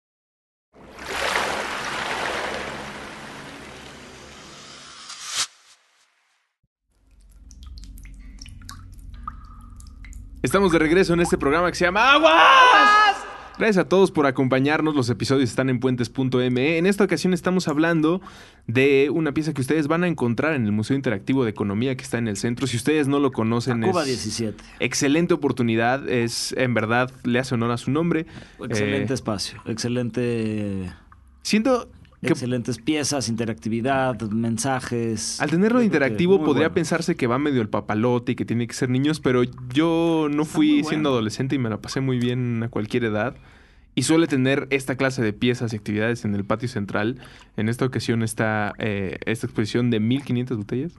Estamos 10.43 10.71
de 10.73 10.79
regreso 10.79 11.13
en 11.13 11.21
este 11.21 11.37
programa 11.37 11.69
que 11.71 11.75
se 11.77 11.85
llama 11.85 12.11
Aguas. 12.13 13.15
Gracias 13.57 13.77
a 13.77 13.87
todos 13.87 14.11
por 14.11 14.25
acompañarnos. 14.25 14.93
Los 14.93 15.09
episodios 15.09 15.49
están 15.49 15.69
en 15.69 15.79
puentes.me. 15.79 16.77
En 16.77 16.85
esta 16.85 17.05
ocasión 17.05 17.33
estamos 17.33 17.67
hablando 17.69 18.19
de 18.67 19.09
una 19.09 19.31
pieza 19.33 19.53
que 19.53 19.61
ustedes 19.61 19.87
van 19.87 20.03
a 20.03 20.07
encontrar 20.07 20.53
en 20.55 20.65
el 20.65 20.71
Museo 20.73 20.97
Interactivo 20.97 21.45
de 21.45 21.51
Economía 21.51 21.95
que 21.95 22.03
está 22.03 22.17
en 22.17 22.27
el 22.27 22.35
centro. 22.35 22.67
Si 22.67 22.75
ustedes 22.75 23.07
no 23.07 23.19
lo 23.19 23.31
conocen, 23.31 23.81
Cuba 23.83 24.01
es 24.01 24.07
17. 24.07 24.61
excelente 24.79 25.33
oportunidad. 25.33 26.09
Es 26.09 26.53
en 26.57 26.73
verdad 26.73 27.09
le 27.23 27.39
hace 27.39 27.55
honor 27.55 27.71
a 27.71 27.77
su 27.77 27.91
nombre. 27.91 28.25
Excelente 28.61 29.13
Eh, 29.13 29.15
espacio. 29.15 29.61
Excelente. 29.65 30.91
siento 31.41 31.89
Excelentes 32.31 32.77
piezas, 32.77 33.29
interactividad, 33.29 34.19
mensajes. 34.31 35.39
Al 35.41 35.49
tenerlo 35.49 35.79
Yo 35.79 35.85
interactivo 35.85 36.39
podría 36.39 36.67
bueno. 36.67 36.75
pensarse 36.75 37.15
que 37.15 37.27
va 37.27 37.37
medio 37.39 37.61
el 37.61 37.69
papalote 37.69 38.33
y 38.33 38.35
que 38.35 38.45
tiene 38.45 38.67
que 38.67 38.73
ser 38.73 38.89
niños, 38.89 39.19
pero 39.19 39.43
yo 39.73 40.27
no 40.33 40.45
fui 40.45 40.73
bueno. 40.73 40.89
siendo 40.89 41.09
adolescente 41.09 41.55
y 41.55 41.59
me 41.59 41.69
la 41.69 41.81
pasé 41.81 42.01
muy 42.01 42.19
bien 42.19 42.63
a 42.63 42.69
cualquier 42.69 43.05
edad. 43.05 43.35
Y 43.95 44.03
suele 44.03 44.25
tener 44.25 44.67
esta 44.71 44.95
clase 44.95 45.21
de 45.21 45.33
piezas 45.33 45.73
y 45.73 45.75
actividades 45.75 46.25
en 46.25 46.33
el 46.33 46.45
patio 46.45 46.67
central. 46.67 47.19
En 47.57 47.69
esta 47.69 47.85
ocasión 47.85 48.23
está 48.23 48.73
eh, 48.79 49.19
esta 49.25 49.45
exposición 49.45 49.91
de 49.91 49.99
1500 49.99 50.57
botellas. 50.57 50.93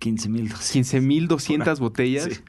15 0.00 0.28
mil. 0.28 0.52
15.200 0.52 1.78
botellas. 1.78 2.24
Sí. 2.24 2.40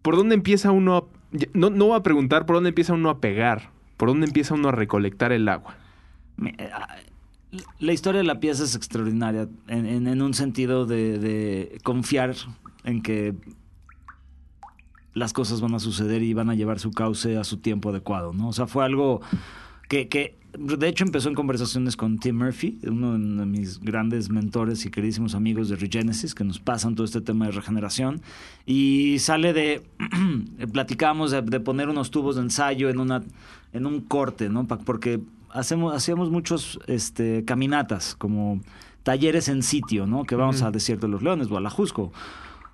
¿Por 0.00 0.16
dónde 0.16 0.34
empieza 0.34 0.70
uno 0.70 0.96
a... 0.96 1.04
No, 1.52 1.68
no 1.68 1.86
voy 1.86 1.98
a 1.98 2.02
preguntar 2.02 2.46
por 2.46 2.56
dónde 2.56 2.70
empieza 2.70 2.94
uno 2.94 3.10
a 3.10 3.20
pegar. 3.20 3.70
¿Por 3.98 4.08
dónde 4.08 4.26
empieza 4.26 4.54
uno 4.54 4.70
a 4.70 4.72
recolectar 4.72 5.32
el 5.32 5.48
agua? 5.48 5.76
Eh, 6.44 6.70
ah, 6.72 6.96
La 7.80 7.92
historia 7.92 8.18
de 8.20 8.26
la 8.26 8.40
pieza 8.40 8.64
es 8.64 8.74
extraordinaria 8.74 9.48
en, 9.68 10.06
en- 10.06 10.22
un 10.22 10.34
sentido 10.34 10.84
de, 10.86 11.18
de 11.18 11.78
confiar 11.82 12.34
en 12.84 13.02
que 13.02 13.34
las 15.14 15.32
cosas 15.32 15.60
van 15.60 15.74
a 15.74 15.78
suceder 15.80 16.22
y 16.22 16.32
van 16.34 16.50
a 16.50 16.54
llevar 16.54 16.78
su 16.78 16.90
cauce 16.92 17.36
a 17.38 17.44
su 17.44 17.56
tiempo 17.56 17.90
adecuado, 17.90 18.32
¿no? 18.32 18.48
O 18.48 18.52
sea, 18.52 18.66
fue 18.66 18.84
algo 18.84 19.20
que, 19.88 20.08
que 20.08 20.36
de 20.58 20.88
hecho 20.88 21.04
empezó 21.04 21.28
en 21.28 21.34
conversaciones 21.34 21.96
con 21.96 22.18
Tim 22.18 22.36
Murphy, 22.38 22.78
uno 22.86 23.12
de 23.18 23.46
mis 23.46 23.80
grandes 23.80 24.28
mentores 24.30 24.84
y 24.86 24.90
queridísimos 24.90 25.34
amigos 25.34 25.68
de 25.70 25.76
Regenesis, 25.76 26.34
que 26.34 26.44
nos 26.44 26.60
pasan 26.60 26.94
todo 26.94 27.04
este 27.04 27.20
tema 27.20 27.46
de 27.46 27.52
regeneración, 27.52 28.20
y 28.66 29.18
sale 29.18 29.52
de, 29.52 29.82
platicamos 30.72 31.30
de, 31.32 31.42
de 31.42 31.60
poner 31.60 31.88
unos 31.88 32.10
tubos 32.10 32.36
de 32.36 32.42
ensayo 32.42 32.88
en, 32.88 33.00
una, 33.00 33.22
en 33.72 33.86
un 33.86 34.00
corte, 34.02 34.48
¿no? 34.48 34.66
Porque 34.68 35.20
hacemos, 35.50 35.94
hacíamos 35.94 36.30
muchos 36.30 36.78
este, 36.86 37.44
caminatas, 37.44 38.14
como 38.16 38.60
talleres 39.02 39.48
en 39.48 39.62
sitio, 39.62 40.06
¿no? 40.06 40.24
Que 40.24 40.34
vamos 40.36 40.62
a 40.62 40.70
Desierto 40.70 41.06
de 41.06 41.12
los 41.12 41.22
Leones 41.22 41.50
o 41.50 41.56
a 41.56 41.60
La 41.60 41.70
Jusco 41.70 42.12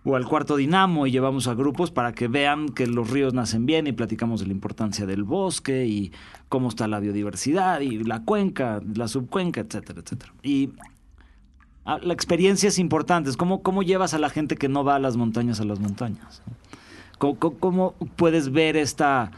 o 0.07 0.17
al 0.17 0.27
cuarto 0.27 0.57
dinamo 0.57 1.07
y 1.07 1.11
llevamos 1.13 1.49
a 1.49 1.55
grupos 1.55 1.91
para 1.91 2.13
que 2.13 2.29
vean 2.29 2.69
que 2.69 2.87
los 2.87 3.09
ríos 3.09 3.33
nacen 3.33 3.65
bien 3.65 3.87
y 3.87 3.93
platicamos 3.93 4.41
de 4.41 4.47
la 4.47 4.53
importancia 4.53 5.07
del 5.07 5.25
bosque 5.25 5.87
y 5.87 6.13
cómo 6.51 6.69
está 6.69 6.87
la 6.89 7.01
biodiversidad 7.01 7.81
y 7.81 8.05
la 8.05 8.21
cuenca, 8.23 8.83
la 8.95 9.09
subcuenca, 9.09 9.63
etcétera, 9.63 10.01
etcétera. 10.05 10.33
Y 10.43 10.71
ah, 11.87 11.99
la 12.03 12.13
experiencia 12.13 12.69
es 12.69 12.79
importante, 12.79 13.31
es 13.31 13.37
cómo, 13.39 13.63
cómo 13.63 13.83
llevas 13.83 14.13
a 14.13 14.19
la 14.19 14.29
gente 14.29 14.57
que 14.57 14.69
no 14.69 14.85
va 14.85 14.97
a 14.97 14.99
las 14.99 15.17
montañas 15.17 15.61
a 15.61 15.65
las 15.65 15.81
montañas. 15.81 16.43
¿Cómo, 17.19 17.39
cómo- 17.39 17.59
cómo 17.59 17.95
puedes 18.17 18.51
ver 18.53 18.77
esta 18.77 19.31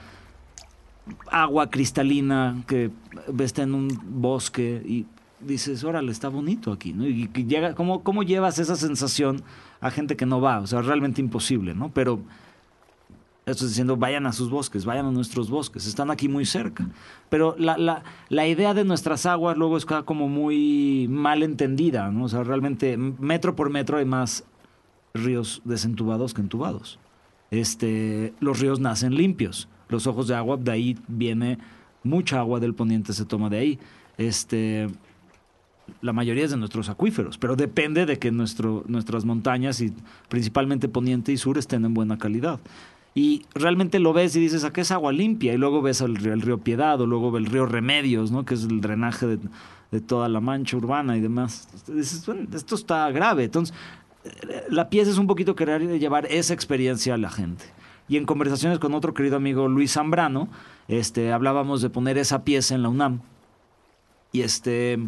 agua 1.31 1.71
cristalina 1.71 2.62
que 2.66 2.90
está 3.38 3.62
en 3.62 3.75
un 3.75 3.88
bosque 4.05 4.83
y 4.85 5.07
dices, 5.40 5.85
órale, 5.85 6.11
está 6.12 6.29
bonito 6.29 6.73
aquí, 6.73 6.92
¿no? 6.92 7.07
Y, 7.07 7.29
llega, 7.47 7.75
¿cómo, 7.75 8.03
¿cómo 8.03 8.23
llevas 8.23 8.59
esa 8.59 8.77
sensación 8.77 9.42
a 9.81 9.90
gente 9.90 10.16
que 10.16 10.27
no 10.27 10.40
va? 10.40 10.61
O 10.61 10.66
sea, 10.66 10.83
realmente 10.83 11.21
imposible, 11.21 11.75
¿no? 11.75 11.90
Pero 11.90 12.21
esto 13.45 13.64
es 13.64 13.71
diciendo, 13.71 13.97
vayan 13.97 14.27
a 14.27 14.33
sus 14.33 14.51
bosques, 14.51 14.85
vayan 14.85 15.07
a 15.07 15.12
nuestros 15.12 15.51
bosques, 15.51 15.87
están 15.87 16.11
aquí 16.11 16.29
muy 16.29 16.45
cerca. 16.45 16.88
Pero 17.29 17.55
la, 17.59 17.79
la, 17.79 18.03
la 18.29 18.47
idea 18.47 18.75
de 18.75 18.85
nuestras 18.85 19.27
aguas 19.27 19.57
luego 19.57 19.77
está 19.77 20.03
como 20.03 20.29
muy 20.29 21.07
mal 21.09 21.42
entendida, 21.42 22.11
¿no? 22.11 22.25
O 22.25 22.29
sea, 22.29 22.42
realmente 22.42 22.97
metro 22.97 23.55
por 23.55 23.71
metro 23.71 23.99
hay 23.99 24.05
más 24.05 24.45
ríos 25.14 25.62
desentubados 25.64 26.35
que 26.35 26.40
entubados. 26.40 26.99
Este, 27.51 28.35
los 28.40 28.59
ríos 28.61 28.81
nacen 28.81 29.14
limpios. 29.14 29.69
Los 29.88 30.07
ojos 30.07 30.29
de 30.29 30.35
agua, 30.35 30.57
de 30.57 30.70
ahí 30.72 30.99
viene 31.09 31.59
mucha 32.03 32.38
agua 32.38 32.61
del 32.61 32.75
poniente, 32.75 33.12
se 33.12 33.25
toma 33.25 33.49
de 33.51 33.59
ahí. 33.59 33.79
Este, 34.18 34.88
la 36.01 36.12
mayoría 36.12 36.44
es 36.44 36.51
de 36.51 36.57
nuestros 36.57 36.88
acuíferos, 36.88 37.38
pero 37.38 37.57
depende 37.57 38.07
de 38.07 38.18
que 38.18 38.31
nuestro, 38.31 38.85
nuestras 38.87 39.25
montañas, 39.25 39.81
y 39.81 39.92
principalmente 40.29 40.88
poniente 40.88 41.33
y 41.33 41.37
sur, 41.37 41.59
estén 41.59 41.85
en 41.85 41.94
buena 41.94 42.18
calidad. 42.18 42.61
Y 43.14 43.46
realmente 43.55 43.99
lo 43.99 44.12
ves 44.12 44.37
y 44.37 44.40
dices, 44.40 44.64
¿a 44.64 44.72
qué 44.72 44.83
es 44.83 44.90
agua 44.90 45.11
limpia? 45.11 45.55
Y 45.55 45.57
luego 45.57 45.81
ves 45.81 46.03
el 46.03 46.16
río, 46.16 46.59
Piedad 46.59 47.01
o 47.01 47.07
luego 47.07 47.37
el 47.38 47.46
río 47.46 47.64
Remedios, 47.64 48.31
¿no? 48.31 48.44
que 48.44 48.55
es 48.55 48.64
el 48.64 48.83
drenaje 48.83 49.27
de, 49.27 49.38
de 49.90 50.01
toda 50.01 50.29
la 50.29 50.40
mancha 50.40 50.77
urbana 50.77 51.16
y 51.16 51.20
demás. 51.20 51.66
Dices, 51.87 52.27
bueno, 52.27 52.46
esto 52.53 52.75
está 52.75 53.11
grave. 53.11 53.44
Entonces, 53.44 53.75
eh, 54.25 54.64
la 54.68 54.90
pieza 54.90 55.11
es 55.11 55.18
un 55.18 55.27
poquito 55.27 55.57
querer 55.57 55.99
llevar 55.99 56.27
esa 56.27 56.53
experiencia 56.53 57.14
a 57.14 57.18
la 57.18 57.31
gente. 57.31 57.64
Y 58.09 58.16
en 58.16 58.27
conversaciones 58.27 58.79
con 58.79 58.95
otro 58.95 59.14
querido 59.14 59.37
amigo 59.37 59.69
Luis 59.69 59.92
Zambrano, 59.92 60.49
este, 60.88 61.33
hablábamos 61.33 61.83
de 61.83 61.90
poner 61.90 62.19
esa 62.19 62.45
pieza 62.45 62.75
en 62.75 62.83
la 62.83 62.88
UNAM. 62.88 63.21
Y 64.33 64.42
este, 64.42 64.99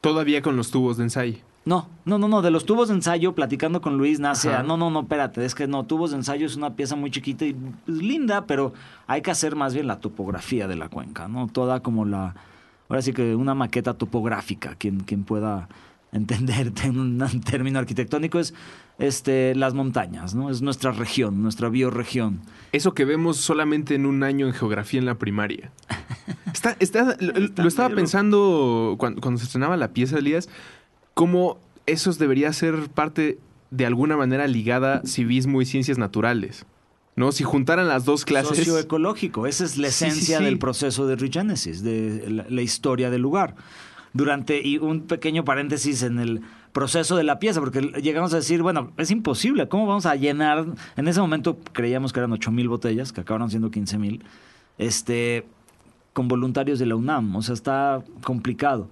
Todavía 0.00 0.42
con 0.42 0.56
los 0.56 0.70
tubos 0.70 0.96
de 0.96 1.04
ensayo. 1.04 1.38
no, 1.64 1.88
no, 2.04 2.18
no, 2.18 2.28
no, 2.28 2.40
de 2.40 2.50
los 2.50 2.64
tubos 2.64 2.88
de 2.88 2.94
ensayo, 2.94 3.34
platicando 3.34 3.80
con 3.80 3.98
Luis, 3.98 4.20
nace, 4.20 4.54
a, 4.54 4.62
no, 4.62 4.76
no, 4.76 4.90
no, 4.90 5.00
espérate, 5.00 5.44
es 5.44 5.54
que 5.54 5.66
no, 5.66 5.84
tubos 5.84 6.12
de 6.12 6.16
ensayo 6.16 6.46
es 6.46 6.56
una 6.56 6.74
pieza 6.76 6.96
muy 6.96 7.10
chiquita 7.10 7.44
y 7.44 7.52
pues, 7.52 7.98
linda, 7.98 8.46
pero 8.46 8.72
hay 9.06 9.20
que 9.20 9.30
hacer 9.30 9.56
más 9.56 9.74
bien 9.74 9.86
la 9.86 10.00
topografía 10.00 10.68
de 10.68 10.76
la 10.76 10.88
cuenca, 10.88 11.28
¿no? 11.28 11.48
Toda 11.48 11.80
como 11.80 12.04
la, 12.04 12.34
ahora 12.88 13.02
sí 13.02 13.12
que 13.12 13.34
una 13.34 13.54
maqueta 13.54 13.94
topográfica, 13.94 14.76
quien, 14.76 15.00
quien 15.00 15.24
pueda 15.24 15.68
entender 16.12 16.72
en 16.84 16.98
un 16.98 17.40
término 17.44 17.78
arquitectónico 17.78 18.38
es 18.38 18.54
este, 18.98 19.54
las 19.54 19.74
montañas, 19.74 20.34
¿no? 20.34 20.50
Es 20.50 20.60
nuestra 20.62 20.90
región, 20.92 21.42
nuestra 21.42 21.68
biorregión. 21.68 22.40
Eso 22.72 22.94
que 22.94 23.04
vemos 23.04 23.36
solamente 23.38 23.94
en 23.94 24.06
un 24.06 24.22
año 24.22 24.46
en 24.46 24.52
geografía 24.52 24.98
en 25.00 25.06
la 25.06 25.14
primaria. 25.16 25.70
Está, 26.52 26.76
está- 26.80 27.16
lo, 27.20 27.32
lo 27.34 27.68
estaba 27.68 27.94
pensando 27.94 28.96
cuando, 28.98 29.20
cuando 29.20 29.38
se 29.38 29.44
estrenaba 29.44 29.76
la 29.76 29.92
pieza, 29.92 30.18
Elías, 30.18 30.48
cómo 31.14 31.58
eso 31.86 32.12
debería 32.14 32.52
ser 32.52 32.88
parte 32.88 33.38
de 33.70 33.86
alguna 33.86 34.16
manera 34.16 34.46
ligada 34.46 35.02
civismo 35.04 35.60
y 35.62 35.66
ciencias 35.66 35.98
naturales. 35.98 36.64
¿No? 37.16 37.32
Si 37.32 37.44
juntaran 37.44 37.86
las 37.88 38.04
dos 38.04 38.24
clases. 38.24 38.56
Socioecológico, 38.58 39.46
esa 39.46 39.64
es 39.64 39.76
la 39.76 39.90
Sí, 39.90 40.04
sí, 40.04 40.10
esencia 40.10 40.38
sí. 40.38 40.44
del 40.44 40.58
proceso 40.58 41.06
de 41.06 41.16
Regenesis, 41.16 41.82
de 41.82 42.24
la, 42.30 42.46
la 42.48 42.62
historia 42.62 43.10
del 43.10 43.22
lugar. 43.22 43.54
Durante, 44.12 44.60
y 44.66 44.78
un 44.78 45.02
pequeño 45.02 45.44
paréntesis 45.44 46.02
en 46.02 46.18
el 46.18 46.40
proceso 46.72 47.16
de 47.16 47.24
la 47.24 47.38
pieza, 47.38 47.60
porque 47.60 47.80
llegamos 48.02 48.32
a 48.32 48.36
decir, 48.36 48.62
bueno, 48.62 48.92
es 48.96 49.10
imposible, 49.10 49.68
¿cómo 49.68 49.86
vamos 49.86 50.06
a 50.06 50.14
llenar? 50.16 50.66
En 50.96 51.08
ese 51.08 51.20
momento 51.20 51.58
creíamos 51.72 52.12
que 52.12 52.20
eran 52.20 52.32
8 52.32 52.50
mil 52.50 52.68
botellas, 52.68 53.12
que 53.12 53.20
acabaron 53.20 53.50
siendo 53.50 53.70
15 53.70 53.98
mil, 53.98 54.24
este, 54.78 55.46
con 56.12 56.28
voluntarios 56.28 56.78
de 56.78 56.86
la 56.86 56.96
UNAM, 56.96 57.36
o 57.36 57.42
sea, 57.42 57.54
está 57.54 58.02
complicado. 58.22 58.88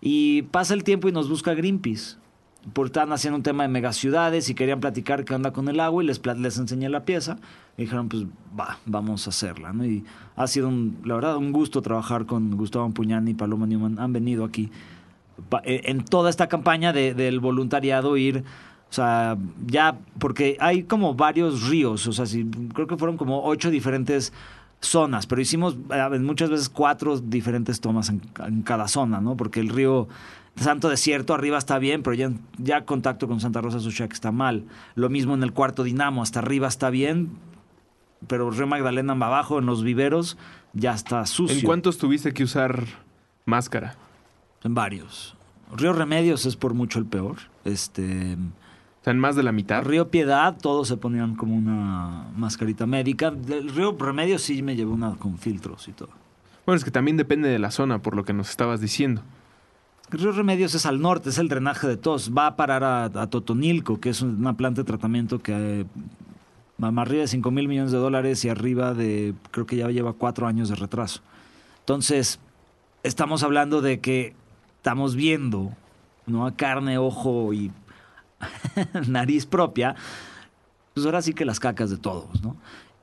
Y 0.00 0.42
pasa 0.42 0.74
el 0.74 0.82
tiempo 0.82 1.08
y 1.08 1.12
nos 1.12 1.28
busca 1.28 1.54
Greenpeace. 1.54 2.16
Por 2.72 2.86
estaban 2.86 3.12
haciendo 3.12 3.36
un 3.36 3.42
tema 3.42 3.62
de 3.62 3.68
megaciudades 3.68 4.48
y 4.48 4.54
querían 4.54 4.80
platicar 4.80 5.24
qué 5.24 5.34
onda 5.34 5.52
con 5.52 5.68
el 5.68 5.80
agua 5.80 6.02
y 6.02 6.06
les, 6.06 6.20
les 6.36 6.58
enseñé 6.58 6.88
la 6.88 7.04
pieza. 7.04 7.38
Y 7.76 7.82
dijeron, 7.82 8.08
pues 8.08 8.24
va, 8.58 8.78
vamos 8.84 9.26
a 9.26 9.30
hacerla. 9.30 9.72
¿no? 9.72 9.84
Y 9.84 10.04
ha 10.34 10.46
sido, 10.46 10.68
un, 10.68 10.98
la 11.04 11.14
verdad, 11.14 11.36
un 11.36 11.52
gusto 11.52 11.82
trabajar 11.82 12.26
con 12.26 12.56
Gustavo 12.56 12.84
Ampuñani 12.84 13.30
y 13.30 13.34
Paloma 13.34 13.66
Newman. 13.66 13.98
Han 13.98 14.12
venido 14.12 14.44
aquí 14.44 14.70
en 15.64 16.04
toda 16.04 16.30
esta 16.30 16.48
campaña 16.48 16.92
de- 16.92 17.14
del 17.14 17.40
voluntariado 17.40 18.16
ir, 18.16 18.44
o 18.90 18.92
sea, 18.92 19.36
ya, 19.66 19.98
porque 20.18 20.56
hay 20.60 20.82
como 20.82 21.14
varios 21.14 21.68
ríos, 21.68 22.06
o 22.06 22.12
sea, 22.12 22.26
sí, 22.26 22.46
creo 22.74 22.86
que 22.86 22.96
fueron 22.96 23.16
como 23.16 23.44
ocho 23.44 23.70
diferentes 23.70 24.32
zonas, 24.80 25.26
pero 25.26 25.40
hicimos 25.40 25.76
eh, 25.90 26.18
muchas 26.18 26.50
veces 26.50 26.68
cuatro 26.68 27.18
diferentes 27.18 27.80
tomas 27.80 28.10
en, 28.10 28.20
cada 28.62 28.88
zona, 28.88 29.20
¿no? 29.20 29.36
Porque 29.36 29.60
el 29.60 29.68
río 29.68 30.08
Santo 30.56 30.88
Desierto 30.88 31.32
arriba 31.34 31.56
está 31.56 31.78
bien, 31.78 32.02
pero 32.02 32.14
ya, 32.14 32.32
ya 32.58 32.84
contacto 32.84 33.28
con 33.28 33.40
Santa 33.40 33.60
Rosa 33.60 33.80
Suchac 33.80 34.12
está 34.12 34.32
mal. 34.32 34.64
Lo 34.94 35.08
mismo 35.08 35.34
en 35.34 35.42
el 35.42 35.52
cuarto 35.52 35.84
Dinamo, 35.84 36.22
hasta 36.22 36.40
arriba 36.40 36.68
está 36.68 36.90
bien, 36.90 37.30
pero 38.26 38.50
Río 38.50 38.66
Magdalena 38.66 39.12
abajo, 39.14 39.58
en 39.58 39.66
los 39.66 39.82
viveros, 39.82 40.36
ya 40.74 40.92
está 40.92 41.24
sucio. 41.26 41.58
¿En 41.58 41.64
cuántos 41.64 41.98
tuviste 41.98 42.32
que 42.34 42.44
usar 42.44 42.84
máscara? 43.46 43.96
En 44.64 44.74
varios. 44.74 45.36
Río 45.74 45.92
Remedios 45.92 46.46
es 46.46 46.56
por 46.56 46.74
mucho 46.74 46.98
el 46.98 47.06
peor. 47.06 47.36
Este. 47.64 48.34
O 48.34 49.04
sea, 49.04 49.12
en 49.12 49.18
más 49.18 49.34
de 49.34 49.42
la 49.42 49.52
mitad. 49.52 49.82
Río 49.82 50.10
Piedad, 50.10 50.56
todos 50.60 50.88
se 50.88 50.96
ponían 50.96 51.34
como 51.34 51.56
una 51.56 52.28
mascarita 52.36 52.86
médica. 52.86 53.30
Del 53.30 53.70
Río 53.70 53.96
Remedios 53.98 54.42
sí 54.42 54.62
me 54.62 54.76
llevó 54.76 54.94
una 54.94 55.16
con 55.16 55.38
filtros 55.38 55.88
y 55.88 55.92
todo. 55.92 56.10
Bueno, 56.64 56.76
es 56.76 56.84
que 56.84 56.92
también 56.92 57.16
depende 57.16 57.48
de 57.48 57.58
la 57.58 57.72
zona, 57.72 58.00
por 58.00 58.14
lo 58.14 58.24
que 58.24 58.32
nos 58.32 58.50
estabas 58.50 58.80
diciendo. 58.80 59.22
El 60.12 60.18
Río 60.20 60.32
Remedios 60.32 60.74
es 60.74 60.86
al 60.86 61.00
norte, 61.00 61.30
es 61.30 61.38
el 61.38 61.48
drenaje 61.48 61.88
de 61.88 61.96
tos. 61.96 62.32
Va 62.36 62.46
a 62.46 62.56
parar 62.56 62.84
a, 62.84 63.04
a 63.04 63.26
Totonilco, 63.28 63.98
que 63.98 64.10
es 64.10 64.22
una 64.22 64.56
planta 64.56 64.82
de 64.82 64.86
tratamiento 64.86 65.40
que 65.40 65.80
eh, 65.80 65.86
más 66.90 67.06
arriba 67.06 67.22
de 67.22 67.28
5 67.28 67.50
mil 67.50 67.68
millones 67.68 67.92
de 67.92 67.98
dólares 67.98 68.44
y 68.44 68.48
arriba 68.48 68.94
de, 68.94 69.34
creo 69.50 69.66
que 69.66 69.76
ya 69.76 69.88
lleva 69.90 70.12
cuatro 70.12 70.46
años 70.46 70.68
de 70.68 70.74
retraso. 70.74 71.22
Entonces, 71.80 72.40
estamos 73.02 73.42
hablando 73.42 73.80
de 73.80 74.00
que 74.00 74.34
estamos 74.82 75.14
viendo, 75.14 75.70
¿no? 76.26 76.44
A 76.44 76.56
carne, 76.56 76.98
ojo 76.98 77.52
y 77.52 77.70
nariz 79.06 79.46
propia, 79.46 79.94
pues 80.92 81.06
ahora 81.06 81.22
sí 81.22 81.32
que 81.34 81.44
las 81.44 81.60
cacas 81.60 81.88
de 81.88 81.98
todos, 81.98 82.42
¿no? 82.42 82.56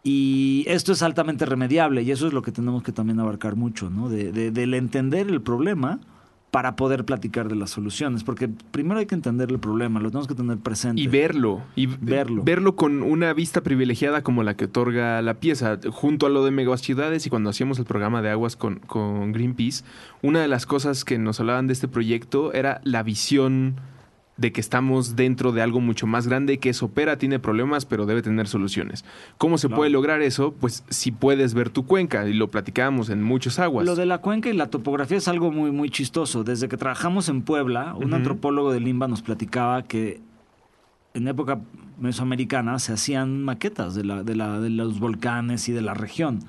Y 0.04 0.65
esto 0.68 0.92
es 0.92 1.02
altamente 1.02 1.46
remediable 1.46 2.02
y 2.04 2.12
eso 2.12 2.28
es 2.28 2.34
lo 2.34 2.42
que 2.42 2.52
tenemos 2.52 2.84
que 2.84 2.92
también 2.92 3.18
abarcar 3.22 3.56
mucho, 3.56 3.89
¿no? 3.89 4.10
De, 4.10 4.34
de- 4.34 4.52
del 4.52 4.74
entender 4.74 5.28
el 5.30 5.42
problema 5.42 6.00
para 6.52 6.76
poder 6.76 7.06
platicar 7.06 7.48
de 7.48 7.56
las 7.56 7.70
soluciones, 7.70 8.24
porque 8.24 8.50
primero 8.72 9.00
hay 9.00 9.06
que 9.06 9.14
entender 9.14 9.52
el 9.52 9.60
problema, 9.60 10.00
lo 10.00 10.10
tenemos 10.10 10.28
que 10.28 10.34
tener 10.34 10.58
presente. 10.58 11.00
Y 11.02 11.08
verlo. 11.08 11.62
Y 11.76 11.86
Verlo. 11.86 12.44
verlo 12.44 12.76
con 12.76 13.04
una 13.04 13.34
vista 13.34 13.62
privilegiada 13.62 14.24
como 14.24 14.42
la 14.42 14.56
que 14.56 14.66
otorga 14.66 15.22
la 15.22 15.36
pieza. 15.36 15.80
Junto 15.92 16.26
a 16.26 16.30
lo 16.30 16.44
de 16.44 16.52
megaciudades 16.52 17.28
y 17.28 17.30
cuando 17.30 17.52
hacíamos 17.52 17.78
el 17.78 17.86
programa 17.86 18.22
de 18.22 18.32
aguas 18.32 18.56
con, 18.56 18.80
con 18.80 19.32
Greenpeace, 19.32 19.84
una 20.24 20.42
de 20.42 20.48
las 20.48 20.66
cosas 20.66 21.06
que 21.06 21.20
nos 21.20 21.40
hablaban 21.40 21.68
de 21.68 21.74
este 21.74 21.88
proyecto 21.88 22.52
era 22.54 22.82
la 22.84 23.04
visión 23.04 23.76
de 24.39 24.52
que 24.52 24.62
estamos 24.62 25.15
dentro 25.15 25.52
de 25.52 25.62
algo 25.62 25.82
mucho 25.82 26.08
más 26.08 26.28
grande 26.28 26.58
que 26.60 26.69
es 26.69 26.82
opera, 26.82 27.17
tiene 27.17 27.39
problemas, 27.39 27.86
pero 27.86 28.06
debe 28.06 28.21
tener 28.21 28.47
soluciones. 28.47 29.04
¿Cómo 29.38 29.58
se 29.58 29.67
Claro. 29.67 29.78
puede 29.80 29.89
lograr 29.91 30.21
eso? 30.21 30.54
Pues 30.60 30.84
si 30.89 31.12
puedes 31.12 31.54
ver 31.54 31.69
tu 31.69 31.86
cuenca, 31.86 32.28
y 32.28 32.34
lo 32.34 32.47
platicábamos 32.49 33.10
en 33.10 33.21
muchos 33.21 33.60
aguas. 33.60 33.86
Lo 33.86 33.95
de 33.95 34.06
la 34.06 34.19
cuenca 34.19 34.49
y 34.49 34.54
la 34.54 34.69
topografía 34.69 35.17
es 35.17 35.28
algo 35.28 35.52
muy, 35.52 35.71
muy 35.71 35.89
chistoso. 35.89 36.43
Desde 36.43 36.67
que 36.69 36.78
trabajamos 36.78 37.28
en 37.30 37.41
Puebla, 37.41 37.93
un 37.95 38.13
antropólogo 38.13 38.71
de 38.71 38.80
Limba 38.80 39.08
nos 39.08 39.21
platicaba 39.21 39.84
que 39.84 40.21
en 41.13 41.28
época 41.28 41.60
mesoamericana 41.99 42.80
se 42.80 42.93
hacían 42.93 43.43
maquetas 43.43 43.93
de, 43.95 44.04
la, 44.06 44.23
de, 44.23 44.36
la, 44.36 44.60
de 44.60 44.69
los 44.69 44.99
volcanes 44.99 45.67
y 45.67 45.73
de 45.73 45.82
la 45.82 45.93
región. 45.93 46.39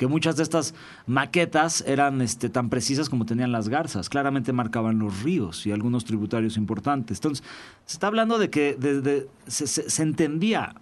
Que 0.00 0.06
muchas 0.06 0.34
de 0.38 0.44
estas 0.44 0.74
maquetas 1.06 1.84
eran 1.86 2.22
este, 2.22 2.48
tan 2.48 2.70
precisas 2.70 3.10
como 3.10 3.26
tenían 3.26 3.52
las 3.52 3.68
garzas. 3.68 4.08
Claramente 4.08 4.50
marcaban 4.54 4.98
los 4.98 5.22
ríos 5.22 5.66
y 5.66 5.72
algunos 5.72 6.06
tributarios 6.06 6.56
importantes. 6.56 7.18
Entonces, 7.18 7.44
se 7.84 7.92
está 7.96 8.06
hablando 8.06 8.38
de 8.38 8.48
que 8.48 8.74
desde, 8.80 9.28
se, 9.46 9.66
se- 9.66 9.90
se 9.90 10.02
entendía 10.02 10.74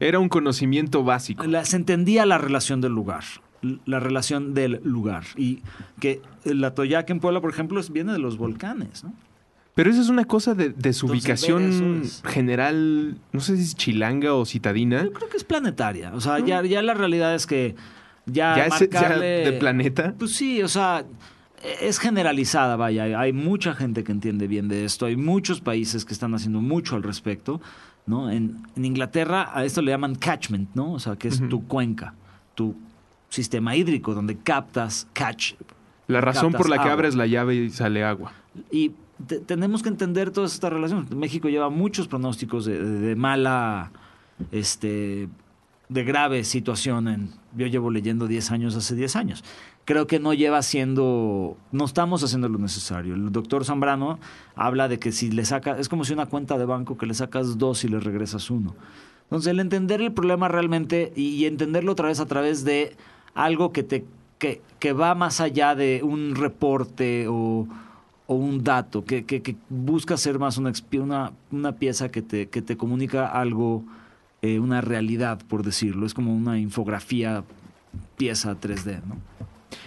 Era 0.00 0.20
un 0.20 0.30
conocimiento 0.30 1.04
básico. 1.04 1.44
la- 1.44 1.66
se 1.66 1.76
entendía 1.76 2.24
la 2.24 2.38
relación 2.38 2.80
del 2.80 2.92
lugar, 2.92 3.24
la 3.84 4.00
relación 4.00 4.54
del 4.54 4.80
lugar. 4.84 5.24
Y 5.36 5.60
que 6.00 6.22
la 6.44 6.72
Toyac 6.74 7.10
en 7.10 7.20
Puebla, 7.20 7.42
por 7.42 7.50
ejemplo, 7.50 7.78
es- 7.78 7.90
viene 7.92 8.12
de 8.12 8.18
los 8.20 8.38
volcanes, 8.38 9.04
¿no? 9.04 9.12
Pero 9.74 9.90
eso 9.90 10.00
es 10.00 10.08
una 10.08 10.24
cosa 10.24 10.54
de, 10.54 10.70
de 10.70 10.92
su 10.94 11.06
Entonces, 11.06 11.10
ubicación 11.10 12.00
es- 12.04 12.22
general, 12.24 13.18
no 13.32 13.40
sé 13.40 13.56
si 13.58 13.64
es 13.64 13.74
chilanga 13.74 14.32
o 14.32 14.46
citadina. 14.46 15.02
Yo 15.04 15.12
creo 15.12 15.28
que 15.28 15.36
es 15.36 15.44
planetaria. 15.44 16.12
O 16.14 16.22
sea, 16.22 16.38
ya, 16.38 16.62
ya 16.62 16.80
la 16.80 16.94
realidad 16.94 17.34
es 17.34 17.46
que 17.46 17.74
ya, 18.26 18.56
Ya 18.56 18.66
es 18.66 18.78
ya 18.80 18.86
marcarle- 19.00 19.44
de 19.44 19.52
planeta. 19.58 20.14
Pues 20.18 20.34
sí, 20.34 20.62
o 20.62 20.68
sea, 20.68 21.04
es 21.80 21.98
generalizada, 21.98 22.76
vaya. 22.76 23.18
Hay 23.18 23.32
mucha 23.32 23.74
gente 23.74 24.04
que 24.04 24.12
entiende 24.12 24.46
bien 24.46 24.68
de 24.68 24.84
esto. 24.84 25.06
Hay 25.06 25.16
muchos 25.16 25.60
países 25.60 26.04
que 26.04 26.12
están 26.12 26.34
haciendo 26.34 26.60
mucho 26.60 26.96
al 26.96 27.02
respecto, 27.02 27.60
¿no? 28.06 28.30
En, 28.30 28.62
en 28.76 28.84
Inglaterra 28.84 29.50
a 29.52 29.64
esto 29.64 29.80
le 29.82 29.90
llaman 29.90 30.14
catchment, 30.14 30.70
¿no? 30.74 30.92
O 30.92 30.98
sea, 30.98 31.16
que 31.16 31.28
es 31.28 31.40
tu 31.48 31.66
cuenca, 31.66 32.14
tu 32.54 32.74
sistema 33.30 33.74
hídrico 33.76 34.14
donde 34.14 34.36
captas, 34.36 35.06
catch, 35.12 35.54
La 36.06 36.20
razón 36.20 36.52
por 36.52 36.68
la 36.68 36.82
que 36.82 36.88
abres 36.90 37.14
la 37.14 37.26
llave 37.26 37.54
y 37.54 37.70
sale 37.70 38.04
agua. 38.04 38.32
Y 38.70 38.92
te- 39.26 39.40
tenemos 39.40 39.82
que 39.82 39.88
entender 39.88 40.30
todas 40.30 40.52
estas 40.52 40.70
relaciones. 40.72 41.10
México 41.12 41.48
lleva 41.48 41.70
muchos 41.70 42.06
pronósticos 42.08 42.66
de, 42.66 42.78
de- 42.78 42.98
de 43.00 43.16
mala, 43.16 43.90
este, 44.52 45.28
de 45.88 46.04
grave 46.04 46.44
situación. 46.44 47.08
En, 47.08 47.30
yo 47.56 47.66
llevo 47.66 47.90
leyendo 47.90 48.26
10 48.26 48.50
años 48.50 48.74
hace 48.76 48.94
10 48.94 49.16
años. 49.16 49.44
Creo 49.84 50.06
que 50.06 50.18
no 50.18 50.32
lleva 50.34 50.58
haciendo, 50.58 51.56
no 51.72 51.84
estamos 51.84 52.22
haciendo 52.22 52.48
lo 52.48 52.58
necesario. 52.58 53.14
El 53.14 53.30
doctor 53.32 53.64
Zambrano 53.64 54.18
habla 54.56 54.88
de 54.88 54.98
que 54.98 55.12
si 55.12 55.30
le 55.30 55.44
saca, 55.44 55.78
es 55.78 55.88
como 55.88 56.04
si 56.04 56.12
una 56.12 56.26
cuenta 56.26 56.58
de 56.58 56.64
banco 56.64 56.96
que 56.96 57.06
le 57.06 57.14
sacas 57.14 57.58
dos 57.58 57.84
y 57.84 57.88
le 57.88 58.00
regresas 58.00 58.50
uno. 58.50 58.74
Entonces, 59.24 59.50
el 59.50 59.60
entender 59.60 60.00
el 60.00 60.12
problema 60.12 60.48
realmente 60.48 61.12
y, 61.16 61.44
entenderlo 61.46 61.92
otra 61.92 62.08
vez 62.08 62.20
a 62.20 62.26
través 62.26 62.64
de 62.64 62.96
algo 63.34 63.72
que 63.72 63.82
te 63.82 64.04
que, 64.38 64.60
que 64.78 64.92
va 64.92 65.14
más 65.14 65.40
allá 65.40 65.74
de 65.74 66.02
un 66.02 66.34
reporte 66.34 67.26
o, 67.28 67.66
o 68.26 68.34
un 68.34 68.62
dato, 68.64 69.04
que, 69.04 69.24
que- 69.24 69.56
busca 69.70 70.16
ser 70.16 70.38
más 70.38 70.58
una, 70.58 70.72
una, 71.00 71.32
una 71.50 71.72
pieza 71.72 72.10
que 72.10 72.20
te, 72.20 72.48
que 72.48 72.60
te 72.60 72.76
comunica 72.76 73.26
algo, 73.26 73.84
eh, 74.44 74.58
una 74.58 74.80
realidad, 74.80 75.40
por 75.48 75.62
decirlo. 75.62 76.04
Es 76.06 76.14
como 76.14 76.34
una 76.34 76.58
infografía 76.58 77.44
pieza 78.16 78.54
3D, 78.60 79.00
¿no? 79.06 79.16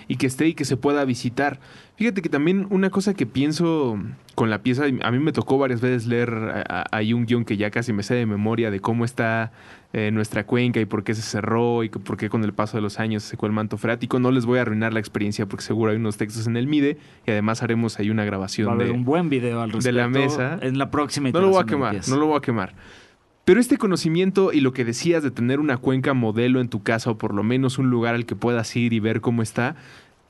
y 0.10 0.16
que 0.16 0.28
esté 0.28 0.48
y 0.48 0.54
que 0.54 0.64
se 0.66 0.78
pueda 0.78 1.04
visitar. 1.06 1.60
Fíjate 1.98 2.22
que 2.22 2.30
también 2.30 2.68
una 2.70 2.90
cosa 2.90 3.14
que 3.14 3.26
pienso 3.26 3.98
con 4.36 4.50
la 4.50 4.62
pieza, 4.62 4.86
a 4.86 5.12
mí 5.12 5.20
me 5.20 5.32
tocó 5.34 5.58
varias 5.58 5.82
veces 5.82 6.08
leer 6.08 6.30
a- 6.70 6.86
ahí 6.92 7.12
un 7.14 7.26
guion 7.26 7.44
que 7.44 7.58
ya 7.58 7.72
casi 7.72 7.92
me 7.92 8.04
sé 8.04 8.14
de 8.16 8.26
memoria 8.26 8.72
de 8.72 8.80
cómo 8.80 9.04
está 9.04 9.52
eh, 9.94 10.12
nuestra 10.12 10.46
cuenca 10.46 10.80
y 10.80 10.86
por 10.86 11.04
qué 11.04 11.14
se 11.14 11.22
cerró 11.22 11.84
y 11.84 11.90
por 11.90 12.16
qué 12.18 12.30
con 12.30 12.44
el 12.44 12.54
paso 12.54 12.78
de 12.78 12.82
los 12.82 13.00
años 13.00 13.24
se 13.24 13.30
secó 13.32 13.48
el 13.48 13.52
manto 13.52 13.78
freático. 13.78 14.20
No 14.20 14.32
les 14.32 14.46
voy 14.46 14.60
a 14.60 14.62
arruinar 14.62 14.94
la 14.94 15.00
experiencia 15.00 15.46
porque 15.46 15.64
seguro 15.66 15.92
hay 15.92 15.98
unos 15.98 16.16
textos 16.18 16.48
en 16.48 16.56
el 16.58 16.68
MIDE 16.68 16.98
y 17.26 17.32
además 17.32 17.64
haremos 17.64 18.00
ahí 18.00 18.10
una 18.10 18.24
grabación 18.26 18.68
Va 18.68 18.72
a 18.72 18.76
haber 18.76 18.88
de, 18.88 18.94
un 18.94 19.04
buen 19.04 19.30
video 19.30 19.62
al 19.62 19.72
de 19.72 19.92
la 19.92 20.08
mesa. 20.08 20.60
En 20.62 20.78
la 20.78 20.90
próxima 20.92 21.32
No 21.32 21.42
lo 21.42 21.50
voy 21.50 21.62
a 21.62 21.66
quemar, 21.66 21.98
no 22.08 22.16
lo 22.18 22.28
voy 22.28 22.38
a 22.38 22.42
quemar. 22.42 22.74
Pero 23.48 23.62
este 23.62 23.78
conocimiento 23.78 24.52
y 24.52 24.60
lo 24.60 24.74
que 24.74 24.84
decías 24.84 25.24
de 25.24 25.32
tener 25.32 25.62
una 25.62 25.78
cuenca 25.78 26.14
modelo 26.14 26.60
en 26.60 26.68
tu 26.68 26.84
casa 26.84 27.12
o 27.12 27.18
por 27.18 27.34
lo 27.34 27.44
menos 27.44 27.78
un 27.78 27.90
lugar 27.90 28.14
al 28.14 28.26
que 28.26 28.36
puedas 28.36 28.76
ir 28.76 28.92
y 28.92 29.00
ver 29.00 29.22
cómo 29.22 29.42
está, 29.42 29.78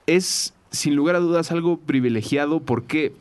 es 0.06 0.54
sin 0.70 0.96
lugar 0.96 1.16
a 1.16 1.20
dudas 1.20 1.52
algo 1.52 1.80
privilegiado 1.80 2.60
porque 2.60 3.14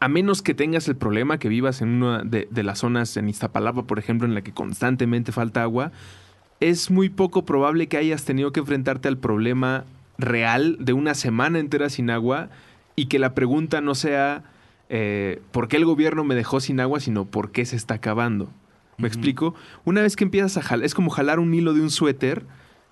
a 0.00 0.08
menos 0.08 0.42
que 0.42 0.54
tengas 0.54 0.88
el 0.88 0.96
problema 0.96 1.38
que 1.38 1.48
vivas 1.48 1.82
en 1.82 2.02
una 2.02 2.24
de, 2.24 2.48
las 2.64 2.80
zonas 2.80 3.16
en 3.16 3.28
Iztapalapa, 3.28 3.84
por 3.84 4.00
ejemplo, 4.00 4.26
en 4.26 4.34
la 4.34 4.42
que 4.42 4.50
constantemente 4.50 5.30
falta 5.30 5.62
agua, 5.62 5.92
es 6.58 6.90
muy 6.90 7.10
poco 7.10 7.44
probable 7.44 7.86
que 7.86 7.96
hayas 7.96 8.24
tenido 8.24 8.50
que 8.50 8.58
enfrentarte 8.58 9.06
al 9.06 9.18
problema 9.18 9.84
real 10.18 10.76
de 10.80 10.94
una 10.94 11.14
semana 11.14 11.60
entera 11.60 11.90
sin 11.90 12.10
agua 12.10 12.48
y 12.96 13.06
que 13.06 13.20
la 13.20 13.36
pregunta 13.36 13.80
no 13.80 13.94
sea 13.94 14.42
eh, 14.88 15.42
¿por 15.52 15.68
qué 15.68 15.76
el 15.76 15.84
gobierno 15.84 16.24
me 16.24 16.34
dejó 16.34 16.58
sin 16.58 16.80
agua? 16.80 16.98
sino 16.98 17.24
¿por 17.24 17.52
qué 17.52 17.64
se 17.64 17.76
está 17.76 17.94
acabando? 17.94 18.50
¿Me 19.00 19.08
explico? 19.08 19.54
Una 19.84 20.02
vez 20.02 20.16
que 20.16 20.24
empiezas 20.24 20.56
a 20.56 20.62
jalar, 20.62 20.84
es 20.84 20.94
como 20.94 21.10
jalar 21.10 21.38
un 21.38 21.52
hilo 21.54 21.72
de 21.74 21.80
un 21.80 21.90
suéter 21.90 22.44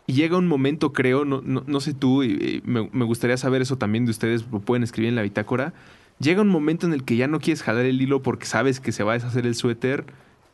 y 0.07 0.14
llega 0.14 0.38
un 0.38 0.47
momento, 0.49 0.92
creo, 0.92 1.25
no, 1.25 1.42
no, 1.44 1.62
no 1.66 1.81
sé 1.81 1.92
tú, 1.94 2.23
y, 2.23 2.29
y 2.33 2.62
me, 2.64 2.88
me 2.92 3.05
gustaría 3.05 3.37
saber 3.37 3.61
eso 3.62 3.77
también 3.77 4.05
de 4.07 4.11
ustedes, 4.11 4.47
lo 4.51 4.61
pueden 4.61 4.83
escribir 4.83 5.11
en 5.11 5.16
la 5.16 5.23
bitácora. 5.23 5.75
Llega 6.18 6.42
un 6.42 6.49
momento 6.49 6.87
en 6.87 6.92
el 6.94 7.05
que 7.05 7.16
ya 7.16 7.29
no 7.29 7.40
quieres 7.40 7.62
jalar 7.62 7.85
el 7.85 8.01
hilo 8.01 8.23
porque 8.23 8.47
sabes 8.47 8.81
que 8.81 8.90
se 8.90 9.05
va 9.05 9.12
a 9.12 9.14
deshacer 9.14 9.47
el 9.47 9.55
suéter 9.55 10.05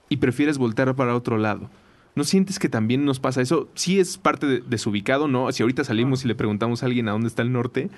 y 0.08 0.16
prefieres 0.18 0.58
voltear 0.58 0.94
para 0.94 1.14
otro 1.14 1.38
lado. 1.38 1.70
¿No 2.16 2.24
sientes 2.24 2.58
que 2.58 2.68
también 2.68 3.04
nos 3.04 3.18
pasa 3.18 3.40
eso? 3.40 3.68
Sí 3.74 3.98
es 3.98 4.18
parte 4.18 4.46
de- 4.46 4.60
desubicado, 4.60 5.26
¿no? 5.26 5.50
Si 5.52 5.62
ahorita 5.62 5.82
salimos 5.84 6.24
y 6.24 6.28
le 6.28 6.34
preguntamos 6.34 6.82
a 6.82 6.86
alguien 6.86 7.08
a 7.08 7.12
dónde 7.12 7.28
está 7.28 7.42
el 7.42 7.50
norte, 7.52 7.90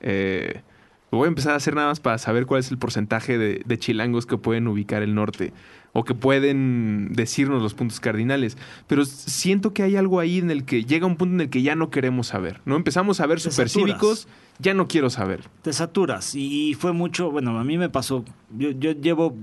eh, 0.00 0.62
lo 1.10 1.18
voy 1.18 1.26
a 1.26 1.28
empezar 1.28 1.52
a 1.54 1.56
hacer 1.56 1.74
nada 1.74 1.88
más 1.88 2.00
para 2.00 2.18
saber 2.18 2.46
cuál 2.46 2.60
es 2.60 2.70
el 2.70 2.78
porcentaje 2.78 3.38
de, 3.38 3.62
de 3.64 3.78
chilangos 3.78 4.26
que 4.26 4.36
pueden 4.36 4.68
ubicar 4.68 5.02
el 5.02 5.14
norte 5.14 5.52
o 5.92 6.04
que 6.04 6.14
pueden 6.14 7.12
decirnos 7.12 7.62
los 7.62 7.74
puntos 7.74 8.00
cardinales. 8.00 8.56
Pero 8.86 9.04
siento 9.04 9.72
que 9.72 9.82
hay 9.82 9.96
algo 9.96 10.20
ahí 10.20 10.38
en 10.38 10.50
el 10.50 10.64
que 10.64 10.84
llega 10.84 11.06
un 11.06 11.16
punto 11.16 11.34
en 11.34 11.40
el 11.42 11.50
que 11.50 11.62
ya 11.62 11.74
no 11.74 11.90
queremos 11.90 12.28
saber. 12.28 12.60
¿No? 12.64 12.76
Empezamos 12.76 13.20
a 13.20 13.26
ver 13.26 13.40
supercívicos, 13.40 14.28
ya 14.58 14.74
no 14.74 14.86
quiero 14.86 15.10
saber. 15.10 15.48
te 15.62 15.72
saturas 15.72 16.34
y 16.34 16.74
fue 16.74 16.92
mucho, 16.92 17.30
bueno, 17.30 17.58
a 17.58 17.64
mí 17.64 17.78
me 17.78 17.88
pasó, 17.88 18.24
yo, 18.56 18.70
yo 18.70 18.92
llevo 18.92 19.36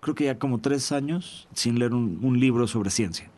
creo 0.00 0.14
que 0.14 0.24
ya 0.24 0.38
como 0.38 0.58
tres 0.60 0.92
años 0.92 1.48
sin 1.54 1.78
leer 1.78 1.94
un, 1.94 2.18
un 2.22 2.38
libro 2.38 2.66
sobre 2.66 2.90
ciencia. 2.90 3.30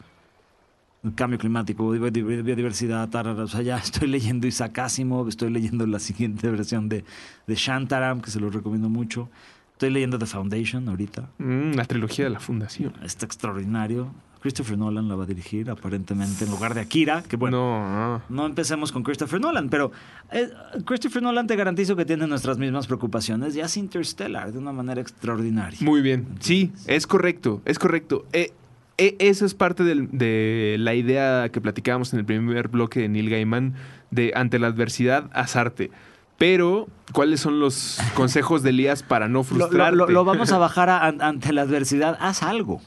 El 1.04 1.14
cambio 1.14 1.38
climático, 1.38 1.94
biodi- 1.94 2.24
biodi- 2.24 2.42
biodiversidad, 2.42 3.08
tarara, 3.08 3.44
o 3.44 3.46
sea, 3.46 3.62
ya 3.62 3.76
estoy 3.84 4.08
leyendo 4.08 4.46
Isaac 4.48 4.76
Asimov, 4.80 5.28
estoy 5.28 5.50
leyendo 5.50 5.86
la 5.86 6.00
siguiente 6.00 6.50
versión 6.50 6.88
de, 6.88 7.04
de 7.46 7.54
Shantaram, 7.54 8.20
que 8.20 8.30
se 8.32 8.40
lo 8.40 8.50
recomiendo 8.50 8.88
mucho. 8.88 9.28
Estoy 9.76 9.90
leyendo 9.90 10.18
The 10.18 10.24
Foundation 10.24 10.88
ahorita, 10.88 11.28
Mm, 11.36 11.72
la 11.74 11.84
trilogía 11.84 12.24
de 12.24 12.30
la 12.30 12.40
fundación. 12.40 12.94
está 13.04 13.26
extraordinario. 13.26 14.10
Christopher 14.40 14.78
Nolan 14.78 15.06
la 15.06 15.16
va 15.16 15.24
a 15.24 15.26
dirigir, 15.26 15.68
aparentemente, 15.68 16.44
en 16.44 16.50
lugar 16.50 16.72
de 16.72 16.80
Akira, 16.80 17.22
que 17.28 17.36
bueno, 17.36 17.58
No, 17.58 18.18
no. 18.18 18.22
no 18.30 18.46
empecemos 18.46 18.90
con 18.90 19.02
Christopher 19.02 19.38
Nolan, 19.38 19.68
pero 19.68 19.92
eh, 20.32 20.48
Christopher 20.86 21.22
Nolan 21.22 21.46
te 21.46 21.56
garantizo 21.56 21.94
que 21.94 22.06
tiene 22.06 22.26
nuestras 22.26 22.56
mismas 22.56 22.86
preocupaciones 22.86 23.54
y 23.54 23.60
hace 23.60 23.78
Interstellar 23.80 24.50
de 24.50 24.58
una 24.58 24.72
manera 24.72 25.02
extraordinaria. 25.02 25.78
Muy 25.82 26.00
bien. 26.00 26.26
Sí, 26.40 26.72
es 26.86 27.06
correcto, 27.06 27.60
es 27.66 27.78
correcto. 27.78 28.24
Eh, 28.32 28.52
eh, 28.96 29.14
eso 29.18 29.44
es 29.44 29.52
parte 29.52 29.84
del- 29.84 30.08
de 30.10 30.76
la 30.78 30.94
idea 30.94 31.50
que 31.50 31.60
platicábamos 31.60 32.14
en 32.14 32.20
el 32.20 32.24
primer 32.24 32.68
bloque 32.68 33.00
de 33.00 33.08
Neil 33.10 33.28
Gaiman 33.28 33.74
de 34.10 34.32
ante 34.34 34.58
la 34.58 34.68
adversidad, 34.68 35.28
azarte. 35.34 35.90
Pero, 36.38 36.88
¿cuáles 37.12 37.40
son 37.40 37.60
los 37.60 37.98
consejos 38.14 38.62
de 38.62 38.70
Elías 38.70 39.02
para 39.02 39.28
no 39.28 39.38
lo- 39.38 39.44
frustrarte? 39.44 39.96
lo- 39.96 40.08
lo 40.08 40.24
vamos 40.24 40.52
a 40.52 40.58
bajar 40.58 40.90
a- 40.90 41.04
an- 41.06 41.22
ante 41.22 41.52
la 41.52 41.62
adversidad, 41.62 42.16
haz 42.20 42.42
algo. 42.42 42.80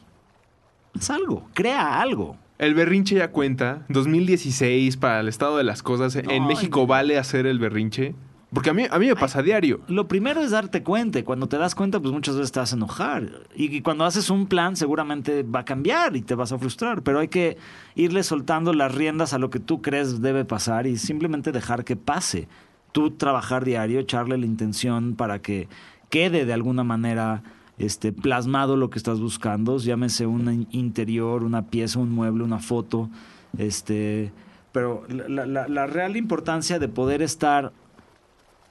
Haz 0.96 1.10
algo, 1.10 1.48
crea 1.54 2.02
algo. 2.02 2.38
El 2.58 2.74
berrinche 2.76 3.16
ya 3.16 3.32
cuenta. 3.32 3.84
2016 3.90 4.98
para 4.98 5.22
el 5.22 5.28
estado 5.30 5.58
de 5.58 5.64
las 5.64 5.82
cosas. 5.82 6.16
en 6.16 6.46
México 6.46 6.86
vale 6.86 7.18
hacer 7.18 7.46
el 7.46 7.58
berrinche. 7.60 8.14
Porque 8.52 8.72
a 8.72 8.74
mí, 8.74 8.86
a 8.90 8.98
mí 8.98 9.06
me 9.06 9.16
pasa 9.16 9.40
a 9.40 9.44
diario. 9.44 9.82
Lo 9.88 10.08
primero 10.08 10.42
es 10.42 10.50
darte 10.52 10.82
cuenta. 10.82 11.20
y 11.20 11.24
Cuando 11.24 11.48
te 11.48 11.58
das 11.58 11.76
cuenta, 11.76 12.00
pues 12.00 12.12
muchas 12.12 12.36
veces 12.36 12.52
te 12.52 12.60
vas 12.60 12.74
a 12.74 12.76
enojar. 12.76 13.30
Y, 13.56 13.74
y 13.76 13.82
cuando 13.82 14.06
haces 14.06 14.32
un 14.32 14.48
plan, 14.48 14.76
seguramente 14.76 15.44
va 15.44 15.60
a 15.60 15.66
cambiar 15.66 16.16
y 16.16 16.22
te 16.24 16.34
vas 16.34 16.52
a 16.52 16.58
frustrar. 16.58 17.04
Pero 17.04 17.20
hay 17.20 17.28
que 17.28 17.58
irle 17.94 18.24
soltando 18.24 18.74
las 18.74 18.94
riendas 18.94 19.34
a 19.34 19.38
lo 19.38 19.52
que 19.52 19.60
tú 19.60 19.82
crees 19.84 20.20
debe 20.22 20.46
pasar 20.46 20.88
y 20.88 20.98
simplemente 20.98 21.52
dejar 21.52 21.84
que 21.86 21.96
pase. 21.96 22.48
Tú 22.92 23.12
trabajar 23.12 23.66
diario, 23.66 24.00
echarle 24.00 24.38
la 24.38 24.46
intención 24.46 25.16
para 25.16 25.40
que 25.40 25.68
quede 26.10 26.46
de 26.46 26.54
alguna 26.54 26.84
manera 26.84 27.44
este, 27.78 28.12
plasmado 28.12 28.76
lo 28.78 28.90
que 28.90 28.98
estás 28.98 29.20
buscando, 29.20 29.78
llámese 29.78 30.26
un 30.26 30.52
in- 30.52 30.68
interior, 30.72 31.44
una 31.44 31.68
pieza, 31.68 32.00
un 32.00 32.12
mueble, 32.12 32.44
una 32.44 32.60
foto. 32.60 33.10
Este, 33.58 34.32
pero 34.72 35.06
la- 35.08 35.88
real 35.88 36.18
importancia 36.18 36.78
de 36.80 36.88
poder 36.88 37.22
estar 37.22 37.72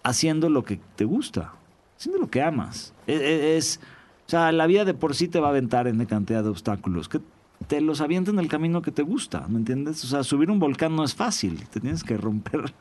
haciendo 0.03 0.49
lo 0.51 0.65
que 0.65 0.79
te 0.97 1.05
gusta, 1.05 1.53
haciendo 1.97 2.21
lo 2.21 2.31
que 2.31 2.43
amas. 2.43 2.93
Es, 3.07 3.21
es- 3.21 3.43
es- 3.43 3.81
o 4.27 4.31
sea, 4.31 4.53
la 4.53 4.67
vida 4.67 4.85
de 4.85 4.93
por 4.95 5.15
sí 5.15 5.29
te 5.29 5.41
va 5.41 5.47
a 5.47 5.51
aventar 5.51 5.87
en 5.89 6.05
cantidad 6.05 6.43
de 6.43 6.51
obstáculos. 6.51 7.09
Que 7.09 7.21
te 7.67 7.81
los 7.81 8.01
avienta 8.03 8.31
en 8.31 8.39
el 8.39 8.49
camino 8.49 8.83
que 8.83 8.93
te 8.93 9.03
gusta, 9.03 9.47
¿me 9.49 9.57
entiendes? 9.59 10.05
O 10.05 10.07
sea, 10.07 10.23
subir 10.23 10.51
un 10.51 10.59
volcán 10.59 10.95
no 10.95 11.03
es 11.03 11.15
fácil. 11.15 11.67
Te 11.69 11.81
tienes 11.81 12.05
que 12.05 12.17
romper 12.19 12.73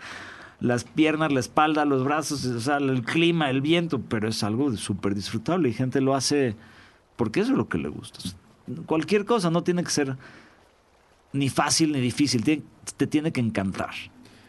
las 0.60 0.84
piernas, 0.84 1.32
la 1.32 1.40
espalda, 1.40 1.86
los 1.86 2.04
brazos, 2.04 2.46
o 2.46 2.60
sea, 2.60 2.78
el 2.78 3.04
clima, 3.04 3.50
el 3.50 3.62
viento, 3.62 4.02
pero 4.02 4.28
es 4.28 4.44
algo 4.44 4.76
súper 4.76 5.14
disfrutable 5.16 5.70
y 5.70 5.74
gente 5.74 6.02
lo 6.02 6.16
hace 6.16 6.56
porque 7.16 7.42
eso 7.42 7.52
es 7.52 7.58
lo 7.58 7.68
que 7.70 7.78
le 7.78 7.90
gusta. 7.90 8.20
Cualquier 8.86 9.26
cosa 9.26 9.50
no 9.50 9.64
tiene 9.64 9.84
que 9.84 9.90
ser 9.90 10.18
ni 11.34 11.50
fácil 11.50 11.92
ni 11.92 12.00
difícil, 12.00 12.44
te 12.98 13.08
tiene 13.08 13.32
que 13.32 13.40
encantar. 13.42 13.92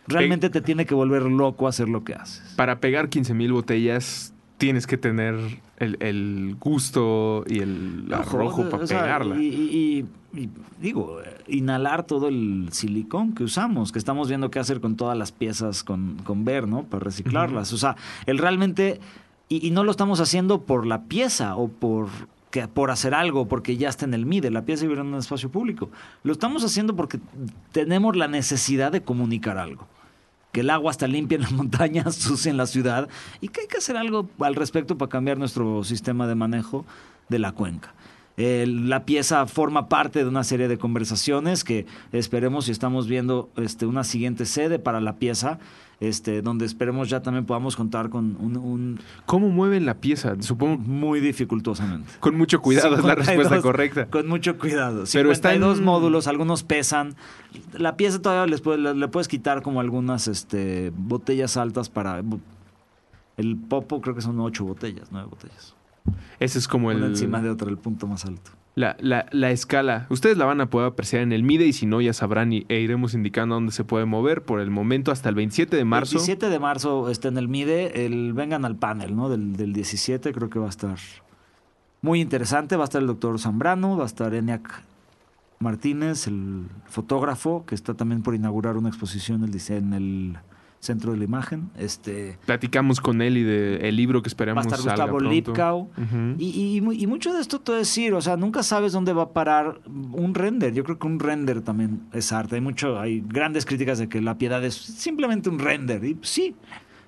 Realmente 0.07 0.49
te 0.49 0.61
tiene 0.63 0.87
que 0.87 0.95
volver 0.95 1.23
loco 1.23 1.69
hacer 1.69 1.89
lo 1.89 2.03
que 2.03 2.15
haces. 2.15 2.55
Para 2.57 2.81
pegar 2.81 3.11
15 3.11 3.35
mil 3.35 3.53
botellas 3.53 4.33
tienes 4.57 4.87
que 4.87 4.97
tener 4.97 5.35
el, 5.77 5.97
el 6.01 6.57
gusto 6.59 7.45
y 7.47 7.59
el 7.61 8.07
Ojo, 8.11 8.21
arrojo 8.39 8.63
o 8.63 8.71
para 8.71 8.87
sea, 8.87 9.03
pegarla. 9.03 9.37
Y, 9.41 9.47
y- 9.47 10.07
y- 10.35 10.49
digo, 10.81 11.19
inhalar 11.47 12.05
todo 12.07 12.29
el 12.29 12.69
silicón 12.73 13.35
que 13.35 13.45
usamos, 13.45 13.93
que 13.93 13.99
estamos 13.99 14.29
viendo 14.29 14.51
qué 14.51 14.59
hacer 14.59 14.81
con 14.81 14.97
todas 14.97 15.17
las 15.17 15.33
piezas 15.33 15.83
con, 15.85 16.17
con 16.25 16.45
ver, 16.45 16.69
¿no? 16.69 16.85
Para 16.85 17.05
reciclarlas. 17.05 17.73
O 17.73 17.79
sea, 17.79 17.97
el 18.27 18.39
realmente. 18.39 19.01
Y, 19.49 19.67
y 19.67 19.71
no 19.71 19.83
lo 19.85 19.91
estamos 19.91 20.21
haciendo 20.21 20.63
por 20.63 20.87
la 20.87 21.05
pieza 21.05 21.57
o 21.57 21.69
por 21.69 22.09
que 22.51 22.67
por 22.67 22.91
hacer 22.91 23.13
algo, 23.15 23.47
porque 23.47 23.77
ya 23.77 23.91
está 23.91 24.07
en 24.07 24.15
el 24.15 24.25
MIDE, 24.25 24.51
la 24.51 24.63
pieza 24.65 24.87
vive 24.87 25.01
en 25.01 25.09
un 25.09 25.15
espacio 25.17 25.51
público. 25.51 25.91
Lo 26.23 26.33
estamos 26.33 26.65
haciendo 26.65 26.97
porque 26.97 27.19
tenemos 27.73 28.17
la 28.17 28.27
necesidad 28.29 28.91
de 28.91 29.03
comunicar 29.03 29.59
algo. 29.59 29.87
Que 30.53 30.61
el 30.61 30.71
agua 30.71 30.91
está 30.91 31.07
limpia 31.07 31.37
en 31.37 31.43
las 31.43 31.53
montañas, 31.63 32.15
sucia 32.15 32.51
en 32.51 32.57
la 32.57 32.67
ciudad, 32.67 33.09
y 33.43 33.49
que 33.49 33.63
hay 33.63 33.67
que 33.67 33.77
hacer 33.79 33.99
algo 33.99 34.31
al 34.41 34.55
respecto 34.55 34.97
para 34.97 35.11
cambiar 35.11 35.37
nuestro 35.39 35.85
sistema 35.85 36.27
de 36.27 36.35
manejo 36.37 36.87
de 37.29 37.39
la 37.39 37.53
cuenca. 37.53 37.93
Eh, 38.41 38.67
la 38.69 39.05
pieza 39.05 39.47
forma 39.47 39.89
parte 39.89 40.21
de 40.21 40.27
una 40.29 40.45
serie 40.45 40.69
de 40.69 40.79
conversaciones 40.79 41.65
que 41.65 41.87
esperemos 42.13 42.69
y 42.69 42.71
estamos 42.71 43.09
viendo 43.09 43.51
este, 43.57 43.85
una 43.85 44.05
siguiente 44.05 44.47
sede 44.47 44.79
para 44.79 45.01
la 45.01 45.17
pieza, 45.17 45.59
este, 46.01 46.41
donde 46.41 46.65
esperemos 46.65 47.09
ya 47.11 47.21
también 47.21 47.45
podamos 47.47 47.75
contar 47.75 48.09
con 48.11 48.37
un, 48.39 48.57
un- 48.57 49.01
¿Cómo 49.27 49.49
mueven 49.49 49.85
la 49.87 49.95
pieza? 49.95 50.37
Supongo 50.39 50.79
muy 50.79 51.19
dificultosamente. 51.19 52.13
con 52.21 52.37
mucho 52.39 52.63
cuidado 52.63 52.95
es 52.97 53.03
la 53.05 53.15
52, 53.17 53.27
respuesta 53.27 53.61
correcta. 53.61 54.07
Con 54.07 54.29
mucho 54.29 54.57
cuidado. 54.57 55.03
Pero 55.13 55.33
está 55.33 55.49
52 55.51 55.79
en- 55.81 55.85
módulos, 55.85 56.29
algunos 56.29 56.63
pesan. 56.63 57.17
La 57.77 57.97
pieza 57.97 58.23
todavía 58.23 58.47
les 58.49 58.61
puede- 58.61 58.79
le, 58.79 58.95
le 58.95 59.09
puedes 59.09 59.27
quitar 59.27 59.63
como 59.63 59.81
algunas 59.81 60.29
este, 60.29 60.93
botellas 60.97 61.57
altas 61.57 61.89
para... 61.89 62.23
El 63.37 63.57
popo 63.57 64.01
creo 64.01 64.15
que 64.15 64.21
son 64.23 64.39
ocho 64.41 64.65
botellas, 64.65 65.09
nueve 65.11 65.29
botellas. 65.31 65.75
Ese 66.41 66.59
es 66.59 66.69
como 66.69 66.89
Una 66.89 66.99
el, 66.99 67.05
encima 67.05 67.41
de 67.43 67.51
otra, 67.51 67.69
el 67.71 67.79
punto 67.79 68.07
más 68.07 68.25
alto. 68.25 68.51
la, 68.75 68.97
la- 69.01 69.27
la 69.33 69.51
escala. 69.51 70.07
Ustedes 70.11 70.37
la 70.39 70.45
van 70.45 70.61
a 70.61 70.71
poder 70.71 70.89
apreciar 70.89 71.23
en 71.23 71.33
el 71.33 71.43
MIDE 71.43 71.67
y 71.67 71.73
si 71.73 71.87
no 71.87 72.01
ya 72.01 72.13
sabrán 72.13 72.53
y- 72.53 72.65
e 72.69 72.81
iremos 72.81 73.15
indicando 73.15 73.55
dónde 73.57 73.73
se 73.73 73.85
puede 73.85 74.05
mover. 74.05 74.43
Por 74.43 74.61
el 74.61 74.71
momento 74.71 75.11
hasta 75.11 75.29
el 75.29 75.35
27 75.35 75.77
de 75.77 75.85
marzo. 75.85 76.13
17 76.13 76.49
de 76.49 76.59
marzo 76.59 77.11
está 77.11 77.29
en 77.29 77.39
el 77.39 77.49
MIDE, 77.49 78.05
el 78.07 78.33
vengan 78.35 78.65
al 78.65 78.77
panel, 78.77 79.17
¿no? 79.17 79.29
Del, 79.29 79.57
del 79.57 79.73
17 79.73 80.33
creo 80.33 80.49
que 80.51 80.59
va 80.59 80.67
a 80.67 80.71
estar 80.71 80.97
muy 82.03 82.21
interesante. 82.21 82.77
Va 82.77 82.85
a 82.85 82.87
estar 82.87 83.01
el 83.01 83.09
doctor 83.09 83.39
Zambrano, 83.41 83.97
va 83.97 84.05
a 84.05 84.07
estar 84.07 84.33
Eniac 84.35 84.83
Martínez, 85.61 86.29
el 86.29 86.67
fotógrafo, 86.87 87.65
que 87.67 87.75
está 87.75 87.95
también 87.95 88.23
por 88.23 88.35
inaugurar 88.37 88.77
una 88.77 88.89
exposición 88.89 89.43
el 89.43 89.61
en 89.71 89.93
el 89.93 90.37
Centro 90.81 91.13
de 91.13 91.19
la 91.19 91.25
Imagen. 91.25 91.71
Este, 91.77 92.39
Platicamos 92.47 93.01
con 93.01 93.21
él 93.21 93.37
y 93.37 93.43
del 93.43 93.97
libro 93.97 94.23
que 94.23 94.29
va 94.29 94.31
esperamos 94.31 94.65
a 94.65 94.69
estar 94.69 94.79
salga 94.79 94.93
Gustavo 95.05 95.19
pronto. 95.19 95.35
Lipkau. 95.35 95.79
Ujú. 95.81 96.35
Y, 96.39 96.47
y- 96.47 96.79
y 96.79 97.03
y 97.03 97.07
mucho 97.07 97.33
de 97.35 97.41
esto 97.41 97.61
te 97.61 97.73
voy 97.73 97.77
a 97.77 97.79
decir, 97.81 98.15
o 98.15 98.21
sea, 98.21 98.37
nunca 98.37 98.63
sabes 98.63 98.93
dónde 98.93 99.13
va 99.13 99.25
a 99.25 99.33
parar 99.33 99.81
un 99.87 100.35
render. 100.35 100.73
Yo 100.75 100.85
creo 100.85 100.99
que 100.99 101.07
un 101.07 101.19
render 101.19 101.63
también 101.63 102.03
es 102.13 102.33
arte. 102.33 102.55
Hay 102.55 102.61
mucho, 102.61 102.99
hay 103.01 103.21
grandes 103.27 103.67
críticas 103.67 103.99
de 103.99 104.09
que 104.09 104.21
la 104.21 104.39
piedad 104.39 104.65
es 104.65 104.75
simplemente 104.75 105.49
un 105.49 105.59
render. 105.59 106.05
Y 106.05 106.17
sí, 106.23 106.55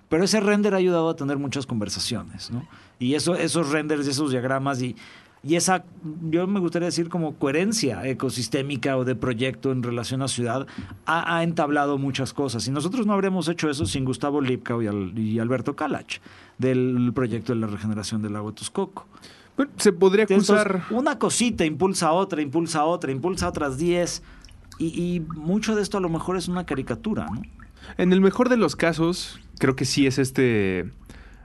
pero 0.08 0.24
ese 0.24 0.40
render 0.40 0.74
ha 0.74 0.78
ayudado 0.78 1.08
a 1.08 1.14
tener 1.16 1.38
muchas 1.38 1.66
conversaciones, 1.66 2.50
¿no? 2.50 2.66
Y 2.98 3.14
eso, 3.14 3.34
esos 3.36 3.70
renders, 3.70 4.06
esos 4.08 4.30
diagramas 4.32 4.82
y, 4.82 4.96
y 5.42 5.54
esa, 5.56 5.84
yo 6.30 6.46
me 6.46 6.60
gustaría 6.60 6.86
decir 6.86 7.08
como 7.08 7.34
coherencia 7.36 8.06
ecosistémica 8.06 8.96
o 8.98 9.04
de 9.04 9.14
proyecto 9.14 9.72
en 9.72 9.82
relación 9.82 10.20
a 10.22 10.28
ciudad, 10.28 10.66
ha, 11.06 11.36
ha 11.36 11.42
entablado 11.42 11.96
muchas 11.96 12.32
cosas. 12.34 12.66
Y 12.68 12.70
nosotros 12.70 13.06
no 13.06 13.14
habríamos 13.14 13.48
hecho 13.48 13.70
eso 13.70 13.86
sin 13.86 14.04
Gustavo 14.04 14.40
Lipkau 14.40 14.82
y, 14.82 14.86
Al- 14.86 15.18
y 15.18 15.38
Alberto 15.38 15.74
Kalach 15.74 16.18
del 16.58 17.10
proyecto 17.14 17.54
de 17.54 17.60
la 17.60 17.66
regeneración 17.68 18.20
del 18.20 18.34
lago 18.34 18.52
Texcoco. 18.52 19.06
Bueno, 19.56 19.72
se 19.76 19.92
podría 19.92 20.22
Entonces, 20.24 20.50
acusar. 20.50 20.82
una 20.90 21.18
cosita 21.18 21.64
impulsa 21.64 22.08
a 22.08 22.12
otra, 22.12 22.42
impulsa 22.42 22.80
a 22.80 22.84
otra, 22.84 23.10
impulsa 23.10 23.46
a 23.46 23.48
otras 23.48 23.78
10. 23.78 24.22
Y, 24.78 24.86
y 24.86 25.20
mucho 25.20 25.74
de 25.74 25.82
esto 25.82 25.98
a 25.98 26.00
lo 26.00 26.08
mejor 26.08 26.36
es 26.36 26.48
una 26.48 26.64
caricatura, 26.66 27.26
¿no? 27.32 27.42
En 27.98 28.12
el 28.12 28.20
mejor 28.20 28.48
de 28.50 28.56
los 28.58 28.76
casos, 28.76 29.40
creo 29.58 29.74
que 29.74 29.84
sí 29.86 30.06
es 30.06 30.18
este 30.18 30.90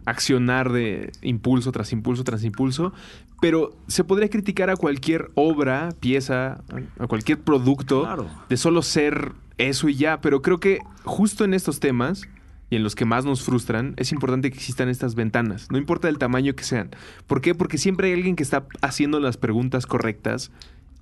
accionar 0.06 0.72
de 0.72 1.12
impulso 1.22 1.72
tras 1.72 1.92
impulso 1.92 2.24
tras 2.24 2.44
impulso, 2.44 2.94
pero 3.42 3.76
se 3.88 4.04
podría 4.04 4.30
criticar 4.30 4.70
a 4.70 4.76
cualquier 4.76 5.30
obra, 5.36 5.90
pieza, 6.00 6.64
a 7.00 7.08
cualquier 7.08 7.40
producto 7.40 8.04
Claro. 8.04 8.28
de 8.50 8.58
solo 8.58 8.82
ser 8.82 9.34
eso 9.58 9.90
y 9.90 9.96
ya, 9.96 10.22
pero 10.22 10.42
creo 10.42 10.60
que 10.60 10.80
justo 11.04 11.44
en 11.44 11.54
estos 11.54 11.80
temas 11.80 12.28
y 12.70 12.76
en 12.78 12.84
los 12.84 12.96
que 12.96 13.06
más 13.06 13.26
nos 13.26 13.44
frustran, 13.44 13.94
es 13.98 14.12
importante 14.12 14.50
que 14.50 14.58
existan 14.58 14.90
estas 14.90 15.16
ventanas, 15.16 15.68
no 15.72 15.78
importa 15.78 16.10
el 16.10 16.18
tamaño 16.18 16.56
que 16.56 16.64
sean. 16.64 16.90
¿Por 17.28 17.42
qué? 17.42 17.54
Porque 17.54 17.78
siempre 17.78 18.08
hay 18.08 18.14
alguien 18.14 18.36
que 18.36 18.44
está 18.44 18.66
haciendo 18.82 19.20
las 19.20 19.38
preguntas 19.38 19.86
correctas 19.86 20.52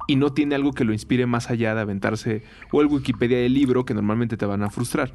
y 0.07 0.17
no 0.17 0.33
tiene 0.33 0.55
algo 0.55 0.73
que 0.73 0.83
lo 0.83 0.91
inspire 0.91 1.25
más 1.25 1.49
allá 1.49 1.73
de 1.73 1.81
aventarse 1.81 2.43
o 2.73 2.81
el 2.81 2.87
Wikipedia 2.87 3.37
del 3.37 3.53
libro 3.53 3.85
que 3.85 3.93
normalmente 3.93 4.35
te 4.35 4.45
van 4.45 4.61
a 4.63 4.69
frustrar. 4.69 5.13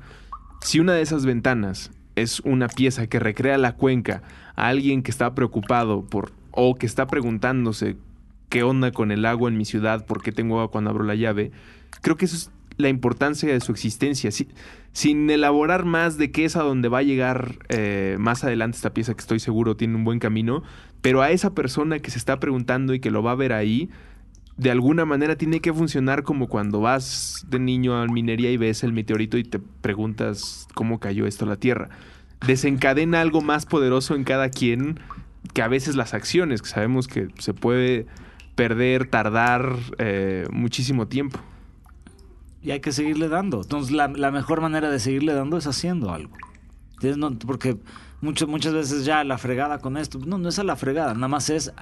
Si 0.62 0.80
una 0.80 0.94
de 0.94 1.02
esas 1.02 1.26
ventanas 1.26 1.90
es 2.22 2.40
una 2.40 2.68
pieza 2.68 3.06
que 3.06 3.18
recrea 3.18 3.58
la 3.58 3.74
cuenca. 3.74 4.22
A 4.56 4.68
alguien 4.68 5.02
que 5.02 5.10
está 5.10 5.34
preocupado 5.34 6.04
por 6.04 6.32
o 6.50 6.74
que 6.74 6.86
está 6.86 7.06
preguntándose 7.06 7.96
qué 8.48 8.62
onda 8.62 8.90
con 8.90 9.12
el 9.12 9.24
agua 9.26 9.48
en 9.50 9.56
mi 9.56 9.64
ciudad, 9.64 10.04
por 10.06 10.22
qué 10.22 10.32
tengo 10.32 10.56
agua 10.58 10.70
cuando 10.70 10.90
abro 10.90 11.04
la 11.04 11.14
llave, 11.14 11.52
creo 12.02 12.16
que 12.16 12.24
eso 12.24 12.36
es 12.36 12.50
la 12.76 12.88
importancia 12.88 13.52
de 13.52 13.60
su 13.60 13.72
existencia. 13.72 14.30
Si- 14.30 14.48
sin 14.92 15.28
elaborar 15.30 15.84
más 15.84 16.16
de 16.18 16.30
qué 16.32 16.44
es 16.44 16.56
a 16.56 16.62
dónde 16.62 16.88
va 16.88 16.98
a 16.98 17.02
llegar 17.02 17.56
eh, 17.68 18.16
más 18.18 18.42
adelante 18.42 18.76
esta 18.76 18.94
pieza 18.94 19.14
que 19.14 19.20
estoy 19.20 19.38
seguro 19.38 19.76
tiene 19.76 19.94
un 19.94 20.04
buen 20.04 20.18
camino, 20.18 20.62
pero 21.02 21.22
a 21.22 21.30
esa 21.30 21.54
persona 21.54 22.00
que 22.00 22.10
se 22.10 22.18
está 22.18 22.40
preguntando 22.40 22.94
y 22.94 23.00
que 23.00 23.10
lo 23.12 23.22
va 23.22 23.32
a 23.32 23.36
ver 23.36 23.52
ahí, 23.52 23.90
de 24.58 24.72
alguna 24.72 25.04
manera 25.04 25.36
tiene 25.36 25.60
que 25.60 25.72
funcionar 25.72 26.24
como 26.24 26.48
cuando 26.48 26.80
vas 26.80 27.46
de 27.48 27.60
niño 27.60 27.96
a 27.96 28.06
minería 28.06 28.50
y 28.50 28.56
ves 28.56 28.82
el 28.82 28.92
meteorito 28.92 29.38
y 29.38 29.44
te 29.44 29.60
preguntas 29.60 30.66
cómo 30.74 30.98
cayó 30.98 31.26
esto 31.26 31.44
a 31.44 31.48
la 31.48 31.56
Tierra. 31.56 31.90
Desencadena 32.44 33.20
algo 33.20 33.40
más 33.40 33.66
poderoso 33.66 34.16
en 34.16 34.24
cada 34.24 34.48
quien 34.48 34.98
que 35.54 35.62
a 35.62 35.68
veces 35.68 35.94
las 35.94 36.12
acciones, 36.12 36.60
que 36.60 36.68
sabemos 36.68 37.06
que 37.06 37.28
se 37.38 37.54
puede 37.54 38.06
perder, 38.56 39.08
tardar 39.08 39.76
eh, 39.98 40.48
muchísimo 40.50 41.06
tiempo. 41.06 41.38
Y 42.60 42.72
hay 42.72 42.80
que 42.80 42.90
seguirle 42.90 43.28
dando. 43.28 43.62
Entonces, 43.62 43.92
la, 43.92 44.08
mejor 44.08 44.60
manera 44.60 44.90
de 44.90 44.98
seguirle 44.98 45.34
dando 45.34 45.56
es 45.56 45.68
haciendo 45.68 46.12
algo. 46.12 46.36
Porque 47.46 47.78
muchas 48.20 48.72
veces 48.72 49.04
ya 49.04 49.22
la 49.22 49.38
fregada 49.38 49.78
con 49.78 49.96
esto. 49.96 50.18
No, 50.18 50.36
no 50.36 50.48
es 50.48 50.58
a 50.58 50.64
la 50.64 50.74
fregada, 50.74 51.14
nada 51.14 51.28
más 51.28 51.48
es 51.48 51.72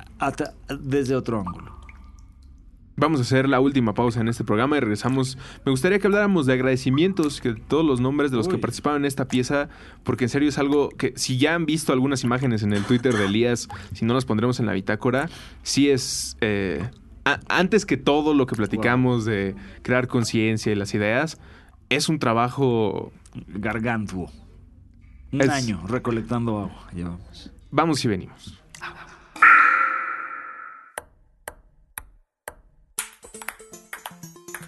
desde 0.69 1.17
otro 1.17 1.41
ángulo. 1.41 1.86
Vamos 2.99 3.21
a 3.21 3.23
hacer 3.25 3.47
la 3.49 3.61
última 3.61 3.93
pausa 3.93 4.21
en 4.23 4.29
este 4.29 4.43
programa 4.43 4.79
y 4.79 4.81
regresamos. 4.81 5.37
Me 5.67 5.71
gustaría 5.71 5.99
que 5.99 6.07
habláramos 6.07 6.47
de 6.47 6.55
agradecimientos, 6.55 7.43
que 7.43 7.53
todos 7.55 7.85
los 7.85 8.01
nombres 8.01 8.31
de 8.31 8.39
los 8.39 8.49
que 8.49 8.57
participaron 8.57 9.03
en 9.03 9.05
esta 9.07 9.29
pieza, 9.29 9.69
porque 10.03 10.25
en 10.25 10.29
serio 10.31 10.49
es 10.49 10.57
algo 10.59 10.89
que 10.89 11.13
si 11.17 11.37
ya 11.37 11.55
han 11.55 11.67
visto 11.67 11.93
algunas 11.93 12.25
imágenes 12.25 12.63
en 12.63 12.73
el 12.73 12.85
Twitter 12.85 13.15
de 13.15 13.27
Elías, 13.27 13.69
si 13.93 14.07
no 14.07 14.15
las 14.15 14.25
pondremos 14.25 14.61
en 14.61 14.67
la 14.67 14.73
bitácora, 14.73 15.29
sí 15.63 15.91
es 15.91 16.39
eh, 16.41 16.89
a- 17.27 17.41
antes 17.49 17.85
que 17.85 17.99
todo 17.99 18.33
lo 18.33 18.47
que 18.47 18.57
platicamos 18.57 19.27
de 19.27 19.55
crear 19.83 20.09
conciencia 20.09 20.73
y 20.73 20.75
las 20.75 20.95
ideas, 20.95 21.39
es 21.91 22.09
un 22.09 22.19
trabajo. 22.19 23.13
Gargantuo. 23.49 24.31
Un 25.33 25.43
Es- 25.43 25.51
año 25.51 25.83
recolectando 25.87 26.59
agua. 26.61 26.89
Llevamos. 26.95 27.53
Vamos 27.71 28.03
y 28.05 28.09
venimos. 28.09 28.59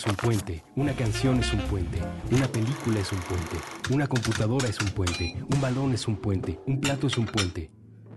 Es 0.00 0.06
un 0.06 0.16
puente, 0.16 0.64
una 0.76 0.94
canción 0.94 1.40
es 1.40 1.52
un 1.52 1.60
puente, 1.60 1.98
una 2.30 2.48
película 2.48 3.00
es 3.00 3.12
un 3.12 3.18
puente, 3.18 3.56
una 3.90 4.06
computadora 4.06 4.66
es 4.66 4.80
un 4.80 4.88
puente, 4.88 5.36
un 5.52 5.60
balón 5.60 5.92
es 5.92 6.08
un 6.08 6.16
puente, 6.16 6.58
un 6.66 6.80
plato 6.80 7.06
es 7.06 7.18
un 7.18 7.26
puente. 7.26 7.70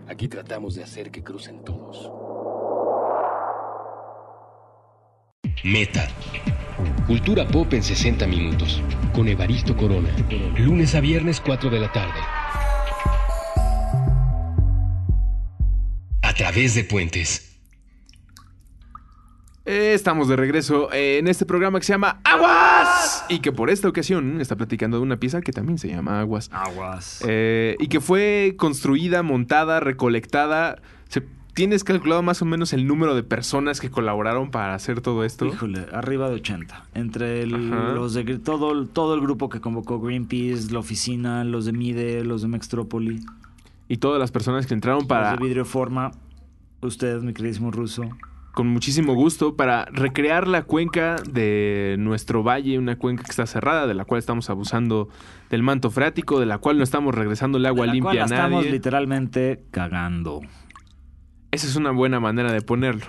Aquí 0.08 0.26
tratamos 0.26 0.76
de 0.76 0.82
hacer 0.82 1.10
que 1.10 1.22
crucen 1.22 1.62
todos. 1.62 2.10
Meta. 5.62 6.08
Cultura 7.06 7.46
pop 7.46 7.70
en 7.74 7.82
60 7.82 8.26
minutos. 8.28 8.82
Con 9.14 9.28
Evaristo 9.28 9.76
Corona. 9.76 10.08
Lunes 10.56 10.94
a 10.94 11.00
viernes 11.00 11.38
4 11.38 11.68
de 11.68 11.80
la 11.80 11.92
tarde. 11.92 12.20
A 16.22 16.32
través 16.32 16.74
de 16.74 16.84
puentes. 16.84 17.53
Eh, 19.66 19.94
Estamos 19.94 20.28
de 20.28 20.36
regreso 20.36 20.92
eh, 20.92 21.18
en 21.18 21.26
este 21.26 21.46
programa 21.46 21.78
que 21.80 21.86
se 21.86 21.94
llama 21.94 22.20
Aguas 22.24 23.24
y 23.30 23.38
que 23.38 23.50
por 23.50 23.70
esta 23.70 23.88
ocasión 23.88 24.40
está 24.40 24.56
platicando 24.56 24.98
de 24.98 25.02
una 25.02 25.16
pieza 25.16 25.40
que 25.40 25.52
también 25.52 25.78
se 25.78 25.88
llama 25.88 26.20
Aguas 26.20 26.50
Aguas. 26.52 27.22
Eh, 27.26 27.76
y 27.78 27.88
que 27.88 28.00
fue 28.00 28.54
construida, 28.58 29.22
montada, 29.22 29.80
recolectada. 29.80 30.76
Se- 31.08 31.22
¿Tienes 31.54 31.84
calculado 31.84 32.20
más 32.20 32.42
o 32.42 32.44
menos 32.44 32.72
el 32.72 32.86
número 32.86 33.14
de 33.14 33.22
personas 33.22 33.80
que 33.80 33.88
colaboraron 33.88 34.50
para 34.50 34.74
hacer 34.74 35.00
todo 35.00 35.24
esto? 35.24 35.46
Híjole, 35.46 35.86
arriba 35.92 36.28
de 36.28 36.34
80. 36.34 36.84
Entre 36.94 37.42
el- 37.42 37.70
los 37.94 38.12
de 38.12 38.38
todo, 38.40 38.84
todo 38.86 39.14
el 39.14 39.20
grupo 39.20 39.48
que 39.48 39.60
convocó 39.60 39.98
Greenpeace, 40.00 40.72
la 40.72 40.80
oficina, 40.80 41.42
los 41.44 41.64
de 41.64 41.72
Mide, 41.72 42.24
los 42.24 42.42
de 42.42 42.48
Mextrópoli, 42.48 43.24
Y 43.88 43.98
todas 43.98 44.18
las 44.18 44.30
personas 44.32 44.66
que 44.66 44.74
entraron 44.74 45.06
para, 45.06 45.30
los 45.32 45.40
de 45.40 45.46
Vidrioforma, 45.46 46.10
usted, 46.82 47.20
mi 47.20 47.32
queridísimo 47.32 47.70
ruso. 47.70 48.02
Con 48.54 48.68
muchísimo 48.68 49.14
gusto, 49.14 49.56
para 49.56 49.84
recrear 49.86 50.46
la 50.46 50.62
cuenca 50.62 51.16
de 51.28 51.96
nuestro 51.98 52.42
valle, 52.44 52.78
una 52.78 52.96
cuenca 52.96 53.24
que 53.24 53.30
está 53.30 53.46
cerrada, 53.46 53.86
de 53.88 53.94
la 53.94 54.04
cual 54.04 54.20
estamos 54.20 54.48
abusando 54.48 55.08
del 55.50 55.62
manto 55.64 55.90
freático, 55.90 56.38
de 56.40 56.46
la 56.46 56.58
cual 56.58 56.78
no 56.78 56.84
estamos 56.84 57.14
regresando 57.14 57.58
el 57.58 57.66
agua 57.66 57.82
de 57.82 57.86
la 57.88 57.92
limpia 57.94 58.10
cual 58.10 58.16
a 58.18 58.26
la 58.28 58.34
estamos 58.36 58.58
nadie. 58.60 58.70
literalmente 58.72 59.64
cagando. 59.72 60.40
Esa 61.50 61.66
es 61.66 61.76
una 61.76 61.90
buena 61.90 62.20
manera 62.20 62.52
de 62.52 62.60
ponerlo. 62.62 63.06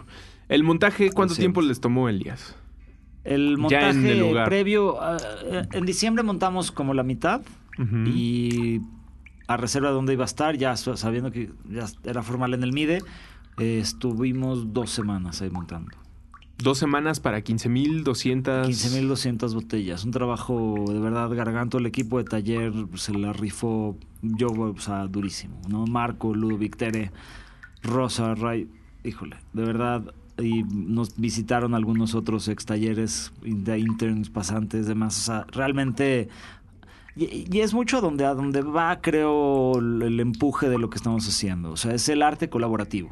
El 0.50 0.64
montaje, 0.64 1.12
¿cuánto 1.12 1.34
Así 1.34 1.42
tiempo 1.42 1.62
es. 1.62 1.68
les 1.68 1.80
tomó 1.80 2.10
Elías? 2.10 2.56
El 3.24 3.58
montaje 3.58 3.90
en 3.90 4.06
el 4.06 4.44
previo, 4.46 5.02
ah, 5.02 5.18
eh, 5.46 5.64
en 5.72 5.86
diciembre 5.86 6.22
montamos 6.24 6.72
como 6.72 6.94
la 6.94 7.02
mitad 7.04 7.42
y 8.06 8.82
a 9.48 9.58
reserva 9.58 9.90
de 9.90 9.94
dónde 9.96 10.14
iba 10.14 10.24
a 10.24 10.26
estar, 10.26 10.56
ya 10.58 10.76
sa- 10.76 10.96
sabiendo 10.98 11.32
que 11.32 11.52
ya 11.70 11.86
era 12.04 12.24
formal 12.24 12.54
en 12.54 12.64
el 12.64 12.72
MIDE, 12.72 13.00
eh, 13.58 13.80
estuvimos 13.80 14.74
dos 14.74 14.92
semanas 14.92 15.42
ahí 15.42 15.50
montando. 15.50 15.92
Dos 16.58 16.78
semanas 16.78 17.20
para 17.20 17.44
15.200... 17.44 18.68
15.200 18.68 19.54
botellas. 19.54 20.06
Un 20.06 20.12
trabajo 20.12 20.86
de 20.88 21.00
verdad 21.00 21.30
garganto. 21.32 21.80
El 21.80 21.86
equipo 21.86 22.18
de 22.18 22.24
taller 22.24 22.72
se 22.96 23.14
la 23.14 23.34
rifó 23.34 23.98
yo, 24.22 24.48
o 24.48 24.80
sea, 24.80 25.08
durísimo. 25.08 25.60
¿no? 25.68 25.86
Marco, 25.86 26.34
Ludovic, 26.34 26.78
Tere, 26.78 27.12
Rosa, 27.84 28.36
Ray. 28.36 28.70
Híjole, 29.04 29.38
de 29.52 29.64
verdad. 29.64 30.14
Y 30.38 30.64
nos 30.64 31.18
visitaron 31.18 31.76
algunos 31.76 32.16
otros 32.16 32.48
ex 32.48 32.66
talleres 32.66 33.34
de 33.42 33.78
interns, 33.78 34.30
pasantes, 34.30 34.88
demás. 34.88 35.18
O 35.18 35.22
sea, 35.22 35.46
realmente. 35.52 36.30
Y, 37.18 37.48
y 37.54 37.60
es 37.62 37.74
mucho 37.74 38.00
donde, 38.00 38.26
a 38.26 38.34
donde 38.34 38.62
va, 38.62 39.02
creo, 39.02 39.78
el 39.78 40.20
empuje 40.22 40.70
de 40.70 40.78
lo 40.78 40.90
que 40.90 40.98
estamos 40.98 41.28
haciendo. 41.28 41.72
O 41.72 41.78
sea, 41.78 41.94
es 41.94 42.08
el 42.08 42.22
arte 42.22 42.50
colaborativo. 42.50 43.12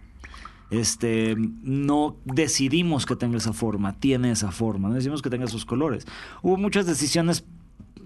Este, 0.73 1.35
no 1.37 2.17
decidimos 2.25 3.05
que 3.05 3.15
tenga 3.15 3.37
esa 3.37 3.53
forma, 3.53 3.93
tiene 3.99 4.31
esa 4.31 4.51
forma, 4.51 4.89
no 4.89 4.95
decidimos 4.95 5.21
que 5.21 5.29
tenga 5.29 5.45
esos 5.45 5.65
colores. 5.65 6.07
Hubo 6.41 6.57
muchas 6.57 6.87
decisiones 6.87 7.45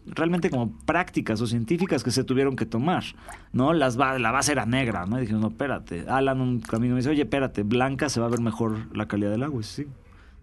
realmente 0.05 0.49
como 0.49 0.77
prácticas 0.85 1.39
o 1.39 1.47
científicas 1.47 2.03
que 2.03 2.11
se 2.11 2.25
tuvieron 2.25 2.57
que 2.57 2.65
tomar, 2.65 3.05
¿no? 3.53 3.71
Las 3.71 3.95
la 3.95 4.31
base 4.31 4.51
era 4.51 4.65
negra, 4.65 5.05
¿no? 5.05 5.17
Y 5.17 5.21
dijeron, 5.21 5.41
no, 5.41 5.47
espérate. 5.47 6.09
Alan 6.09 6.41
un 6.41 6.59
camino 6.59 6.93
me 6.93 6.99
dice, 6.99 7.09
oye, 7.09 7.21
espérate, 7.21 7.63
blanca 7.63 8.09
se 8.09 8.19
va 8.19 8.25
a 8.25 8.29
ver 8.29 8.41
mejor 8.41 8.93
la 8.93 9.07
calidad 9.07 9.31
del 9.31 9.43
agua. 9.43 9.63
Sí, 9.63 9.87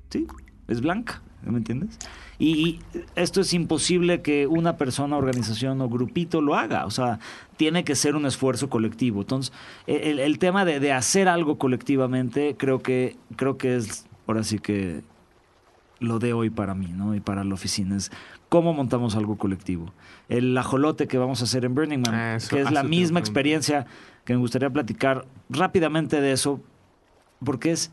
sí, 0.08 0.26
es 0.68 0.80
blanca, 0.80 1.20
¿me 1.44 1.58
entiendes? 1.58 1.98
Y 2.38 2.80
esto 3.14 3.40
es 3.40 3.52
imposible 3.54 4.22
que 4.22 4.46
una 4.46 4.76
persona, 4.76 5.16
organización 5.16 5.80
o 5.80 5.88
grupito 5.88 6.40
lo 6.40 6.54
haga. 6.56 6.84
O 6.86 6.90
sea, 6.90 7.18
tiene 7.56 7.84
que 7.84 7.94
ser 7.94 8.16
un 8.16 8.26
esfuerzo 8.26 8.68
colectivo. 8.68 9.20
Entonces, 9.20 9.52
el, 9.86 10.18
el 10.18 10.38
tema 10.38 10.64
de, 10.64 10.80
de 10.80 10.92
hacer 10.92 11.28
algo 11.28 11.58
colectivamente, 11.58 12.56
creo 12.58 12.82
que, 12.82 13.16
creo 13.36 13.56
que 13.56 13.76
es 13.76 14.06
ahora 14.26 14.42
sí 14.42 14.58
que 14.58 15.02
lo 16.00 16.18
de 16.18 16.32
hoy 16.32 16.50
para 16.50 16.74
mí, 16.74 16.88
¿no? 16.88 17.14
Y 17.14 17.20
para 17.20 17.44
la 17.44 17.54
oficina. 17.54 17.96
Es 17.96 18.10
cómo 18.48 18.72
montamos 18.74 19.14
algo 19.16 19.36
colectivo. 19.38 19.92
El 20.28 20.56
ajolote 20.58 21.06
que 21.06 21.18
vamos 21.18 21.40
a 21.40 21.44
hacer 21.44 21.64
en 21.64 21.74
Burning 21.74 22.00
Man, 22.00 22.14
eso- 22.36 22.54
que 22.54 22.60
es 22.62 22.70
la 22.70 22.82
misma 22.82 23.20
experiencia 23.20 23.86
que 24.24 24.32
me 24.34 24.40
gustaría 24.40 24.70
platicar 24.70 25.26
rápidamente 25.48 26.20
de 26.20 26.32
eso, 26.32 26.60
porque 27.44 27.70
es 27.72 27.90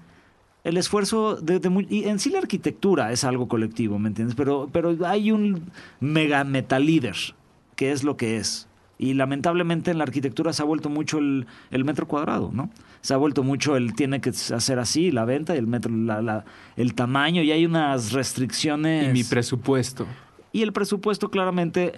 el 0.64 0.78
esfuerzo 0.78 1.36
de, 1.36 1.59
de 1.59 1.88
y 1.89 2.03
en 2.05 2.20
sí 2.20 2.30
la 2.30 2.39
arquitectura 2.39 3.12
es 3.12 3.24
algo 3.24 3.47
colectivo, 3.47 3.97
¿me 3.99 4.09
entiendes? 4.09 4.36
Pero, 4.36 4.70
pero 4.72 4.95
hay 5.05 5.32
un 5.32 5.72
mega 5.99 6.43
meta 6.43 6.80
líder, 6.80 7.16
que 7.76 7.91
es 7.91 8.03
lo 8.03 8.18
que 8.18 8.38
es. 8.38 8.68
Y 8.99 9.16
lamentablemente 9.16 9.89
en 9.89 9.97
la 9.97 10.03
arquitectura 10.03 10.53
se 10.53 10.62
ha 10.62 10.66
vuelto 10.66 10.88
mucho 10.89 11.18
el, 11.18 11.47
el 11.72 11.84
metro 11.84 12.07
cuadrado, 12.07 12.51
¿no? 12.53 12.70
Se 13.01 13.16
ha 13.16 13.18
vuelto 13.18 13.41
mucho 13.41 13.76
el 13.76 13.95
tiene 13.95 14.22
que 14.22 14.30
hacer 14.30 14.78
así, 14.78 15.09
la 15.12 15.26
venta 15.26 15.55
y 15.55 15.57
el 15.57 15.66
metro, 15.66 15.91
la- 15.91 16.22
la- 16.22 16.45
el 16.78 16.93
tamaño, 16.93 17.41
y 17.41 17.51
hay 17.51 17.66
unas 17.66 18.12
restricciones. 18.12 19.09
Y 19.09 19.12
mi 19.14 19.24
presupuesto. 19.24 20.05
Y 20.51 20.62
el 20.62 20.72
presupuesto 20.74 21.32
claramente... 21.32 21.93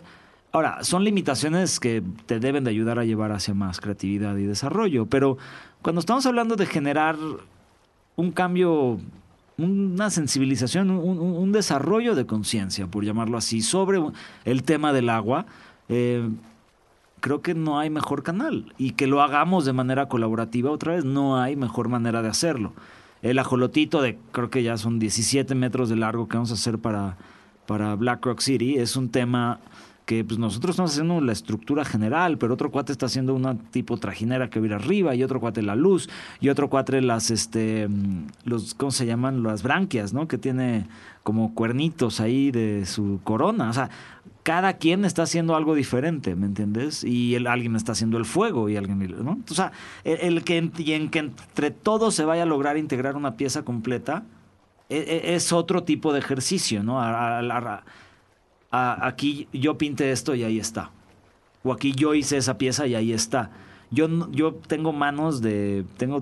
Ahora, 0.53 0.83
son 0.83 1.03
limitaciones 1.03 1.79
que 1.79 2.03
te 2.27 2.39
deben 2.39 2.63
de 2.63 2.69
ayudar 2.69 2.99
a 2.99 3.03
llevar 3.05 3.31
hacia 3.31 3.55
más 3.55 3.81
creatividad 3.81 4.37
y 4.37 4.43
desarrollo, 4.43 5.07
pero 5.07 5.37
cuando 5.81 5.99
estamos 5.99 6.25
hablando 6.27 6.55
de 6.55 6.67
generar 6.67 7.17
un 8.15 8.31
cambio, 8.31 8.99
una 9.57 10.09
sensibilización, 10.09 10.89
un, 10.89 11.51
desarrollo 11.51 12.15
de 12.15 12.25
conciencia, 12.25 12.87
por 12.87 13.03
llamarlo 13.03 13.37
así, 13.37 13.61
sobre 13.61 14.01
el 14.45 14.63
tema 14.63 14.93
del 14.93 15.09
agua, 15.09 15.45
eh, 15.89 16.29
creo 17.19 17.41
que 17.41 17.53
no 17.53 17.79
hay 17.79 17.89
mejor 17.89 18.23
canal. 18.23 18.73
Y 18.77 18.91
que 18.91 19.07
lo 19.07 19.21
hagamos 19.21 19.65
de 19.65 19.73
manera 19.73 20.07
colaborativa, 20.07 20.71
otra 20.71 20.95
vez, 20.95 21.05
no 21.05 21.41
hay 21.41 21.55
mejor 21.55 21.89
manera 21.89 22.21
de 22.21 22.29
hacerlo. 22.29 22.73
El 23.21 23.39
ajolotito 23.39 24.01
de, 24.01 24.17
creo 24.31 24.49
que 24.49 24.63
ya 24.63 24.77
son 24.77 24.99
17 24.99 25.55
metros 25.55 25.89
de 25.89 25.95
largo 25.95 26.27
que 26.27 26.35
vamos 26.35 26.51
a 26.51 26.55
hacer 26.55 26.79
para, 26.79 27.17
para 27.65 27.95
Black 27.95 28.25
Rock 28.25 28.41
City, 28.41 28.75
es 28.77 28.97
un 28.97 29.09
tema 29.09 29.59
que 30.05 30.23
pues, 30.23 30.37
nosotros 30.37 30.71
estamos 30.71 30.91
haciendo 30.91 31.21
la 31.21 31.31
estructura 31.31 31.85
general, 31.85 32.37
pero 32.37 32.53
otro 32.53 32.71
cuate 32.71 32.91
está 32.91 33.05
haciendo 33.05 33.33
una 33.33 33.57
tipo 33.57 33.97
trajinera 33.97 34.49
que 34.49 34.59
va 34.59 34.65
a 34.65 34.67
ir 34.67 34.73
arriba, 34.73 35.15
y 35.15 35.23
otro 35.23 35.39
cuate 35.39 35.61
la 35.61 35.75
luz, 35.75 36.09
y 36.41 36.49
otro 36.49 36.69
cuate 36.69 37.01
las, 37.01 37.31
este, 37.31 37.87
mm, 37.87 38.27
los, 38.45 38.73
¿cómo 38.73 38.91
se 38.91 39.05
llaman? 39.05 39.43
Las 39.43 39.63
branquias, 39.63 40.13
¿no? 40.13 40.27
Que 40.27 40.37
tiene 40.37 40.87
como 41.23 41.53
cuernitos 41.53 42.19
ahí 42.19 42.51
de 42.51 42.85
su 42.85 43.21
corona. 43.23 43.69
O 43.69 43.73
sea, 43.73 43.89
cada 44.43 44.73
quien 44.73 45.05
está 45.05 45.23
haciendo 45.23 45.55
algo 45.55 45.73
diferente, 45.73 46.35
¿me 46.35 46.47
entiendes? 46.47 47.05
Y 47.05 47.35
alguien 47.45 47.77
está 47.77 47.93
haciendo 47.93 48.17
el 48.17 48.25
fuego 48.25 48.67
y 48.67 48.75
alguien, 48.75 48.99
¿no? 49.23 49.39
O 49.49 49.53
sea, 49.53 49.71
el, 50.03 50.43
que, 50.43 50.69
y 50.77 50.91
en 50.91 51.09
que 51.09 51.19
entre 51.19 51.71
todos 51.71 52.13
se 52.13 52.25
vaya 52.25 52.43
a 52.43 52.45
lograr 52.45 52.77
integrar 52.77 53.15
una 53.15 53.37
pieza 53.37 53.63
completa, 53.63 54.23
e- 54.89 54.97
e- 54.97 55.35
es 55.35 55.53
otro 55.53 55.83
tipo 55.83 56.11
de 56.11 56.19
ejercicio, 56.19 56.83
¿no? 56.83 56.99
A- 58.73 59.07
aquí 59.07 59.47
yo 59.53 59.77
pinte 59.77 60.11
esto 60.11 60.35
y 60.35 60.43
ahí 60.43 60.59
está. 60.59 60.91
O 61.63 61.71
aquí 61.71 61.93
yo 61.93 62.13
hice 62.13 62.35
esa 62.35 62.57
pieza 62.57 62.85
y 62.87 62.95
ahí 62.95 63.13
está. 63.13 63.51
Yo, 63.91 64.29
yo 64.31 64.55
tengo 64.55 64.91
manos 64.91 65.41
de. 65.41 65.85
Tengo. 65.97 66.21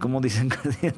¿Cómo 0.00 0.20
dicen? 0.20 0.48
que 0.80 0.92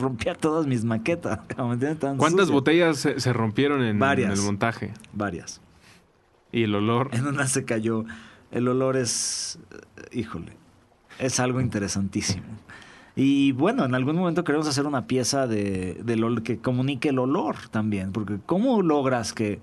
rompía 0.00 0.34
todas 0.34 0.66
mis 0.66 0.84
maquetas. 0.84 1.38
¿Cuántas 2.18 2.50
botellas 2.50 2.98
se, 2.98 3.20
se 3.20 3.32
rompieron 3.32 3.82
en, 3.82 3.98
Varias. 3.98 4.38
el 4.38 4.44
montaje? 4.44 4.92
Varias. 5.12 5.60
Y 6.52 6.64
el 6.64 6.74
olor. 6.74 7.10
En 7.12 7.26
una 7.26 7.46
se 7.46 7.64
cayó. 7.64 8.04
El 8.50 8.66
olor 8.68 8.96
es. 8.96 9.58
Híjole. 10.12 10.52
Es 11.20 11.38
algo 11.38 11.60
interesantísimo. 11.60 12.44
Y 13.14 13.52
bueno, 13.52 13.84
en 13.84 13.94
algún 13.94 14.16
momento 14.16 14.42
queremos 14.42 14.66
hacer 14.66 14.86
una 14.86 15.06
pieza 15.06 15.46
de, 15.46 16.00
ol- 16.04 16.42
que 16.42 16.58
comunique 16.58 17.10
el 17.10 17.18
olor 17.20 17.56
también. 17.70 18.10
Porque 18.12 18.38
¿cómo 18.46 18.82
logras 18.82 19.32
que 19.32 19.60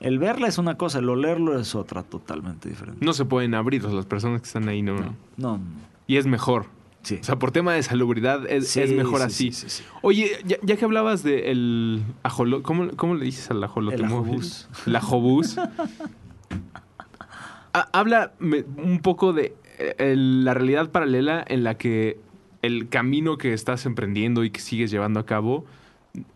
el 0.00 0.18
verla 0.18 0.48
es 0.48 0.58
una 0.58 0.76
cosa, 0.76 0.98
el 1.00 1.08
olerlo 1.08 1.58
es 1.58 1.74
otra 1.74 2.02
totalmente 2.02 2.68
diferente? 2.68 3.04
No 3.04 3.12
se 3.12 3.24
pueden 3.24 3.54
abrir, 3.54 3.82
las 3.84 4.06
personas 4.06 4.40
que 4.42 4.46
están 4.46 4.68
ahí 4.68 4.82
no. 4.82 4.94
No, 4.96 5.14
no. 5.36 5.60
Y 6.06 6.16
es 6.16 6.26
mejor. 6.26 6.66
Sí. 7.02 7.18
O 7.20 7.24
sea, 7.24 7.38
por 7.38 7.52
tema 7.52 7.72
de 7.74 7.82
salubridad 7.82 8.44
es, 8.50 8.68
Sí, 8.68 8.80
es 8.80 8.92
mejor 8.92 9.20
sí, 9.20 9.24
así. 9.26 9.52
sí, 9.52 9.68
sí, 9.70 9.82
sí. 9.82 9.84
Oye, 10.02 10.30
ya, 10.44 10.56
ya 10.62 10.76
que 10.76 10.84
hablabas 10.84 11.22
del 11.22 12.02
ajolote, 12.22 12.62
¿cómo, 12.64 12.88
¿cómo 12.96 13.14
le 13.14 13.24
dices 13.24 13.50
al 13.50 13.62
ajolote? 13.62 13.96
El 13.96 14.04
ajobús. 14.06 14.68
El 14.86 14.96
ajobús. 14.96 15.56
Ha- 17.74 17.88
Habla 17.92 18.32
un 18.40 19.00
poco 19.02 19.32
de 19.32 19.54
eh, 19.78 19.94
el- 19.98 20.44
la 20.44 20.54
realidad 20.54 20.90
paralela 20.90 21.44
en 21.46 21.64
la 21.64 21.76
que 21.76 22.18
el 22.62 22.88
camino 22.88 23.36
que 23.38 23.52
estás 23.52 23.86
emprendiendo 23.86 24.42
y 24.42 24.50
que 24.50 24.60
sigues 24.60 24.90
llevando 24.90 25.20
a 25.20 25.26
cabo 25.26 25.64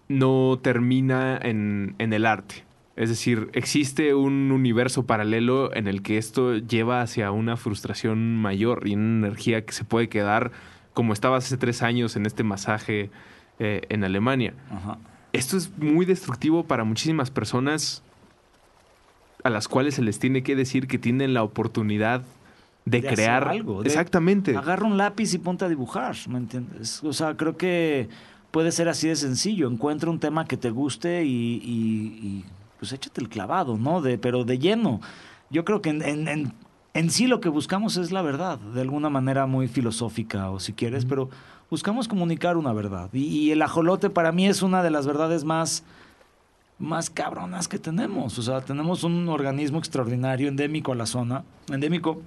no 0.08 0.58
termina 0.62 1.38
en, 1.42 1.94
en 1.98 2.12
el 2.12 2.26
arte. 2.26 2.64
Es 2.94 3.08
decir, 3.08 3.48
existe 3.54 4.14
un 4.14 4.50
universo 4.52 5.06
paralelo 5.06 5.74
en 5.74 5.88
el 5.88 6.02
que 6.02 6.18
esto 6.18 6.56
lleva 6.58 7.00
hacia 7.00 7.30
una 7.30 7.56
frustración 7.56 8.36
mayor 8.36 8.86
y 8.86 8.94
una 8.94 9.26
energía 9.28 9.64
que 9.64 9.72
se 9.72 9.84
puede 9.84 10.08
quedar 10.08 10.52
como 10.92 11.12
estabas 11.14 11.46
hace 11.46 11.56
tres 11.56 11.82
años 11.82 12.16
en 12.16 12.26
este 12.26 12.42
masaje 12.44 13.10
eh, 13.58 13.82
en 13.88 14.04
Alemania. 14.04 14.52
Ajá. 14.70 14.98
Esto 15.32 15.56
es 15.56 15.70
muy 15.78 16.04
destructivo 16.04 16.64
para 16.64 16.84
muchísimas 16.84 17.30
personas 17.30 18.02
a 19.44 19.48
las 19.50 19.68
cuales 19.68 19.94
se 19.94 20.02
les 20.02 20.18
tiene 20.18 20.42
que 20.42 20.54
decir 20.54 20.86
que 20.86 20.98
tienen 20.98 21.32
la 21.34 21.42
oportunidad 21.42 22.22
de, 22.84 23.00
De 23.00 23.08
hacer 23.08 23.14
crear 23.14 23.48
algo, 23.48 23.82
de- 23.82 23.88
Exactamente. 23.88 24.54
Agarra 24.56 24.86
un 24.86 24.98
lápiz 24.98 25.32
y 25.34 25.38
ponte 25.38 25.64
a 25.64 25.68
dibujar, 25.68 26.14
¿me 26.28 26.38
entiendes? 26.38 27.02
O 27.02 27.12
sea, 27.12 27.36
creo 27.36 27.56
que 27.56 28.08
puede 28.50 28.70
ser 28.72 28.88
así 28.88 29.08
de 29.08 29.16
sencillo. 29.16 29.68
Encuentra 29.70 30.10
un 30.10 30.18
tema 30.20 30.44
que 30.46 30.56
te 30.58 30.70
guste 30.70 31.24
y, 31.24 31.28
y- 31.64 32.26
y, 32.26 32.44
pues 32.82 32.92
échate 32.92 33.20
el 33.20 33.28
clavado, 33.28 33.78
¿no? 33.78 34.00
De, 34.02 34.18
pero 34.18 34.42
de 34.42 34.58
lleno. 34.58 35.00
Yo 35.50 35.64
creo 35.64 35.80
que 35.82 35.90
en, 35.90 36.02
en- 36.02 36.26
en- 36.26 36.52
en 36.94 37.10
sí 37.10 37.28
lo 37.28 37.38
que 37.40 37.48
buscamos 37.48 37.96
es 37.96 38.10
la 38.10 38.22
verdad, 38.22 38.58
de 38.58 38.80
alguna 38.80 39.08
manera 39.08 39.46
muy 39.46 39.68
filosófica 39.68 40.50
o 40.50 40.58
si 40.58 40.72
quieres, 40.72 41.04
pero 41.04 41.30
buscamos 41.70 42.08
comunicar 42.08 42.56
una 42.56 42.72
verdad. 42.72 43.08
Y, 43.12 43.20
y 43.26 43.50
el 43.52 43.62
ajolote 43.62 44.10
para 44.10 44.32
mí 44.32 44.48
es 44.48 44.62
una 44.62 44.82
de 44.82 44.90
las 44.90 45.06
verdades 45.06 45.44
más 45.44 45.84
más 46.80 47.08
cabronas 47.08 47.68
que 47.68 47.78
tenemos. 47.78 48.36
O 48.40 48.42
sea, 48.42 48.62
tenemos 48.62 49.04
un 49.04 49.28
organismo 49.28 49.78
extraordinario, 49.78 50.48
endémico 50.48 50.90
a 50.90 50.96
la 50.96 51.06
zona, 51.06 51.44
endémico 51.70 52.20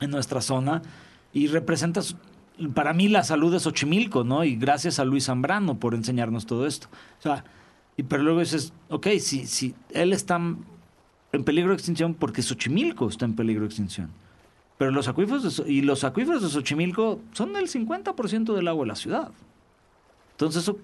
en 0.00 0.10
nuestra 0.10 0.42
zona, 0.42 0.82
y 1.32 1.46
representa, 1.46 2.02
para 2.74 2.92
mí, 2.92 3.08
la 3.08 3.22
salud 3.24 3.50
de 3.50 3.60
Xochimilco, 3.60 4.24
¿no? 4.24 4.44
Y 4.44 4.56
gracias 4.56 4.98
a 4.98 5.06
Luis 5.06 5.24
Zambrano 5.24 5.78
por 5.78 5.94
enseñarnos 5.94 6.44
todo 6.44 6.66
esto. 6.66 6.88
O 7.20 7.22
sea, 7.22 7.44
y, 8.00 8.02
pero 8.02 8.22
luego 8.22 8.40
dices, 8.40 8.72
ok, 8.88 9.06
si, 9.18 9.46
si 9.46 9.74
él 9.90 10.12
está 10.12 10.36
en 11.32 11.44
peligro 11.44 11.70
de 11.70 11.76
extinción 11.76 12.14
porque 12.14 12.42
Xochimilco 12.42 13.08
está 13.08 13.24
en 13.24 13.34
peligro 13.34 13.62
de 13.62 13.66
extinción. 13.66 14.10
Pero 14.78 14.90
los 14.92 15.08
acuíferos 15.08 15.56
de, 15.64 15.70
y 15.72 15.82
los 15.82 16.04
acuíferos 16.04 16.42
de 16.42 16.48
Xochimilco 16.48 17.20
son 17.32 17.54
el 17.56 17.68
50% 17.68 18.54
del 18.54 18.66
agua 18.68 18.84
de 18.84 18.88
la 18.88 18.96
ciudad. 18.96 19.30
Entonces 20.32 20.62
eso 20.62 20.78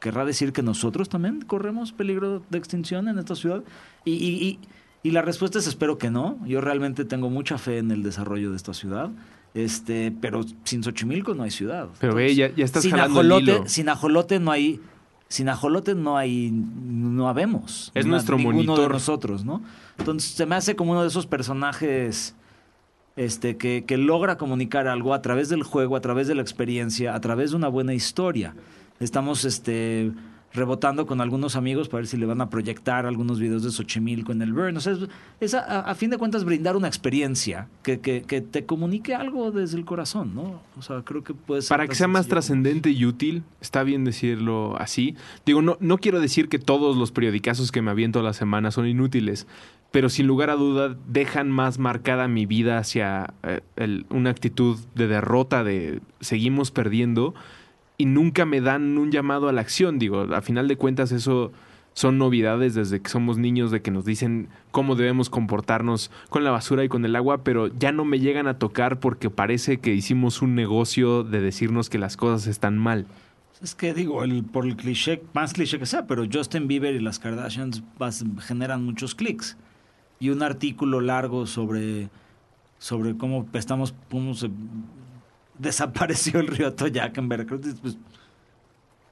querrá 0.00 0.24
decir 0.24 0.52
que 0.52 0.62
nosotros 0.62 1.08
también 1.08 1.42
corremos 1.42 1.92
peligro 1.92 2.42
de 2.50 2.58
extinción 2.58 3.06
en 3.08 3.18
esta 3.18 3.34
ciudad. 3.36 3.62
Y, 4.04 4.12
y- 4.12 4.44
y- 4.48 4.58
y 5.02 5.12
la 5.12 5.22
respuesta 5.22 5.58
es 5.58 5.66
espero 5.66 5.96
que 5.96 6.10
no. 6.10 6.38
Yo 6.46 6.60
realmente 6.60 7.04
tengo 7.06 7.30
mucha 7.30 7.56
fe 7.58 7.78
en 7.78 7.90
el 7.90 8.02
desarrollo 8.02 8.50
de 8.50 8.56
esta 8.56 8.74
ciudad. 8.74 9.10
Este, 9.54 10.12
pero 10.20 10.44
sin 10.64 10.82
Xochimilco 10.82 11.34
no 11.34 11.42
hay 11.44 11.50
ciudad. 11.50 11.88
Pero 12.00 12.14
ve, 12.14 12.34
ya, 12.34 12.50
ya 12.54 12.64
estás 12.64 12.82
sin 12.82 12.92
ajolote, 13.12 13.52
sin 13.68 13.88
ajolote 13.88 14.40
no 14.40 14.50
hay 14.52 14.80
sin 15.30 15.48
ajolote 15.48 15.94
no 15.94 16.18
hay 16.18 16.50
no 16.52 17.28
habemos. 17.28 17.92
Es 17.94 18.04
nuestro 18.04 18.36
ninguno 18.36 18.58
de 18.58 18.66
monitor. 18.66 18.92
nosotros 18.92 19.44
no 19.44 19.62
entonces 19.96 20.32
se 20.32 20.44
me 20.44 20.56
hace 20.56 20.76
como 20.76 20.90
uno 20.90 21.02
de 21.02 21.08
esos 21.08 21.26
personajes 21.26 22.34
este 23.16 23.56
que, 23.56 23.84
que 23.86 23.96
logra 23.96 24.36
comunicar 24.36 24.88
algo 24.88 25.14
a 25.14 25.22
través 25.22 25.48
del 25.48 25.62
juego 25.62 25.96
a 25.96 26.00
través 26.00 26.28
de 26.28 26.34
la 26.34 26.42
experiencia 26.42 27.14
a 27.14 27.20
través 27.20 27.52
de 27.52 27.56
una 27.56 27.68
buena 27.68 27.94
historia. 27.94 28.54
Estamos 28.98 29.46
este 29.46 30.12
rebotando 30.52 31.06
con 31.06 31.20
algunos 31.20 31.54
amigos 31.54 31.88
para 31.88 32.00
ver 32.00 32.06
si 32.08 32.16
le 32.16 32.26
van 32.26 32.40
a 32.40 32.50
proyectar 32.50 33.06
algunos 33.06 33.38
videos 33.38 33.62
de 33.62 33.70
Xochimilco 33.70 34.32
en 34.32 34.42
el 34.42 34.52
Burn. 34.52 34.76
O 34.76 34.80
sea, 34.80 34.94
es, 34.94 34.98
es 35.40 35.54
a, 35.54 35.94
fin 35.94 36.10
de 36.10 36.18
cuentas 36.18 36.44
brindar 36.44 36.76
una 36.76 36.88
experiencia 36.88 37.68
que, 37.82 38.00
que- 38.00 38.22
que 38.22 38.40
te 38.40 38.66
comunique 38.66 39.14
algo 39.14 39.52
desde 39.52 39.76
el 39.78 39.84
corazón, 39.84 40.34
¿no? 40.34 40.60
O 40.76 40.82
sea, 40.82 41.02
creo 41.02 41.22
que 41.22 41.34
puede 41.34 41.62
ser... 41.62 41.68
Para 41.68 41.86
que 41.86 41.94
sea 41.94 42.08
más 42.08 42.26
trascendente 42.26 42.90
y 42.90 43.04
útil, 43.04 43.44
está 43.60 43.84
bien 43.84 44.04
decirlo 44.04 44.76
así. 44.80 45.14
Digo, 45.46 45.62
no, 45.62 45.76
no 45.80 45.98
quiero 45.98 46.20
decir 46.20 46.48
que 46.48 46.58
todos 46.58 46.96
los 46.96 47.12
periodicazos 47.12 47.70
que 47.70 47.80
me 47.82 47.90
aviento 47.92 48.18
a 48.18 48.22
la 48.24 48.32
semana 48.32 48.72
son 48.72 48.88
inútiles, 48.88 49.46
pero 49.92 50.08
sin 50.08 50.26
lugar 50.26 50.50
a 50.50 50.54
duda 50.56 50.96
dejan 51.08 51.48
más 51.50 51.78
marcada 51.78 52.26
mi 52.28 52.46
vida 52.46 52.78
hacia 52.78 53.34
eh, 53.44 53.60
el- 53.76 54.04
una 54.10 54.30
actitud 54.30 54.78
de 54.96 55.06
derrota, 55.06 55.62
de 55.64 56.00
seguimos 56.20 56.70
perdiendo, 56.72 57.34
y 58.00 58.06
nunca 58.06 58.46
me 58.46 58.62
dan 58.62 58.96
un 58.96 59.12
llamado 59.12 59.50
a 59.50 59.52
la 59.52 59.60
acción. 59.60 59.98
Digo, 59.98 60.22
a 60.22 60.40
final 60.40 60.68
de 60.68 60.76
cuentas 60.76 61.12
eso 61.12 61.52
son 61.92 62.16
novedades 62.16 62.74
desde 62.74 63.02
que 63.02 63.10
somos 63.10 63.36
niños 63.36 63.70
de 63.70 63.82
que 63.82 63.90
nos 63.90 64.06
dicen 64.06 64.48
cómo 64.70 64.94
debemos 64.94 65.28
comportarnos 65.28 66.10
con 66.30 66.42
la 66.42 66.50
basura 66.50 66.82
y 66.82 66.88
con 66.88 67.04
el 67.04 67.14
agua, 67.14 67.44
pero 67.44 67.66
ya 67.66 67.92
no 67.92 68.06
me 68.06 68.18
llegan 68.18 68.46
a 68.46 68.58
tocar 68.58 69.00
porque 69.00 69.28
parece 69.28 69.80
que 69.80 69.92
hicimos 69.92 70.40
un 70.40 70.54
negocio 70.54 71.24
de 71.24 71.42
decirnos 71.42 71.90
que 71.90 71.98
las 71.98 72.16
cosas 72.16 72.46
están 72.46 72.78
mal. 72.78 73.04
Es 73.60 73.74
que 73.74 73.92
digo, 73.92 74.24
el, 74.24 74.44
por 74.44 74.64
el 74.64 74.76
cliché, 74.76 75.22
más 75.34 75.52
cliché 75.52 75.78
que 75.78 75.84
sea, 75.84 76.06
pero 76.06 76.24
Justin 76.32 76.68
Bieber 76.68 76.94
y 76.94 77.00
las 77.00 77.18
Kardashians 77.18 77.82
generan 78.38 78.82
muchos 78.82 79.14
clics. 79.14 79.58
Y 80.20 80.30
un 80.30 80.42
artículo 80.42 81.02
largo 81.02 81.46
sobre, 81.46 82.08
sobre 82.78 83.14
cómo 83.18 83.46
estamos, 83.52 83.94
desapareció 85.60 86.40
el 86.40 86.46
río 86.48 86.68
Atoyac 86.68 87.16
en 87.18 87.28
Veracruz, 87.28 87.60
pues, 87.82 87.96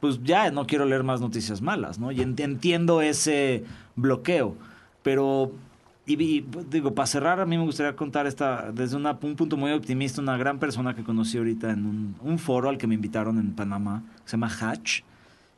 pues 0.00 0.20
ya 0.22 0.50
no 0.50 0.66
quiero 0.66 0.84
leer 0.84 1.02
más 1.02 1.20
noticias 1.20 1.60
malas, 1.60 1.98
¿no? 1.98 2.12
Y 2.12 2.18
ent- 2.18 2.40
entiendo 2.40 3.02
ese 3.02 3.64
bloqueo, 3.96 4.54
pero 5.02 5.52
y, 6.06 6.14
y, 6.22 6.40
pues, 6.40 6.70
digo, 6.70 6.94
para 6.94 7.06
cerrar, 7.06 7.38
a 7.38 7.44
mí 7.44 7.58
me 7.58 7.64
gustaría 7.64 7.94
contar 7.94 8.26
esta, 8.26 8.72
desde 8.72 8.96
una- 8.96 9.18
un 9.20 9.36
punto 9.36 9.56
muy 9.58 9.72
optimista, 9.72 10.22
una 10.22 10.38
gran 10.38 10.58
persona 10.58 10.94
que 10.94 11.02
conocí 11.04 11.36
ahorita 11.36 11.70
en 11.70 11.84
un, 11.84 12.14
un 12.22 12.38
foro 12.38 12.70
al 12.70 12.78
que 12.78 12.86
me 12.86 12.94
invitaron 12.94 13.38
en 13.38 13.52
Panamá, 13.52 14.02
se 14.24 14.32
llama 14.32 14.48
Hatch. 14.48 15.02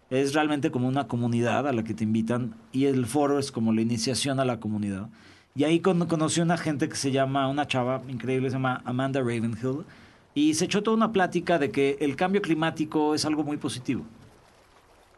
Es 0.09 0.35
realmente 0.35 0.73
como 0.73 0.89
una 0.89 1.07
comunidad 1.07 1.69
a 1.69 1.73
la 1.73 1.85
que 1.85 1.95
te 1.95 2.03
invitan 2.03 2.55
y 2.73 2.87
el 2.87 3.07
foro 3.07 3.39
es 3.39 3.53
como 3.53 3.73
la 3.73 3.81
iniciación 3.81 4.41
a 4.41 4.45
la 4.45 4.59
comunidad. 4.59 5.09
Y 5.55 5.63
ahí 5.63 5.79
con- 5.79 6.05
conocí 6.09 6.41
una 6.41 6.57
gente 6.57 6.89
que 6.89 6.97
se 6.97 7.13
llama, 7.13 7.47
una 7.47 7.69
chava 7.69 8.03
increíble, 8.09 8.49
se 8.51 8.55
llama 8.57 8.83
Amanda 8.85 9.21
Ravenhill, 9.21 9.85
y 10.41 10.55
se 10.55 10.65
echó 10.65 10.83
toda 10.83 10.97
una 10.97 11.13
plática 11.13 11.59
de 11.59 11.71
que 11.71 11.99
el 12.01 12.17
cambio 12.17 12.41
climático 12.41 13.15
es 13.15 13.27
algo 13.27 13.45
muy 13.45 13.59
positivo. 13.59 14.05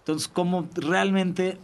Entonces, 0.00 0.26
cómo 0.26 0.66
realmente 0.74 1.58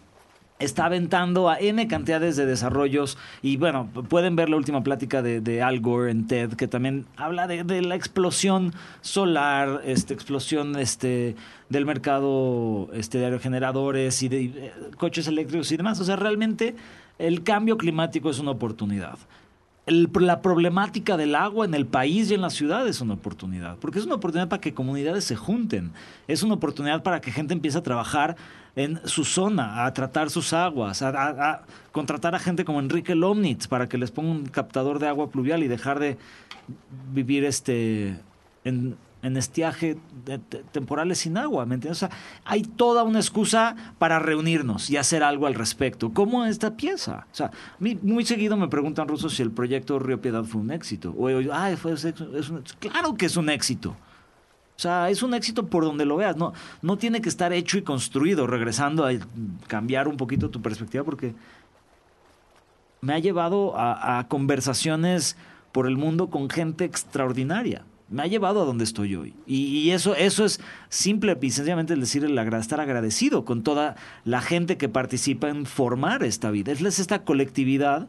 está 0.58 0.86
aventando 0.86 1.50
a 1.50 1.58
N 1.58 1.86
cantidades 1.86 2.36
de 2.36 2.46
desarrollos. 2.46 3.18
Y 3.42 3.58
bueno, 3.58 3.90
pueden 4.08 4.36
ver 4.36 4.48
la 4.48 4.56
última 4.56 4.82
plática 4.82 5.20
de, 5.20 5.42
de 5.42 5.60
Al 5.60 5.80
Gore 5.80 6.10
en 6.10 6.26
TED, 6.26 6.54
que 6.54 6.66
también 6.66 7.04
habla 7.16 7.46
de, 7.46 7.82
la 7.82 7.94
explosión 7.94 8.72
solar, 9.02 9.82
este, 9.84 10.14
explosión 10.14 10.74
este, 10.78 11.36
del 11.68 11.84
mercado 11.84 12.88
este, 12.94 13.18
de 13.18 13.26
aerogeneradores 13.26 14.22
y 14.22 14.30
de 14.30 14.44
eh, 14.44 14.72
coches 14.96 15.28
eléctricos 15.28 15.70
y 15.72 15.76
demás. 15.76 16.00
O 16.00 16.06
sea, 16.06 16.16
realmente 16.16 16.74
el 17.18 17.42
cambio 17.42 17.76
climático 17.76 18.30
es 18.30 18.38
una 18.38 18.52
oportunidad. 18.52 19.18
La 19.86 20.40
problemática 20.40 21.18
del 21.18 21.34
agua 21.34 21.66
en 21.66 21.74
el 21.74 21.84
país 21.84 22.30
y 22.30 22.34
en 22.34 22.40
la 22.40 22.48
ciudad 22.48 22.88
es 22.88 23.02
una 23.02 23.14
oportunidad, 23.14 23.76
porque 23.76 23.98
es 23.98 24.06
una 24.06 24.14
oportunidad 24.14 24.48
para 24.48 24.60
que 24.60 24.72
comunidades 24.72 25.24
se 25.24 25.36
junten, 25.36 25.92
es 26.26 26.42
una 26.42 26.54
oportunidad 26.54 27.02
para 27.02 27.20
que 27.20 27.30
gente 27.30 27.52
empiece 27.52 27.76
a 27.76 27.82
trabajar 27.82 28.34
en 28.76 28.98
su 29.04 29.24
zona, 29.24 29.84
a 29.84 29.92
tratar 29.92 30.30
sus 30.30 30.54
aguas, 30.54 31.02
a, 31.02 31.10
a- 31.10 31.50
a 31.52 31.62
contratar 31.92 32.34
a 32.34 32.38
gente 32.38 32.64
como 32.64 32.80
Enrique 32.80 33.14
Lomnitz 33.14 33.68
para 33.68 33.86
que 33.86 33.98
les 33.98 34.10
ponga 34.10 34.30
un 34.30 34.46
captador 34.46 34.98
de 34.98 35.06
agua 35.06 35.28
pluvial 35.30 35.62
y 35.62 35.68
dejar 35.68 35.98
de 35.98 36.16
vivir 37.12 37.44
este 37.44 38.18
en, 38.64 38.96
en 39.24 39.36
estiaje 39.38 39.96
temporales 40.70 41.18
sin 41.18 41.36
agua, 41.38 41.64
¿me 41.66 41.74
entiendes? 41.76 42.02
O 42.02 42.06
sea, 42.06 42.16
hay 42.44 42.62
toda 42.62 43.02
una 43.02 43.18
excusa 43.18 43.74
para 43.98 44.18
reunirnos 44.18 44.90
y 44.90 44.96
hacer 44.98 45.22
algo 45.22 45.46
al 45.46 45.54
respecto. 45.54 46.12
¿Cómo 46.12 46.44
esta 46.44 46.76
pieza? 46.76 47.26
O 47.32 47.34
sea, 47.34 47.46
a 47.46 47.50
mí 47.80 47.98
muy 48.02 48.24
seguido 48.24 48.56
me 48.56 48.68
preguntan 48.68 49.08
rusos 49.08 49.34
si 49.34 49.42
el 49.42 49.50
proyecto 49.50 49.98
Río 49.98 50.20
Piedad 50.20 50.44
fue 50.44 50.60
un 50.60 50.70
éxito. 50.70 51.14
O, 51.18 51.28
yo, 51.30 51.52
"Ay, 51.54 51.74
fue, 51.76 51.92
es 51.94 52.04
un- 52.04 52.62
claro 52.78 53.14
que 53.14 53.26
es 53.26 53.36
un 53.36 53.48
éxito. 53.48 53.90
O 54.76 54.80
sea, 54.80 55.08
es 55.08 55.22
un 55.22 55.32
éxito 55.34 55.66
por 55.68 55.84
donde 55.84 56.04
lo 56.04 56.16
veas. 56.16 56.36
No, 56.36 56.52
no 56.82 56.98
tiene 56.98 57.20
que 57.22 57.28
estar 57.30 57.52
hecho 57.52 57.78
y 57.78 57.82
construido, 57.82 58.46
regresando 58.46 59.06
a 59.06 59.12
cambiar 59.68 60.06
un 60.06 60.16
poquito 60.16 60.50
tu 60.50 60.60
perspectiva, 60.60 61.02
porque 61.04 61.34
me 63.00 63.14
ha 63.14 63.18
llevado 63.20 63.72
a 63.76 64.26
conversaciones 64.28 65.36
por 65.72 65.86
el 65.86 65.96
mundo 65.96 66.28
con 66.28 66.50
gente 66.50 66.84
extraordinaria. 66.84 67.84
Me 68.14 68.22
ha 68.22 68.26
llevado 68.28 68.62
a 68.62 68.64
donde 68.64 68.84
estoy 68.84 69.16
hoy. 69.16 69.34
Y, 69.46 69.90
eso, 69.90 70.14
eso 70.14 70.44
es 70.44 70.60
simple 70.88 71.36
y 71.40 71.50
sencillamente 71.50 71.96
decir 71.96 72.24
el 72.24 72.38
estar 72.38 72.80
agradecido 72.80 73.44
con 73.44 73.62
toda 73.62 73.96
la 74.24 74.40
gente 74.40 74.76
que 74.76 74.88
participa 74.88 75.48
en 75.48 75.66
formar 75.66 76.22
esta 76.22 76.50
vida. 76.52 76.70
Es 76.70 76.98
esta 77.00 77.24
colectividad 77.24 78.06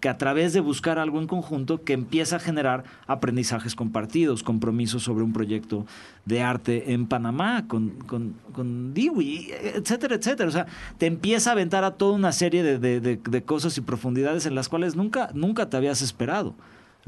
que 0.00 0.08
a 0.08 0.16
través 0.18 0.52
de 0.52 0.60
buscar 0.60 0.98
algo 0.98 1.20
en 1.20 1.26
conjunto 1.26 1.82
que 1.82 1.92
empieza 1.92 2.36
a 2.36 2.38
generar 2.38 2.84
aprendizajes 3.06 3.74
compartidos, 3.74 4.42
compromisos 4.42 5.02
sobre 5.02 5.24
un 5.24 5.32
proyecto 5.32 5.86
de 6.24 6.42
arte 6.42 6.92
en 6.92 7.06
Panamá 7.06 7.66
con, 7.68 7.90
con, 8.06 8.34
con 8.52 8.94
Dewey, 8.94 9.50
etcétera, 9.74 10.14
etcétera. 10.16 10.48
O 10.48 10.52
sea, 10.52 10.66
te 10.98 11.06
empieza 11.06 11.50
a 11.50 11.52
aventar 11.54 11.82
a 11.84 11.92
toda 11.92 12.12
una 12.14 12.32
serie 12.32 12.62
de, 12.62 12.78
de- 12.78 13.00
de- 13.00 13.16
de 13.16 13.42
cosas 13.42 13.76
y 13.78 13.80
profundidades 13.82 14.46
en 14.46 14.54
las 14.54 14.68
cuales 14.68 14.94
nunca, 14.96 15.30
nunca 15.34 15.68
te 15.68 15.76
habías 15.76 16.02
esperado. 16.02 16.54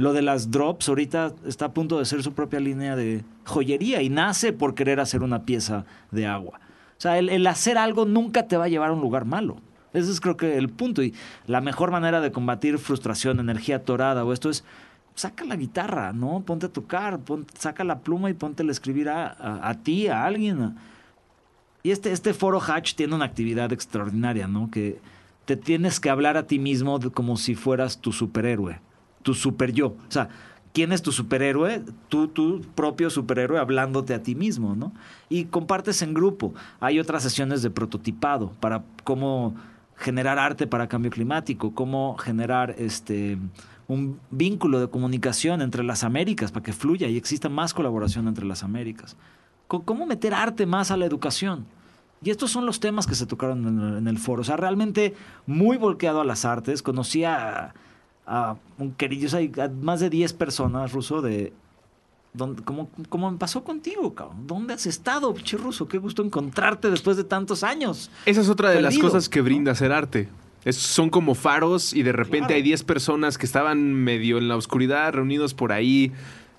Lo 0.01 0.15
de 0.15 0.23
las 0.23 0.51
drops 0.51 0.89
ahorita 0.89 1.35
está 1.45 1.67
a 1.67 1.73
punto 1.75 1.99
de 1.99 2.07
ser 2.07 2.23
su 2.23 2.33
propia 2.33 2.59
línea 2.59 2.97
de 2.97 3.23
joyería 3.45 4.01
y 4.01 4.09
nace 4.09 4.55
por 4.55 4.75
querer 4.75 4.99
hacer 4.99 5.23
una 5.23 5.43
pieza 5.45 5.85
de 6.11 6.27
agua. 6.27 6.59
O 6.97 7.01
sea, 7.01 7.19
el, 7.19 7.47
hacer 7.47 7.77
algo 7.77 8.07
nunca 8.07 8.47
te 8.49 8.57
va 8.57 8.65
a 8.65 8.69
llevar 8.69 8.89
a 8.89 8.93
un 8.95 9.03
lugar 9.03 9.27
malo. 9.27 9.59
Ese 9.93 10.11
es 10.11 10.21
creo 10.23 10.39
que 10.39 10.57
el 10.57 10.71
punto. 10.71 11.03
Y 11.03 11.13
la 11.47 11.61
mejor 11.61 11.91
manera 11.91 12.23
de 12.23 12.33
combatir 12.33 12.79
frustración, 12.79 13.41
energía 13.41 13.77
atorada 13.77 14.25
o 14.25 14.33
esto 14.33 14.49
es 14.49 14.65
saca 15.15 15.45
la 15.45 15.57
guitarra, 15.57 16.15
¿no? 16.15 16.41
Ponte 16.47 16.65
a 16.65 16.73
tocar, 16.73 17.19
pon- 17.19 17.45
saca 17.59 17.85
la 17.85 17.99
pluma 17.99 18.31
y 18.31 18.35
ponte 18.35 18.63
a 18.63 18.71
escribir 18.71 19.11
a, 19.11 19.37
a- 19.69 19.75
ti, 19.75 20.09
a 20.09 20.25
alguien. 20.25 20.77
Y 21.83 21.91
este, 21.91 22.11
este 22.13 22.33
foro 22.33 22.59
Hatch 22.59 22.95
tiene 22.95 23.15
una 23.15 23.27
actividad 23.27 23.71
extraordinaria, 23.71 24.47
¿no? 24.47 24.71
Que 24.71 24.99
te 25.45 25.57
tienes 25.57 26.01
que 26.01 26.09
hablar 26.09 26.39
a 26.39 26.47
ti 26.47 26.59
mismo 26.59 26.99
como 27.13 27.37
si 27.37 27.55
fueras 27.55 28.01
tu 28.01 28.13
superhéroe, 28.13 28.81
tu 29.23 29.35
super 29.35 29.73
yo. 29.73 29.89
O 29.89 30.11
sea, 30.11 30.29
¿quién 30.73 30.93
es 30.93 31.03
tu 31.03 31.13
superhéroe? 31.13 31.83
Tú, 32.09 32.29
tu 32.29 32.61
propio 32.75 33.11
superhéroe 33.11 33.59
hablándote 33.59 34.15
a 34.15 34.23
ti 34.23 34.35
mismo, 34.35 34.75
¿no? 34.75 34.93
Y 35.29 35.45
compartes 35.45 36.03
en 36.03 36.15
grupo. 36.15 36.55
Hay 36.81 36.99
otras 36.99 37.23
sesiones 37.23 37.63
de 37.63 37.71
prototipado 37.71 38.53
para 38.61 38.85
cómo 39.05 39.55
generar 39.97 40.39
arte 40.39 40.67
para 40.67 40.89
cambio 40.89 41.11
climático, 41.11 41.75
cómo 41.75 42.17
generar 42.17 42.75
este 42.79 43.39
un 43.87 44.21
vínculo 44.31 44.79
de 44.79 44.89
comunicación 44.89 45.63
entre 45.63 45.83
las 45.83 46.05
Américas 46.05 46.53
para 46.53 46.63
que 46.63 46.73
fluya 46.73 47.09
y 47.09 47.17
exista 47.17 47.49
más 47.49 47.75
colaboración 47.75 48.29
entre 48.29 48.47
las 48.47 48.63
Américas. 48.63 49.17
¿Cómo 49.67 50.07
meter 50.07 50.33
arte 50.33 50.65
más 50.65 50.91
a 50.91 50.97
la 50.97 51.07
educación? 51.07 51.67
Y 52.23 52.31
estos 52.31 52.51
son 52.51 52.67
los 52.67 52.81
temas 52.81 53.07
que 53.07 53.15
se 53.15 53.27
tocaron 53.27 53.99
en 53.99 54.07
el, 54.07 54.19
foro. 54.19 54.43
O 54.43 54.45
sea, 54.45 54.57
realmente 54.57 55.15
muy 55.47 55.77
volteado 55.77 56.21
a 56.21 56.25
las 56.25 56.45
artes. 56.45 56.83
Conocí 56.83 57.25
a, 58.33 58.57
un 58.79 58.93
querido, 58.93 59.27
o 59.27 59.29
sea, 59.31 59.41
a 59.65 59.69
más 59.69 59.99
de 60.01 60.09
10 60.09 60.33
personas 60.35 60.93
ruso 60.93 61.21
de... 61.21 61.53
Donde, 62.33 62.63
como, 62.63 62.89
como 63.09 63.29
me 63.29 63.39
pasó 63.39 63.65
contigo, 63.65 64.15
cabrón. 64.15 64.47
¿Dónde 64.47 64.75
has 64.75 64.87
estado, 64.87 65.35
pinche 65.35 65.57
ruso? 65.57 65.89
Qué 65.89 65.99
gusto 65.99 66.23
encontrarte 66.23 66.89
después 66.89 67.17
de 67.17 67.25
tantos 67.25 67.65
años. 67.65 68.09
Esa 68.25 68.41
es 68.43 68.49
otra 68.49 68.71
de 68.71 68.81
las 68.81 68.97
cosas 68.99 69.29
que 69.29 69.41
brinda 69.41 69.73
hacer 69.73 69.91
arte. 69.91 70.29
Es- 70.65 70.77
son 70.77 71.11
como 71.11 71.35
faros 71.35 71.93
y 71.93 72.05
de 72.05 72.13
repente 72.13 72.39
Claro. 72.47 72.55
hay 72.55 72.63
10 72.63 72.85
personas 72.85 73.37
que 73.37 73.47
estaban 73.47 73.95
medio 73.95 74.39
en 74.39 74.47
la 74.47 74.57
oscuridad, 74.57 75.13
reunidos 75.13 75.55
por 75.55 75.73
ahí, 75.73 76.13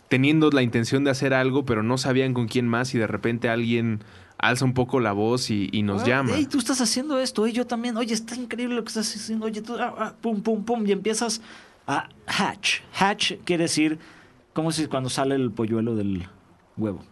teniendo 0.10 0.50
la 0.50 0.62
intención 0.62 1.06
de 1.06 1.12
hacer 1.12 1.34
algo, 1.34 1.64
pero 1.64 1.84
no 1.84 1.98
sabían 1.98 2.34
con 2.34 2.50
quién 2.50 2.68
más 2.68 2.94
y 2.94 2.98
de 2.98 3.08
repente 3.08 3.48
alguien 3.48 4.02
alza 4.42 4.66
un 4.66 4.74
poco 4.74 5.00
la 5.00 5.12
voz 5.14 5.50
y, 5.50 5.70
y 5.72 5.84
nos 5.84 6.02
Ah, 6.04 6.08
llama. 6.08 6.36
Ey, 6.36 6.46
tú 6.46 6.58
estás 6.58 6.82
haciendo 6.82 7.20
esto, 7.20 7.48
y 7.48 7.54
yo 7.54 7.66
también. 7.66 7.96
Oye, 7.98 8.14
está 8.14 8.36
increíble 8.36 8.76
lo 8.76 8.84
que 8.84 8.90
estás 8.90 9.16
haciendo. 9.16 9.46
Oye, 9.46 9.62
tú, 9.62 9.76
ah, 9.80 9.96
ah, 9.98 10.14
pum, 10.20 10.42
pum, 10.42 10.64
pum. 10.66 10.86
Y 10.86 10.92
empiezas 10.92 11.42
a 11.88 12.10
hatch. 12.28 12.80
Hatch 13.00 13.34
quiere 13.46 13.64
decir, 13.64 14.00
como 14.54 14.72
si 14.72 14.88
cuando 14.88 15.10
sale 15.10 15.36
el 15.36 15.52
polluelo 15.52 15.96
del 15.96 16.28
huevo. 16.78 17.04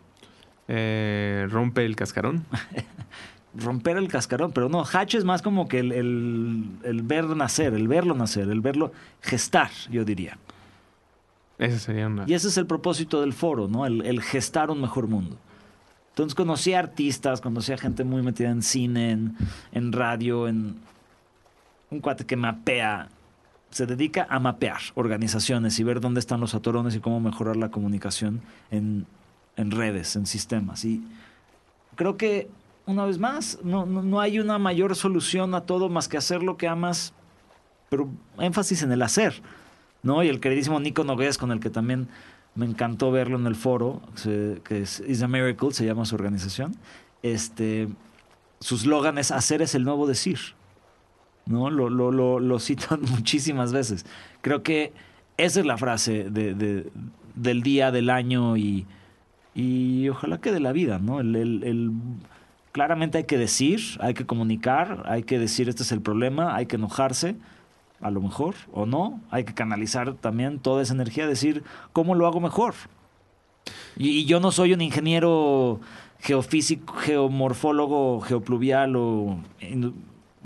Eh, 0.68 1.48
rompe 1.50 1.86
el 1.86 1.96
cascarón. 1.96 2.46
Romper 3.56 3.98
el 3.98 4.08
cascarón, 4.10 4.52
pero 4.52 4.70
no, 4.70 4.84
hatch 4.86 5.16
es 5.16 5.26
más 5.26 5.42
como 5.42 5.68
que 5.68 5.80
el, 5.80 5.92
el, 5.92 6.66
el 6.84 7.02
ver 7.02 7.26
nacer, 7.36 7.74
el 7.74 7.88
verlo 7.88 8.14
nacer, 8.14 8.48
el 8.48 8.62
verlo 8.62 8.92
gestar, 9.22 9.72
yo 9.90 10.06
diría. 10.06 10.38
Esa 11.58 11.80
sería 11.80 12.06
una. 12.06 12.26
Y 12.28 12.36
ese 12.36 12.48
es 12.50 12.58
el 12.58 12.68
propósito 12.68 13.22
del 13.22 13.34
foro, 13.34 13.68
¿no? 13.68 13.88
El, 13.88 14.06
el 14.06 14.22
gestar 14.22 14.70
un 14.70 14.80
mejor 14.80 15.08
mundo. 15.08 15.36
Entonces 16.20 16.36
conocí 16.36 16.74
artistas, 16.74 17.40
conocí 17.40 17.72
a 17.72 17.78
gente 17.78 18.04
muy 18.04 18.22
metida 18.22 18.50
en 18.50 18.62
cine, 18.62 19.18
en, 19.72 19.92
radio, 19.94 20.50
en 20.50 20.76
un 21.90 22.02
cuate 22.02 22.26
que 22.26 22.36
mapea, 22.36 23.08
se 23.70 23.86
dedica 23.86 24.28
a 24.30 24.38
mapear 24.38 24.82
organizaciones 24.96 25.80
y 25.80 25.86
ver 25.86 26.02
dónde 26.02 26.20
están 26.20 26.42
los 26.42 26.56
atorones 26.56 26.94
y 26.94 27.00
cómo 27.00 27.22
mejorar 27.22 27.56
la 27.56 27.72
comunicación 27.72 28.42
en, 28.70 29.08
en 29.56 29.72
redes, 29.72 30.18
en 30.18 30.26
sistemas. 30.26 30.84
Y 30.84 31.02
creo 31.96 32.18
que, 32.18 32.50
una 32.86 33.06
vez 33.06 33.18
más, 33.18 33.58
no, 33.64 33.86
no, 33.86 34.04
no 34.04 34.20
hay 34.20 34.40
una 34.40 34.58
mayor 34.58 34.98
solución 34.98 35.56
a 35.56 35.62
todo 35.62 35.88
más 35.88 36.10
que 36.10 36.18
hacer 36.18 36.44
lo 36.44 36.58
que 36.58 36.68
amas, 36.68 37.14
pero 37.88 38.10
énfasis 38.40 38.84
en 38.84 38.92
el 38.92 39.04
hacer. 39.04 39.42
¿no? 40.04 40.22
Y 40.22 40.28
el 40.28 40.42
queridísimo 40.42 40.82
Nico 40.82 41.06
Nogués, 41.06 41.38
con 41.38 41.54
el 41.54 41.62
que 41.62 41.70
también 41.70 42.10
me 42.60 42.66
encantó 42.66 43.10
verlo 43.10 43.40
en 43.40 43.48
el 43.48 43.56
foro, 43.56 44.02
que 44.66 44.82
es 44.82 45.02
Is 45.08 45.24
a 45.24 45.28
Miracle, 45.30 45.72
se 45.72 45.86
llama 45.86 46.04
su 46.04 46.16
organización. 46.16 46.76
Este, 47.24 47.88
su 48.60 48.76
eslogan 48.76 49.18
es 49.18 49.32
hacer 49.32 49.62
es 49.62 49.76
el 49.76 49.86
nuevo 49.86 50.06
decir. 50.08 50.40
¿No? 51.46 51.70
Lo, 51.70 51.90
lo, 51.90 52.12
lo, 52.12 52.40
lo 52.40 52.60
citan 52.60 53.00
muchísimas 53.12 53.72
veces. 53.72 54.06
Creo 54.42 54.62
que 54.62 54.92
esa 55.38 55.62
es 55.62 55.66
la 55.66 55.78
frase 55.78 56.30
de- 56.30 56.92
del 57.36 57.64
día, 57.64 57.92
del 57.92 58.10
año 58.10 58.58
y, 58.58 58.86
y 59.56 60.10
ojalá 60.10 60.40
que 60.42 60.52
de 60.52 60.60
la 60.60 60.74
vida, 60.74 61.00
¿no? 61.00 61.22
El, 61.22 61.36
el- 61.38 61.64
el- 61.64 61.92
claramente 62.74 63.20
hay 63.20 63.24
que 63.24 63.38
decir, 63.38 63.80
hay 64.02 64.14
que 64.14 64.26
comunicar, 64.26 65.04
hay 65.06 65.24
que 65.24 65.40
decir 65.40 65.70
este 65.70 65.84
es 65.84 65.92
el 65.94 66.02
problema, 66.02 66.56
hay 66.56 66.66
que 66.66 66.76
enojarse, 66.76 67.38
a 68.02 68.12
lo 68.12 68.22
mejor, 68.22 68.56
o 68.72 68.86
no. 68.86 69.22
Hay 69.30 69.44
que 69.44 69.54
canalizar 69.54 70.14
también 70.14 70.60
toda 70.60 70.82
esa 70.82 70.94
energía, 70.94 71.28
decir 71.28 71.64
cómo 71.94 72.16
lo 72.16 72.28
hago 72.28 72.40
mejor. 72.40 72.76
Y, 73.96 74.26
yo 74.26 74.40
no 74.40 74.52
soy 74.52 74.74
un 74.74 74.82
ingeniero 74.82 75.80
geofísico, 76.20 76.94
geomorfólogo, 76.94 78.22
geopluvial 78.22 78.96
o 78.96 79.38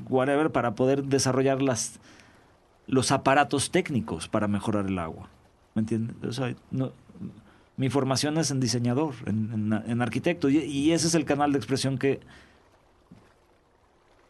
whatever 0.09 0.51
para 0.51 0.75
poder 0.75 1.03
desarrollar 1.03 1.61
las, 1.61 1.99
los 2.87 3.11
aparatos 3.11 3.71
técnicos 3.71 4.27
para 4.27 4.47
mejorar 4.47 4.87
el 4.87 4.99
agua. 4.99 5.29
¿Me 5.75 5.81
entiendes? 5.81 6.41
Mi 7.75 7.89
formación 7.89 8.37
es 8.37 8.51
en 8.51 8.59
diseñador, 8.59 9.15
en, 9.25 10.01
arquitecto, 10.01 10.49
y 10.49 10.91
ese 10.91 11.07
es 11.07 11.15
el 11.15 11.25
canal 11.25 11.51
de 11.51 11.57
expresión 11.57 11.97
que, 11.97 12.19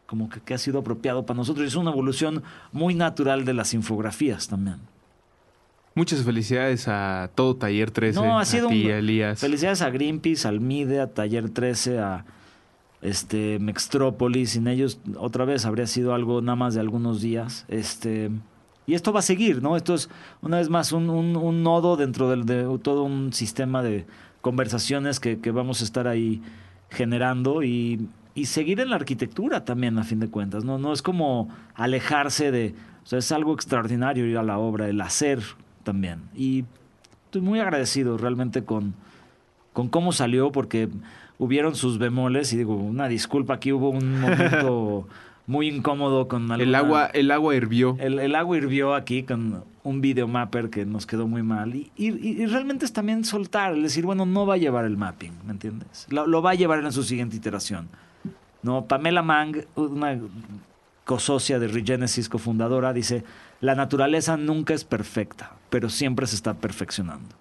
como 0.06 0.28
que, 0.28 0.40
que 0.40 0.54
ha 0.54 0.58
sido 0.58 0.80
apropiado 0.80 1.24
para 1.26 1.36
nosotros. 1.36 1.64
Y 1.64 1.68
es 1.68 1.74
una 1.76 1.90
evolución 1.90 2.42
muy 2.72 2.94
natural 2.94 3.44
de 3.44 3.54
las 3.54 3.74
infografías 3.74 4.48
también. 4.48 4.76
Muchas 5.96 6.22
felicidades 6.24 6.88
a 6.88 7.30
todo 7.36 7.54
Taller 7.56 7.90
13. 7.90 8.20
No, 8.20 8.38
ha 8.38 8.44
sido 8.44 8.66
a 8.66 8.70
ti, 8.70 8.86
un- 8.86 8.90
Elías. 8.90 9.38
Felicidades 9.40 9.80
a 9.80 9.90
Greenpeace, 9.90 10.48
al 10.48 10.60
MIDE, 10.60 11.00
a 11.00 11.06
Taller 11.12 11.50
13, 11.50 12.00
a 12.00 12.24
este 13.00 13.58
Mextrópolis. 13.60 14.50
Sin 14.50 14.66
ellos, 14.66 14.98
otra 15.16 15.44
vez, 15.44 15.64
habría 15.66 15.86
sido 15.86 16.12
algo 16.14 16.40
nada 16.42 16.56
más 16.56 16.74
de 16.74 16.80
algunos 16.80 17.20
días. 17.20 17.64
Este, 17.68 18.30
y 18.86 18.94
esto 18.94 19.12
va 19.12 19.20
a 19.20 19.22
seguir, 19.22 19.62
¿no? 19.62 19.76
Esto 19.76 19.94
es, 19.94 20.10
una 20.42 20.56
vez 20.58 20.68
más, 20.68 20.90
un, 20.90 21.08
un- 21.10 21.36
un 21.36 21.62
nodo 21.62 21.96
dentro 21.96 22.28
del, 22.28 22.44
de 22.44 22.64
todo 22.82 23.04
un 23.04 23.32
sistema 23.32 23.80
de 23.82 24.04
conversaciones 24.40 25.20
que, 25.20 25.38
que 25.38 25.52
vamos 25.52 25.80
a 25.80 25.84
estar 25.84 26.08
ahí 26.08 26.42
generando 26.90 27.62
y, 27.62 28.08
y 28.34 28.46
seguir 28.46 28.80
en 28.80 28.90
la 28.90 28.96
arquitectura 28.96 29.64
también, 29.64 29.98
a 29.98 30.04
fin 30.04 30.18
de 30.20 30.28
cuentas. 30.28 30.64
No, 30.64 30.78
no 30.78 30.92
es 30.92 31.02
como 31.02 31.48
alejarse 31.74 32.50
de... 32.50 32.74
O 33.04 33.06
sea, 33.06 33.18
es 33.18 33.30
algo 33.32 33.54
extraordinario 33.54 34.26
ir 34.26 34.38
a 34.38 34.42
la 34.42 34.58
obra, 34.58 34.88
el 34.88 35.00
hacer 35.00 35.40
también. 35.82 36.20
Y 36.34 36.64
estoy 37.26 37.42
muy 37.42 37.60
agradecido 37.60 38.16
realmente 38.16 38.64
con, 38.64 38.94
con 39.72 39.88
cómo 39.88 40.12
salió, 40.12 40.50
porque 40.52 40.88
hubieron 41.38 41.74
sus 41.74 41.98
bemoles 41.98 42.52
y 42.52 42.56
digo, 42.56 42.74
una 42.76 43.06
disculpa, 43.08 43.54
aquí 43.54 43.72
hubo 43.72 43.90
un 43.90 44.20
momento 44.20 45.06
muy 45.46 45.68
incómodo 45.68 46.26
con 46.28 46.44
el, 46.44 46.52
alguna- 46.74 46.78
agua, 46.78 47.06
el 47.12 47.30
agua 47.30 47.54
hirvió. 47.54 47.96
el, 48.00 48.18
el 48.18 48.34
agua 48.34 48.56
hirvió 48.56 48.94
aquí 48.94 49.22
con 49.24 49.62
un 49.82 50.00
videomapper 50.00 50.70
que 50.70 50.86
nos 50.86 51.04
quedó 51.06 51.28
muy 51.28 51.42
mal. 51.42 51.74
Y, 51.74 51.90
y- 51.98 52.42
y 52.42 52.46
realmente 52.46 52.86
es 52.86 52.92
también 52.94 53.24
soltar, 53.24 53.76
es 53.76 53.82
decir, 53.82 54.06
bueno, 54.06 54.24
no 54.24 54.46
va 54.46 54.54
a 54.54 54.56
llevar 54.56 54.86
el 54.86 54.96
mapping, 54.96 55.32
¿me 55.44 55.52
entiendes? 55.52 56.06
Lo, 56.08 56.26
lo 56.26 56.40
va 56.40 56.52
a 56.52 56.54
llevar 56.54 56.82
en 56.82 56.90
su 56.90 57.02
siguiente 57.02 57.36
iteración. 57.36 57.88
No, 58.64 58.86
Pamela 58.86 59.22
Mang, 59.22 59.66
una 59.76 60.18
cosocia 61.04 61.58
de 61.58 61.68
Regenesis, 61.68 62.30
cofundadora, 62.30 62.94
dice, 62.94 63.22
la 63.60 63.74
naturaleza 63.74 64.36
nunca 64.36 64.72
es 64.74 64.84
perfecta, 64.84 65.52
pero 65.68 65.90
siempre 65.90 66.26
se 66.26 66.34
está 66.34 66.54
perfeccionando. 66.54 67.36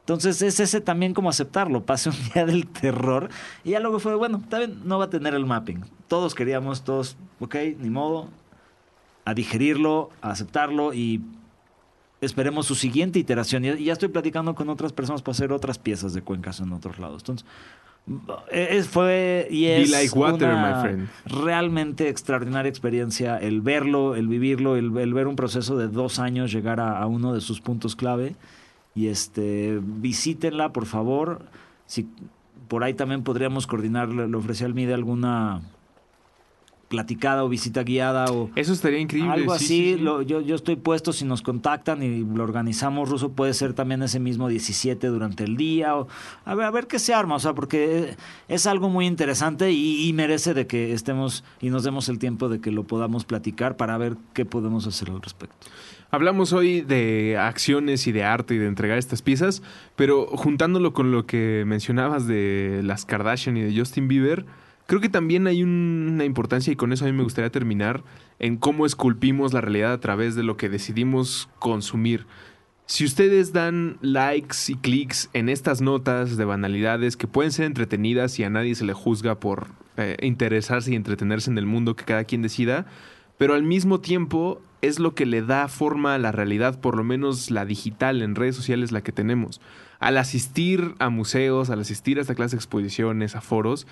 Entonces 0.00 0.40
es 0.42 0.60
ese 0.60 0.80
también 0.80 1.12
como 1.12 1.28
aceptarlo. 1.28 1.84
Pase 1.84 2.10
un 2.10 2.16
día 2.34 2.46
del 2.46 2.66
terror 2.66 3.30
y 3.64 3.70
ya 3.70 3.80
luego 3.80 3.98
fue, 4.00 4.14
bueno, 4.16 4.42
también 4.48 4.80
no 4.84 4.98
va 4.98 5.06
a 5.06 5.10
tener 5.10 5.34
el 5.34 5.46
mapping. 5.46 5.84
Todos 6.08 6.34
queríamos, 6.34 6.84
todos, 6.84 7.16
ok, 7.40 7.56
ni 7.78 7.90
modo, 7.90 8.28
a 9.24 9.34
digerirlo, 9.34 10.10
a 10.20 10.30
aceptarlo 10.30 10.92
y 10.92 11.22
esperemos 12.20 12.66
su 12.66 12.74
siguiente 12.74 13.18
iteración. 13.18 13.64
Y 13.64 13.84
ya 13.84 13.94
estoy 13.94 14.08
platicando 14.08 14.54
con 14.54 14.68
otras 14.68 14.92
personas 14.92 15.22
para 15.22 15.32
hacer 15.32 15.52
otras 15.52 15.78
piezas 15.78 16.12
de 16.12 16.20
cuencas 16.20 16.60
en 16.60 16.72
otros 16.72 16.98
lados. 16.98 17.22
Entonces, 17.22 17.46
es, 18.50 18.88
fue 18.88 19.46
y 19.50 19.66
Be 19.66 19.82
es 19.82 19.90
like 19.90 20.18
water, 20.18 20.48
una 20.50 20.76
my 20.76 20.82
friend. 20.82 21.08
realmente 21.26 22.08
extraordinaria 22.08 22.68
experiencia 22.70 23.36
el 23.36 23.60
verlo, 23.60 24.14
el 24.14 24.28
vivirlo, 24.28 24.76
el, 24.76 24.96
el 24.96 25.12
ver 25.14 25.26
un 25.26 25.36
proceso 25.36 25.76
de 25.76 25.88
dos 25.88 26.18
años 26.18 26.50
llegar 26.52 26.80
a, 26.80 26.98
a 26.98 27.06
uno 27.06 27.34
de 27.34 27.40
sus 27.40 27.60
puntos 27.60 27.96
clave. 27.96 28.34
Y 28.94 29.08
este, 29.08 29.78
visítenla, 29.82 30.72
por 30.72 30.86
favor. 30.86 31.42
Si 31.86 32.08
por 32.68 32.82
ahí 32.82 32.94
también 32.94 33.22
podríamos 33.22 33.66
coordinar, 33.66 34.08
le, 34.08 34.26
le 34.26 34.36
ofrecí 34.36 34.64
al 34.64 34.74
MIDE 34.74 34.94
alguna 34.94 35.62
platicada 36.88 37.44
o 37.44 37.48
visita 37.48 37.82
guiada 37.82 38.26
o 38.32 38.50
Eso 38.54 38.72
estaría 38.72 38.98
increíble. 38.98 39.32
algo 39.32 39.52
sí, 39.58 39.64
así. 39.64 39.66
sí, 39.66 39.94
sí. 39.94 40.00
lo- 40.00 40.22
yo, 40.22 40.40
yo 40.40 40.54
estoy 40.54 40.76
puesto 40.76 41.12
si 41.12 41.24
nos 41.26 41.42
contactan 41.42 42.02
y 42.02 42.24
lo 42.24 42.42
organizamos. 42.42 43.08
Ruso 43.10 43.32
puede 43.32 43.52
ser 43.54 43.74
también 43.74 44.02
ese 44.02 44.20
mismo 44.20 44.48
17 44.48 45.06
durante 45.08 45.44
el 45.44 45.56
día. 45.56 45.96
O, 45.96 46.08
a, 46.46 46.54
ver, 46.54 46.66
a 46.66 46.70
ver 46.70 46.86
qué 46.86 46.98
se 46.98 47.12
arma, 47.14 47.34
o 47.34 47.38
sea, 47.38 47.52
porque 47.54 48.16
es 48.48 48.66
algo 48.66 48.88
muy 48.88 49.06
interesante 49.06 49.70
y, 49.70 50.08
y 50.08 50.12
merece 50.14 50.54
de 50.54 50.66
que 50.66 50.92
estemos 50.92 51.44
y 51.60 51.70
nos 51.70 51.84
demos 51.84 52.08
el 52.08 52.18
tiempo 52.18 52.48
de 52.48 52.60
que 52.60 52.70
lo 52.72 52.84
podamos 52.84 53.24
platicar 53.24 53.76
para 53.76 53.98
ver 53.98 54.16
qué 54.32 54.44
podemos 54.46 54.86
hacer 54.86 55.10
al 55.10 55.20
respecto. 55.20 55.66
Hablamos 56.10 56.54
hoy 56.54 56.80
de 56.80 57.36
acciones 57.38 58.06
y 58.06 58.12
de 58.12 58.24
arte 58.24 58.54
y 58.54 58.58
de 58.58 58.66
entregar 58.66 58.96
estas 58.96 59.20
piezas, 59.20 59.62
pero 59.94 60.26
juntándolo 60.26 60.94
con 60.94 61.12
lo 61.12 61.26
que 61.26 61.64
mencionabas 61.66 62.26
de 62.26 62.80
las 62.82 63.04
Kardashian 63.04 63.58
y 63.58 63.60
de 63.60 63.78
Justin 63.78 64.08
Bieber, 64.08 64.46
creo 64.88 65.00
que 65.02 65.08
también 65.10 65.46
hay 65.46 65.62
un- 65.62 66.08
una 66.14 66.24
importancia 66.24 66.72
y 66.72 66.76
con 66.76 66.92
eso 66.92 67.04
a 67.04 67.08
mí 67.08 67.12
me 67.12 67.22
gustaría 67.22 67.50
terminar 67.52 68.02
en 68.38 68.56
cómo 68.56 68.86
esculpimos 68.86 69.52
la 69.52 69.60
realidad 69.60 69.92
a 69.92 70.00
través 70.00 70.34
de 70.34 70.42
lo 70.42 70.56
que 70.56 70.68
decidimos 70.70 71.48
consumir. 71.58 72.26
Si 72.86 73.04
ustedes 73.04 73.52
dan 73.52 73.98
likes 74.00 74.56
y 74.68 74.76
clics 74.76 75.28
en 75.34 75.50
estas 75.50 75.82
notas 75.82 76.38
de 76.38 76.44
banalidades 76.46 77.18
que 77.18 77.26
pueden 77.26 77.52
ser 77.52 77.66
entretenidas 77.66 78.38
y 78.38 78.44
a 78.44 78.50
nadie 78.50 78.74
se 78.74 78.86
le 78.86 78.94
juzga 78.94 79.38
por 79.38 79.68
eh, 79.98 80.16
interesarse 80.22 80.90
y 80.92 80.94
entretenerse 80.94 81.50
en 81.50 81.58
el 81.58 81.66
mundo 81.66 81.94
que 81.94 82.04
cada 82.06 82.24
quien 82.24 82.40
decida, 82.40 82.86
pero 83.36 83.52
al 83.54 83.64
mismo 83.64 84.00
tiempo 84.00 84.62
es 84.80 85.00
lo 85.00 85.14
que 85.14 85.26
le 85.26 85.42
da 85.42 85.68
forma 85.68 86.14
a 86.14 86.18
la 86.18 86.32
realidad, 86.32 86.80
por 86.80 86.96
lo 86.96 87.04
menos 87.04 87.50
la 87.50 87.66
digital 87.66 88.22
en 88.22 88.36
redes 88.36 88.56
sociales, 88.56 88.90
la 88.90 89.02
que 89.02 89.12
tenemos. 89.12 89.60
Al 89.98 90.16
asistir 90.16 90.94
a 90.98 91.10
museos, 91.10 91.68
al 91.68 91.80
asistir 91.80 92.18
a 92.18 92.22
esta 92.22 92.36
clase 92.36 92.54
de 92.56 92.60
exposiciones, 92.60 93.34
a 93.36 93.40
foros, 93.40 93.86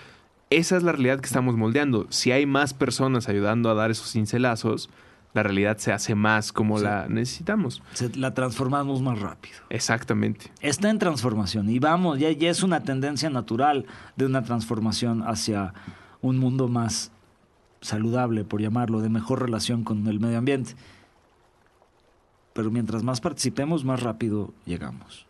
esa 0.50 0.76
es 0.76 0.82
la 0.82 0.92
realidad 0.92 1.20
que 1.20 1.26
estamos 1.26 1.56
moldeando. 1.56 2.06
Si 2.10 2.30
hay 2.32 2.46
más 2.46 2.74
personas 2.74 3.28
ayudando 3.28 3.70
a 3.70 3.74
dar 3.74 3.90
esos 3.90 4.12
cincelazos, 4.12 4.90
la 5.34 5.42
realidad 5.42 5.76
se 5.78 5.92
hace 5.92 6.14
más 6.14 6.50
como 6.52 6.78
Sí. 6.78 6.84
la 6.84 7.08
necesitamos. 7.08 7.82
Se- 7.92 8.14
la 8.16 8.32
transformamos 8.32 9.02
más 9.02 9.18
rápido. 9.20 9.56
Exactamente. 9.70 10.50
Está 10.60 10.88
en 10.88 10.98
transformación 10.98 11.68
y 11.68 11.78
vamos, 11.78 12.18
ya, 12.18 12.30
ya 12.30 12.48
es 12.48 12.62
una 12.62 12.82
tendencia 12.84 13.28
natural 13.28 13.84
de 14.16 14.24
una 14.26 14.42
transformación 14.44 15.22
hacia 15.26 15.74
un 16.22 16.38
mundo 16.38 16.68
más 16.68 17.12
saludable, 17.82 18.44
por 18.44 18.62
llamarlo, 18.62 19.00
de 19.00 19.10
mejor 19.10 19.42
relación 19.42 19.84
con 19.84 20.06
el 20.06 20.18
medio 20.20 20.38
ambiente. 20.38 20.74
Pero 22.54 22.70
mientras 22.70 23.02
más 23.02 23.20
participemos, 23.20 23.84
más 23.84 24.02
rápido 24.02 24.54
llegamos. 24.64 25.26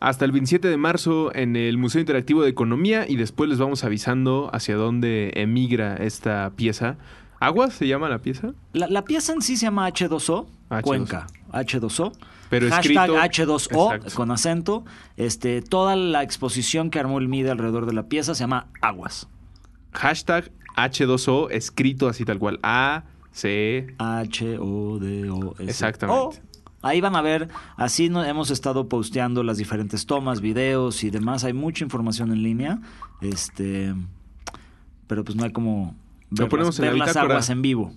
Hasta 0.00 0.24
el 0.24 0.32
27 0.32 0.66
de 0.68 0.76
marzo 0.78 1.30
en 1.34 1.56
el 1.56 1.76
Museo 1.76 2.00
Interactivo 2.00 2.42
de 2.42 2.48
Economía 2.48 3.06
y 3.06 3.16
después 3.16 3.50
les 3.50 3.58
vamos 3.58 3.84
avisando 3.84 4.48
hacia 4.52 4.74
dónde 4.76 5.30
emigra 5.36 5.94
esta 5.96 6.50
pieza. 6.56 6.96
¿Aguas 7.38 7.74
se 7.74 7.86
llama 7.86 8.08
la 8.08 8.18
pieza? 8.20 8.52
La, 8.72 8.86
la 8.88 9.04
pieza 9.04 9.32
en 9.34 9.42
sí 9.42 9.56
se 9.58 9.66
llama 9.66 9.86
H2O, 9.88 10.46
H2O. 10.70 10.82
Cuenca, 10.82 11.26
H2O. 11.52 12.12
Pero 12.48 12.68
Hashtag 12.70 12.80
escrito- 12.80 13.16
H2O 13.16 13.94
Exacto. 13.94 14.14
con 14.16 14.30
acento. 14.30 14.84
Este, 15.18 15.60
toda 15.62 15.96
la 15.96 16.22
exposición 16.22 16.90
que 16.90 16.98
armó 16.98 17.18
el 17.18 17.28
MIDE 17.28 17.50
alrededor 17.50 17.84
de 17.86 17.92
la 17.92 18.04
pieza 18.08 18.34
se 18.34 18.40
llama 18.40 18.66
Aguas. 18.80 19.28
Hashtag 19.92 20.50
H2O 20.76 21.48
escrito 21.50 22.08
así 22.08 22.24
tal 22.24 22.38
cual. 22.38 22.58
A, 22.62 23.04
C. 23.32 23.94
H-O-D-O-S. 23.98 25.62
Exactamente. 25.70 26.20
O, 26.20 26.32
Ahí 26.82 27.00
van 27.00 27.14
a 27.14 27.20
ver, 27.20 27.48
así 27.76 28.08
no, 28.08 28.24
hemos 28.24 28.50
estado 28.50 28.88
posteando 28.88 29.42
las 29.42 29.58
diferentes 29.58 30.06
tomas, 30.06 30.40
videos 30.40 31.04
y 31.04 31.10
demás. 31.10 31.44
Hay 31.44 31.52
mucha 31.52 31.84
información 31.84 32.32
en 32.32 32.42
línea. 32.42 32.80
Este, 33.20 33.94
pero 35.06 35.24
pues 35.24 35.36
no 35.36 35.44
hay 35.44 35.52
como 35.52 35.94
ver, 36.30 36.48
ponemos 36.48 36.78
las, 36.78 36.92
en 36.92 36.98
la 36.98 37.06
las 37.06 37.16
aguas 37.16 37.50
en 37.50 37.62
vivo. 37.62 37.92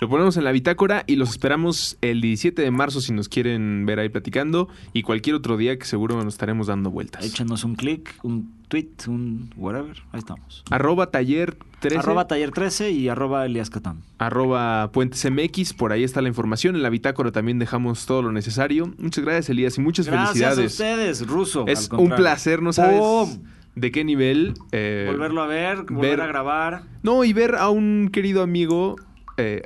Lo 0.00 0.08
ponemos 0.08 0.36
en 0.36 0.44
la 0.44 0.52
bitácora 0.52 1.02
y 1.08 1.16
los 1.16 1.30
esperamos 1.30 1.98
el 2.02 2.20
17 2.20 2.62
de 2.62 2.70
marzo 2.70 3.00
si 3.00 3.12
nos 3.12 3.28
quieren 3.28 3.84
ver 3.84 3.98
ahí 3.98 4.08
platicando 4.08 4.68
y 4.92 5.02
cualquier 5.02 5.34
otro 5.34 5.56
día 5.56 5.76
que 5.76 5.84
seguro 5.86 6.14
nos 6.22 6.34
estaremos 6.34 6.68
dando 6.68 6.90
vueltas. 6.90 7.24
Échenos 7.24 7.64
un 7.64 7.74
clic, 7.74 8.14
un 8.22 8.52
tweet, 8.68 8.90
un 9.08 9.50
whatever. 9.56 9.96
Ahí 10.12 10.20
estamos. 10.20 10.62
Arroba 10.70 11.10
taller 11.10 11.56
13. 11.80 11.98
Arroba 11.98 12.28
taller 12.28 12.52
13 12.52 12.92
y 12.92 13.08
arroba 13.08 13.44
Elias 13.44 13.70
Catán. 13.70 14.02
arroba 14.18 14.92
Puentes 14.92 15.28
MX, 15.28 15.72
por 15.74 15.90
ahí 15.90 16.04
está 16.04 16.22
la 16.22 16.28
información. 16.28 16.76
En 16.76 16.82
la 16.84 16.90
bitácora 16.90 17.32
también 17.32 17.58
dejamos 17.58 18.06
todo 18.06 18.22
lo 18.22 18.30
necesario. 18.30 18.94
Muchas 18.98 19.24
gracias, 19.24 19.48
Elías, 19.50 19.78
y 19.78 19.80
muchas 19.80 20.06
Gracias 20.06 20.28
a 20.52 20.54
felicidades. 20.54 20.72
ustedes, 20.72 21.26
Ruso. 21.26 21.64
Es 21.66 21.90
un 21.90 22.10
placer, 22.10 22.62
no 22.62 22.72
sabes 22.72 23.40
de 23.74 23.90
qué 23.90 24.04
nivel. 24.04 24.54
eh, 24.70 25.08
Volverlo 25.10 25.42
a 25.42 25.46
ver, 25.48 25.82
volver 25.90 26.10
ver- 26.10 26.20
a 26.20 26.26
grabar. 26.28 26.82
No, 27.02 27.24
y 27.24 27.32
ver 27.32 27.56
a 27.56 27.68
un 27.70 28.10
querido 28.12 28.42
amigo 28.42 28.96
eh, 29.38 29.62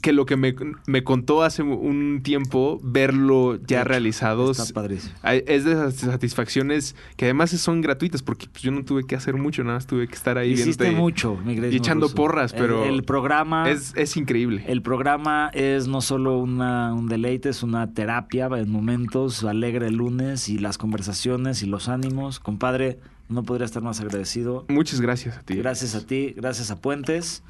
que 0.00 0.12
lo 0.12 0.26
que 0.26 0.36
me, 0.36 0.54
me 0.86 1.02
contó 1.02 1.42
hace 1.42 1.62
un 1.64 2.20
tiempo, 2.22 2.78
verlo 2.84 3.58
ya 3.66 3.82
realizado, 3.82 4.52
Está 4.52 4.72
padrísimo. 4.72 5.12
es 5.24 5.64
de 5.64 5.72
esas 5.72 5.96
satisfacciones 5.96 6.94
que 7.16 7.24
además 7.24 7.50
son 7.50 7.80
gratuitas 7.80 8.22
porque 8.22 8.46
pues, 8.46 8.62
yo 8.62 8.70
no 8.70 8.84
tuve 8.84 9.04
que 9.08 9.16
hacer 9.16 9.34
mucho, 9.34 9.64
nada 9.64 9.74
más 9.76 9.88
tuve 9.88 10.06
que 10.06 10.14
estar 10.14 10.38
ahí 10.38 10.52
Hiciste 10.52 10.84
viéndote 10.84 11.00
mucho, 11.02 11.36
mi 11.44 11.54
y 11.54 11.76
echando 11.76 12.06
Ruso. 12.06 12.14
porras, 12.14 12.52
El- 12.52 12.58
pero 12.60 12.84
El, 12.84 13.02
programa... 13.02 13.68
es, 13.68 13.92
es 13.96 14.16
increíble. 14.16 14.64
El 14.68 14.82
programa 14.82 15.50
es 15.52 15.88
no 15.88 16.00
solo 16.00 16.38
una, 16.38 16.94
un 16.94 17.08
deleite, 17.08 17.48
es 17.48 17.64
una 17.64 17.92
terapia 17.92 18.46
en 18.56 18.70
momentos, 18.70 19.42
alegre 19.42 19.88
el 19.88 19.96
lunes 19.96 20.48
y 20.48 20.58
las 20.58 20.78
conversaciones 20.78 21.64
y 21.64 21.66
los 21.66 21.88
ánimos. 21.88 22.38
Compadre, 22.38 23.00
no 23.28 23.42
podría 23.42 23.64
estar 23.64 23.82
más 23.82 24.00
agradecido. 24.00 24.64
Muchas 24.68 25.00
gracias 25.00 25.38
a 25.38 25.42
ti. 25.42 25.56
Gracias 25.56 25.96
a 25.96 26.06
ti, 26.06 26.34
gracias 26.36 26.70
a 26.70 26.80
Puentes 26.80 27.42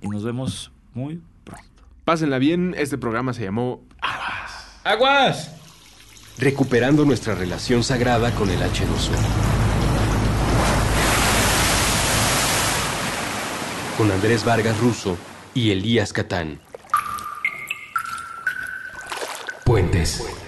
y 0.00 0.08
nos 0.08 0.24
vemos 0.24 0.72
muy 0.92 1.22
pronto. 1.44 1.82
Pásenla 2.04 2.38
bien, 2.38 2.74
este 2.76 2.98
programa 2.98 3.32
se 3.32 3.44
llamó 3.44 3.82
¡Aguas! 4.84 5.50
Recuperando 6.36 7.04
nuestra 7.04 7.34
relación 7.34 7.82
sagrada 7.82 8.34
con 8.34 8.50
el 8.50 8.58
H2O. 8.60 9.16
Con 13.96 14.10
Andrés 14.10 14.44
Vargas 14.44 14.78
Russo 14.80 15.16
y 15.54 15.70
Elías 15.70 16.12
Catán. 16.12 16.60
Puentes. 19.64 20.43